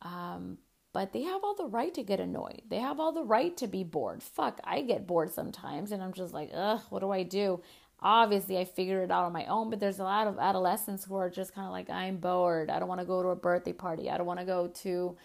Um, 0.01 0.59
but 0.93 1.11
they 1.11 1.23
have 1.23 1.43
all 1.43 1.55
the 1.55 1.65
right 1.65 1.93
to 1.95 2.03
get 2.03 2.19
annoyed. 2.19 2.61
They 2.69 2.77
have 2.77 2.99
all 2.99 3.11
the 3.11 3.23
right 3.23 3.57
to 3.57 3.67
be 3.67 3.83
bored. 3.83 4.21
Fuck, 4.21 4.59
I 4.63 4.81
get 4.81 5.07
bored 5.07 5.31
sometimes 5.31 5.91
and 5.91 6.03
I'm 6.03 6.13
just 6.13 6.33
like, 6.33 6.51
ugh, 6.53 6.81
what 6.89 6.99
do 6.99 7.09
I 7.09 7.23
do? 7.23 7.61
Obviously, 8.05 8.57
I 8.57 8.65
figure 8.65 9.01
it 9.01 9.11
out 9.11 9.23
on 9.23 9.31
my 9.31 9.45
own, 9.45 9.69
but 9.69 9.79
there's 9.79 9.99
a 9.99 10.03
lot 10.03 10.27
of 10.27 10.37
adolescents 10.37 11.05
who 11.05 11.15
are 11.15 11.29
just 11.29 11.55
kind 11.55 11.65
of 11.65 11.71
like, 11.71 11.89
I'm 11.89 12.17
bored. 12.17 12.69
I 12.69 12.77
don't 12.77 12.89
want 12.89 12.99
to 12.99 13.07
go 13.07 13.23
to 13.23 13.29
a 13.29 13.35
birthday 13.35 13.71
party. 13.71 14.09
I 14.09 14.17
don't 14.17 14.27
want 14.27 14.41
to 14.41 14.45
go 14.45 14.67
to, 14.67 15.15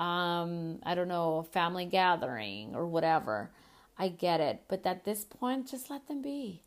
um, 0.00 0.80
I 0.82 0.96
don't 0.96 1.06
know, 1.06 1.38
a 1.38 1.44
family 1.44 1.86
gathering 1.86 2.74
or 2.74 2.86
whatever. 2.86 3.52
I 3.96 4.08
get 4.08 4.40
it. 4.40 4.62
But 4.66 4.84
at 4.84 5.04
this 5.04 5.24
point, 5.24 5.70
just 5.70 5.90
let 5.90 6.08
them 6.08 6.20
be. 6.20 6.64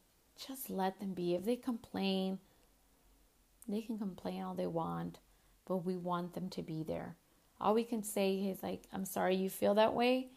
Just 0.47 0.70
let 0.70 1.02
them 1.02 1.14
be. 1.14 1.36
If 1.36 1.43
they 1.43 1.58
complain, 1.58 2.39
they 3.68 3.82
can 3.82 3.97
complain 3.97 4.43
all 4.43 4.54
they 4.54 4.68
want, 4.68 5.20
but 5.68 5.78
we 5.78 5.97
want 5.97 6.34
them 6.34 6.47
to 6.52 6.62
be 6.62 6.82
there. 6.82 7.18
All 7.60 7.74
we 7.74 7.84
can 7.84 8.04
say 8.04 8.36
is, 8.36 8.64
like, 8.64 8.84
I'm 8.93 9.06
sorry 9.06 9.36
you 9.36 9.49
feel 9.49 9.76
that 9.76 9.93
way. 9.93 10.30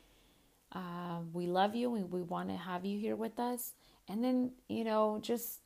Uh, 0.72 1.20
we 1.32 1.46
love 1.46 1.76
you 1.76 1.94
and 1.94 2.10
we 2.10 2.20
want 2.20 2.48
to 2.48 2.56
have 2.56 2.84
you 2.84 2.98
here 2.98 3.14
with 3.14 3.38
us 3.38 3.74
and 4.08 4.22
then, 4.22 4.52
you 4.68 4.84
know, 4.84 5.18
just 5.22 5.60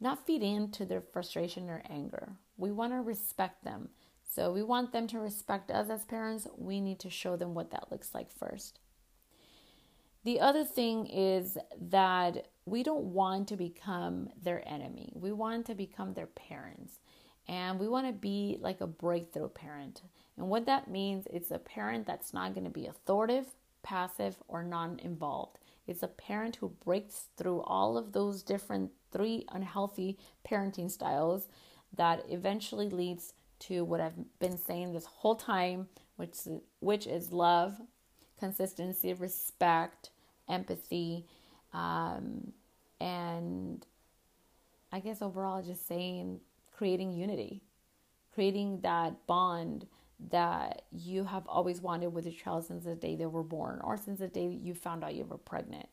not 0.00 0.26
feed 0.26 0.42
into 0.42 0.84
their 0.84 1.00
frustration 1.00 1.68
or 1.68 1.82
anger. 1.88 2.32
We 2.56 2.70
want 2.70 2.92
to 2.92 3.00
respect 3.00 3.64
them. 3.64 3.88
So 4.28 4.52
we 4.52 4.62
want 4.62 4.92
them 4.92 5.06
to 5.08 5.20
respect 5.20 5.70
us 5.70 5.88
as 5.90 6.04
parents. 6.04 6.46
We 6.56 6.80
need 6.80 6.98
to 7.00 7.10
show 7.10 7.36
them 7.36 7.54
what 7.54 7.70
that 7.70 7.90
looks 7.90 8.14
like 8.14 8.32
first. 8.32 8.80
The 10.24 10.40
other 10.40 10.64
thing 10.64 11.06
is 11.06 11.58
that 11.90 12.48
we 12.64 12.82
don't 12.82 13.12
want 13.12 13.48
to 13.48 13.56
become 13.56 14.30
their 14.42 14.66
enemy. 14.66 15.12
We 15.14 15.32
want 15.32 15.66
to 15.66 15.74
become 15.74 16.14
their 16.14 16.26
parents. 16.26 16.98
And 17.46 17.78
we 17.78 17.88
want 17.88 18.06
to 18.06 18.12
be 18.12 18.56
like 18.60 18.80
a 18.80 18.86
breakthrough 18.86 19.48
parent. 19.48 20.00
And 20.36 20.48
what 20.48 20.66
that 20.66 20.90
means, 20.90 21.26
it's 21.30 21.50
a 21.50 21.58
parent 21.58 22.06
that's 22.06 22.32
not 22.32 22.54
going 22.54 22.64
to 22.64 22.70
be 22.70 22.86
authoritative, 22.86 23.54
passive, 23.82 24.36
or 24.48 24.62
non 24.62 24.98
involved. 25.00 25.58
It's 25.86 26.02
a 26.02 26.08
parent 26.08 26.56
who 26.56 26.70
breaks 26.84 27.26
through 27.36 27.60
all 27.62 27.96
of 27.96 28.12
those 28.12 28.42
different 28.42 28.90
three 29.12 29.44
unhealthy 29.52 30.18
parenting 30.48 30.90
styles 30.90 31.48
that 31.96 32.24
eventually 32.28 32.88
leads 32.88 33.34
to 33.60 33.84
what 33.84 34.00
I've 34.00 34.38
been 34.38 34.58
saying 34.58 34.92
this 34.92 35.06
whole 35.06 35.36
time, 35.36 35.88
which 36.16 36.36
which 36.80 37.06
is 37.06 37.32
love, 37.32 37.80
consistency, 38.38 39.12
respect, 39.14 40.10
empathy, 40.48 41.26
um, 41.72 42.52
and 43.00 43.86
I 44.92 45.00
guess 45.00 45.22
overall 45.22 45.62
just 45.62 45.86
saying 45.86 46.40
creating 46.76 47.12
unity, 47.12 47.62
creating 48.34 48.80
that 48.80 49.26
bond 49.26 49.86
that 50.30 50.82
you 50.92 51.24
have 51.24 51.46
always 51.48 51.80
wanted 51.80 52.08
with 52.08 52.24
your 52.24 52.34
child 52.34 52.64
since 52.66 52.84
the 52.84 52.94
day 52.94 53.16
they 53.16 53.26
were 53.26 53.42
born 53.42 53.80
or 53.82 53.96
since 53.96 54.20
the 54.20 54.28
day 54.28 54.46
you 54.46 54.74
found 54.74 55.04
out 55.04 55.14
you 55.14 55.24
were 55.24 55.38
pregnant. 55.38 55.88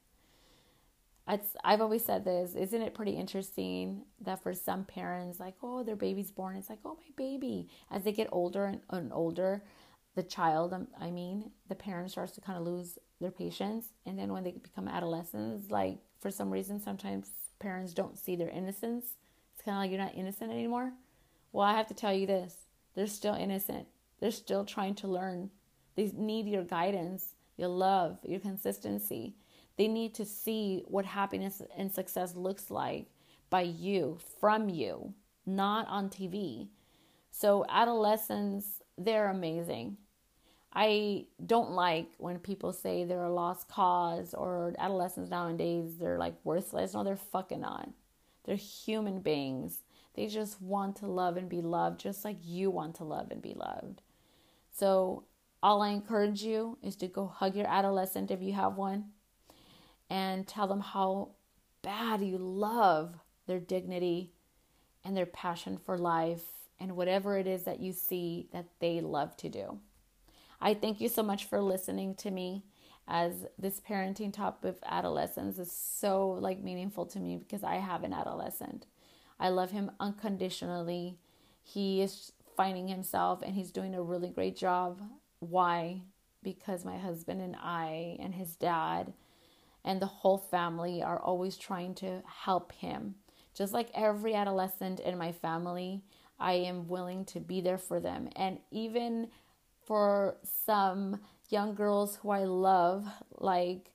It's, 1.27 1.55
I've 1.63 1.81
always 1.81 2.03
said 2.03 2.25
this. 2.25 2.55
Isn't 2.55 2.81
it 2.81 2.93
pretty 2.93 3.11
interesting 3.11 4.03
that 4.21 4.41
for 4.41 4.53
some 4.53 4.83
parents, 4.83 5.39
like, 5.39 5.55
oh, 5.61 5.83
their 5.83 5.95
baby's 5.95 6.31
born, 6.31 6.55
it's 6.57 6.69
like, 6.69 6.79
oh, 6.83 6.97
my 6.97 7.11
baby. 7.15 7.69
As 7.89 8.03
they 8.03 8.11
get 8.11 8.27
older 8.31 8.65
and, 8.65 8.81
and 8.89 9.13
older, 9.13 9.63
the 10.15 10.23
child, 10.23 10.73
um, 10.73 10.87
I 10.99 11.09
mean, 11.09 11.51
the 11.69 11.75
parent 11.75 12.11
starts 12.11 12.33
to 12.33 12.41
kind 12.41 12.57
of 12.57 12.65
lose 12.65 12.97
their 13.19 13.31
patience. 13.31 13.85
And 14.05 14.19
then 14.19 14.33
when 14.33 14.43
they 14.43 14.51
become 14.51 14.87
adolescents, 14.87 15.71
like, 15.71 15.99
for 16.19 16.31
some 16.31 16.51
reason, 16.51 16.81
sometimes 16.81 17.29
parents 17.59 17.93
don't 17.93 18.17
see 18.17 18.35
their 18.35 18.49
innocence. 18.49 19.05
It's 19.53 19.63
kind 19.63 19.77
of 19.77 19.83
like 19.83 19.91
you're 19.91 19.99
not 19.99 20.15
innocent 20.15 20.51
anymore. 20.51 20.91
Well, 21.53 21.65
I 21.65 21.77
have 21.77 21.87
to 21.87 21.93
tell 21.93 22.13
you 22.13 22.25
this 22.25 22.55
they're 22.95 23.07
still 23.07 23.35
innocent 23.35 23.87
they're 24.21 24.31
still 24.31 24.63
trying 24.63 24.95
to 24.95 25.07
learn. 25.07 25.49
They 25.95 26.11
need 26.15 26.47
your 26.47 26.63
guidance, 26.63 27.35
your 27.57 27.67
love, 27.67 28.19
your 28.23 28.39
consistency. 28.39 29.35
They 29.77 29.87
need 29.87 30.13
to 30.15 30.25
see 30.25 30.83
what 30.87 31.05
happiness 31.05 31.61
and 31.75 31.91
success 31.91 32.35
looks 32.35 32.71
like 32.71 33.07
by 33.49 33.61
you, 33.61 34.19
from 34.39 34.69
you, 34.69 35.13
not 35.45 35.87
on 35.87 36.09
TV. 36.09 36.69
So, 37.31 37.65
adolescents, 37.67 38.81
they're 38.97 39.29
amazing. 39.29 39.97
I 40.73 41.25
don't 41.45 41.71
like 41.71 42.11
when 42.17 42.39
people 42.39 42.71
say 42.71 43.03
they're 43.03 43.23
a 43.23 43.33
lost 43.33 43.67
cause 43.67 44.33
or 44.33 44.73
adolescents 44.77 45.29
nowadays, 45.29 45.97
they're 45.99 46.17
like 46.17 46.35
worthless. 46.43 46.93
No, 46.93 47.03
they're 47.03 47.17
fucking 47.17 47.61
not. 47.61 47.89
They're 48.45 48.55
human 48.55 49.19
beings. 49.19 49.79
They 50.13 50.27
just 50.27 50.61
want 50.61 50.97
to 50.97 51.07
love 51.07 51.37
and 51.37 51.49
be 51.49 51.61
loved 51.61 51.99
just 51.99 52.23
like 52.23 52.37
you 52.43 52.69
want 52.69 52.95
to 52.95 53.03
love 53.03 53.31
and 53.31 53.41
be 53.41 53.53
loved. 53.53 54.01
So, 54.81 55.25
all 55.61 55.83
I 55.83 55.89
encourage 55.89 56.41
you 56.41 56.79
is 56.81 56.95
to 56.95 57.07
go 57.07 57.27
hug 57.27 57.55
your 57.55 57.67
adolescent 57.67 58.31
if 58.31 58.41
you 58.41 58.53
have 58.53 58.77
one 58.77 59.11
and 60.09 60.47
tell 60.47 60.65
them 60.65 60.79
how 60.79 61.33
bad 61.83 62.23
you 62.23 62.39
love 62.39 63.13
their 63.45 63.59
dignity 63.59 64.31
and 65.05 65.15
their 65.15 65.27
passion 65.27 65.77
for 65.77 65.99
life 65.99 66.41
and 66.79 66.95
whatever 66.95 67.37
it 67.37 67.45
is 67.45 67.61
that 67.65 67.79
you 67.79 67.93
see 67.93 68.47
that 68.53 68.69
they 68.79 69.01
love 69.01 69.37
to 69.37 69.49
do. 69.49 69.77
I 70.59 70.73
thank 70.73 70.99
you 70.99 71.09
so 71.09 71.21
much 71.21 71.45
for 71.45 71.61
listening 71.61 72.15
to 72.15 72.31
me 72.31 72.65
as 73.07 73.45
this 73.59 73.79
parenting 73.87 74.33
topic 74.33 74.67
of 74.67 74.79
adolescence 74.83 75.59
is 75.59 75.71
so 75.71 76.31
like 76.41 76.63
meaningful 76.63 77.05
to 77.05 77.19
me 77.19 77.37
because 77.37 77.63
I 77.63 77.75
have 77.75 78.03
an 78.03 78.13
adolescent. 78.13 78.87
I 79.39 79.49
love 79.49 79.69
him 79.69 79.91
unconditionally. 79.99 81.19
He 81.61 82.01
is 82.01 82.31
finding 82.55 82.87
himself 82.87 83.41
and 83.41 83.55
he's 83.55 83.71
doing 83.71 83.95
a 83.95 84.01
really 84.01 84.29
great 84.29 84.55
job. 84.55 85.01
Why? 85.39 86.01
Because 86.43 86.85
my 86.85 86.97
husband 86.97 87.41
and 87.41 87.55
I 87.55 88.17
and 88.19 88.33
his 88.33 88.55
dad 88.55 89.13
and 89.83 90.01
the 90.01 90.07
whole 90.07 90.37
family 90.37 91.01
are 91.01 91.19
always 91.19 91.57
trying 91.57 91.95
to 91.95 92.21
help 92.25 92.71
him. 92.71 93.15
Just 93.53 93.73
like 93.73 93.89
every 93.93 94.33
adolescent 94.33 94.99
in 94.99 95.17
my 95.17 95.31
family, 95.31 96.03
I 96.39 96.53
am 96.53 96.87
willing 96.87 97.25
to 97.25 97.39
be 97.39 97.61
there 97.61 97.77
for 97.77 97.99
them. 97.99 98.29
And 98.35 98.59
even 98.71 99.27
for 99.85 100.37
some 100.65 101.19
young 101.49 101.75
girls 101.75 102.15
who 102.17 102.29
I 102.29 102.45
love, 102.45 103.05
like 103.37 103.91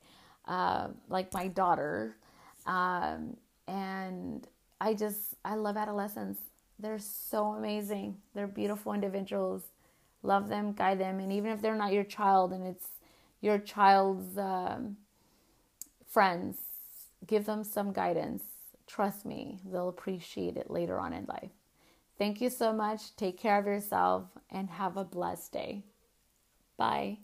uh, 0.46 0.88
like 1.08 1.32
my 1.32 1.48
daughter, 1.48 2.16
um, 2.66 3.36
and 3.66 4.46
I 4.80 4.94
just 4.94 5.34
I 5.44 5.54
love 5.56 5.76
adolescents. 5.76 6.38
They're 6.78 6.98
so 6.98 7.52
amazing. 7.52 8.18
They're 8.34 8.46
beautiful 8.46 8.92
individuals. 8.92 9.62
Love 10.22 10.48
them, 10.48 10.72
guide 10.72 10.98
them, 10.98 11.20
and 11.20 11.32
even 11.32 11.50
if 11.52 11.62
they're 11.62 11.76
not 11.76 11.92
your 11.92 12.04
child 12.04 12.52
and 12.52 12.66
it's 12.66 12.88
your 13.40 13.58
child's 13.58 14.36
um, 14.36 14.96
friends, 16.08 16.56
give 17.26 17.46
them 17.46 17.62
some 17.64 17.92
guidance. 17.92 18.42
Trust 18.86 19.24
me, 19.24 19.60
they'll 19.64 19.88
appreciate 19.88 20.56
it 20.56 20.70
later 20.70 20.98
on 20.98 21.12
in 21.12 21.26
life. 21.26 21.50
Thank 22.18 22.40
you 22.40 22.50
so 22.50 22.72
much. 22.72 23.14
Take 23.16 23.38
care 23.38 23.58
of 23.58 23.66
yourself 23.66 24.24
and 24.50 24.70
have 24.70 24.96
a 24.96 25.04
blessed 25.04 25.52
day. 25.52 25.84
Bye. 26.76 27.18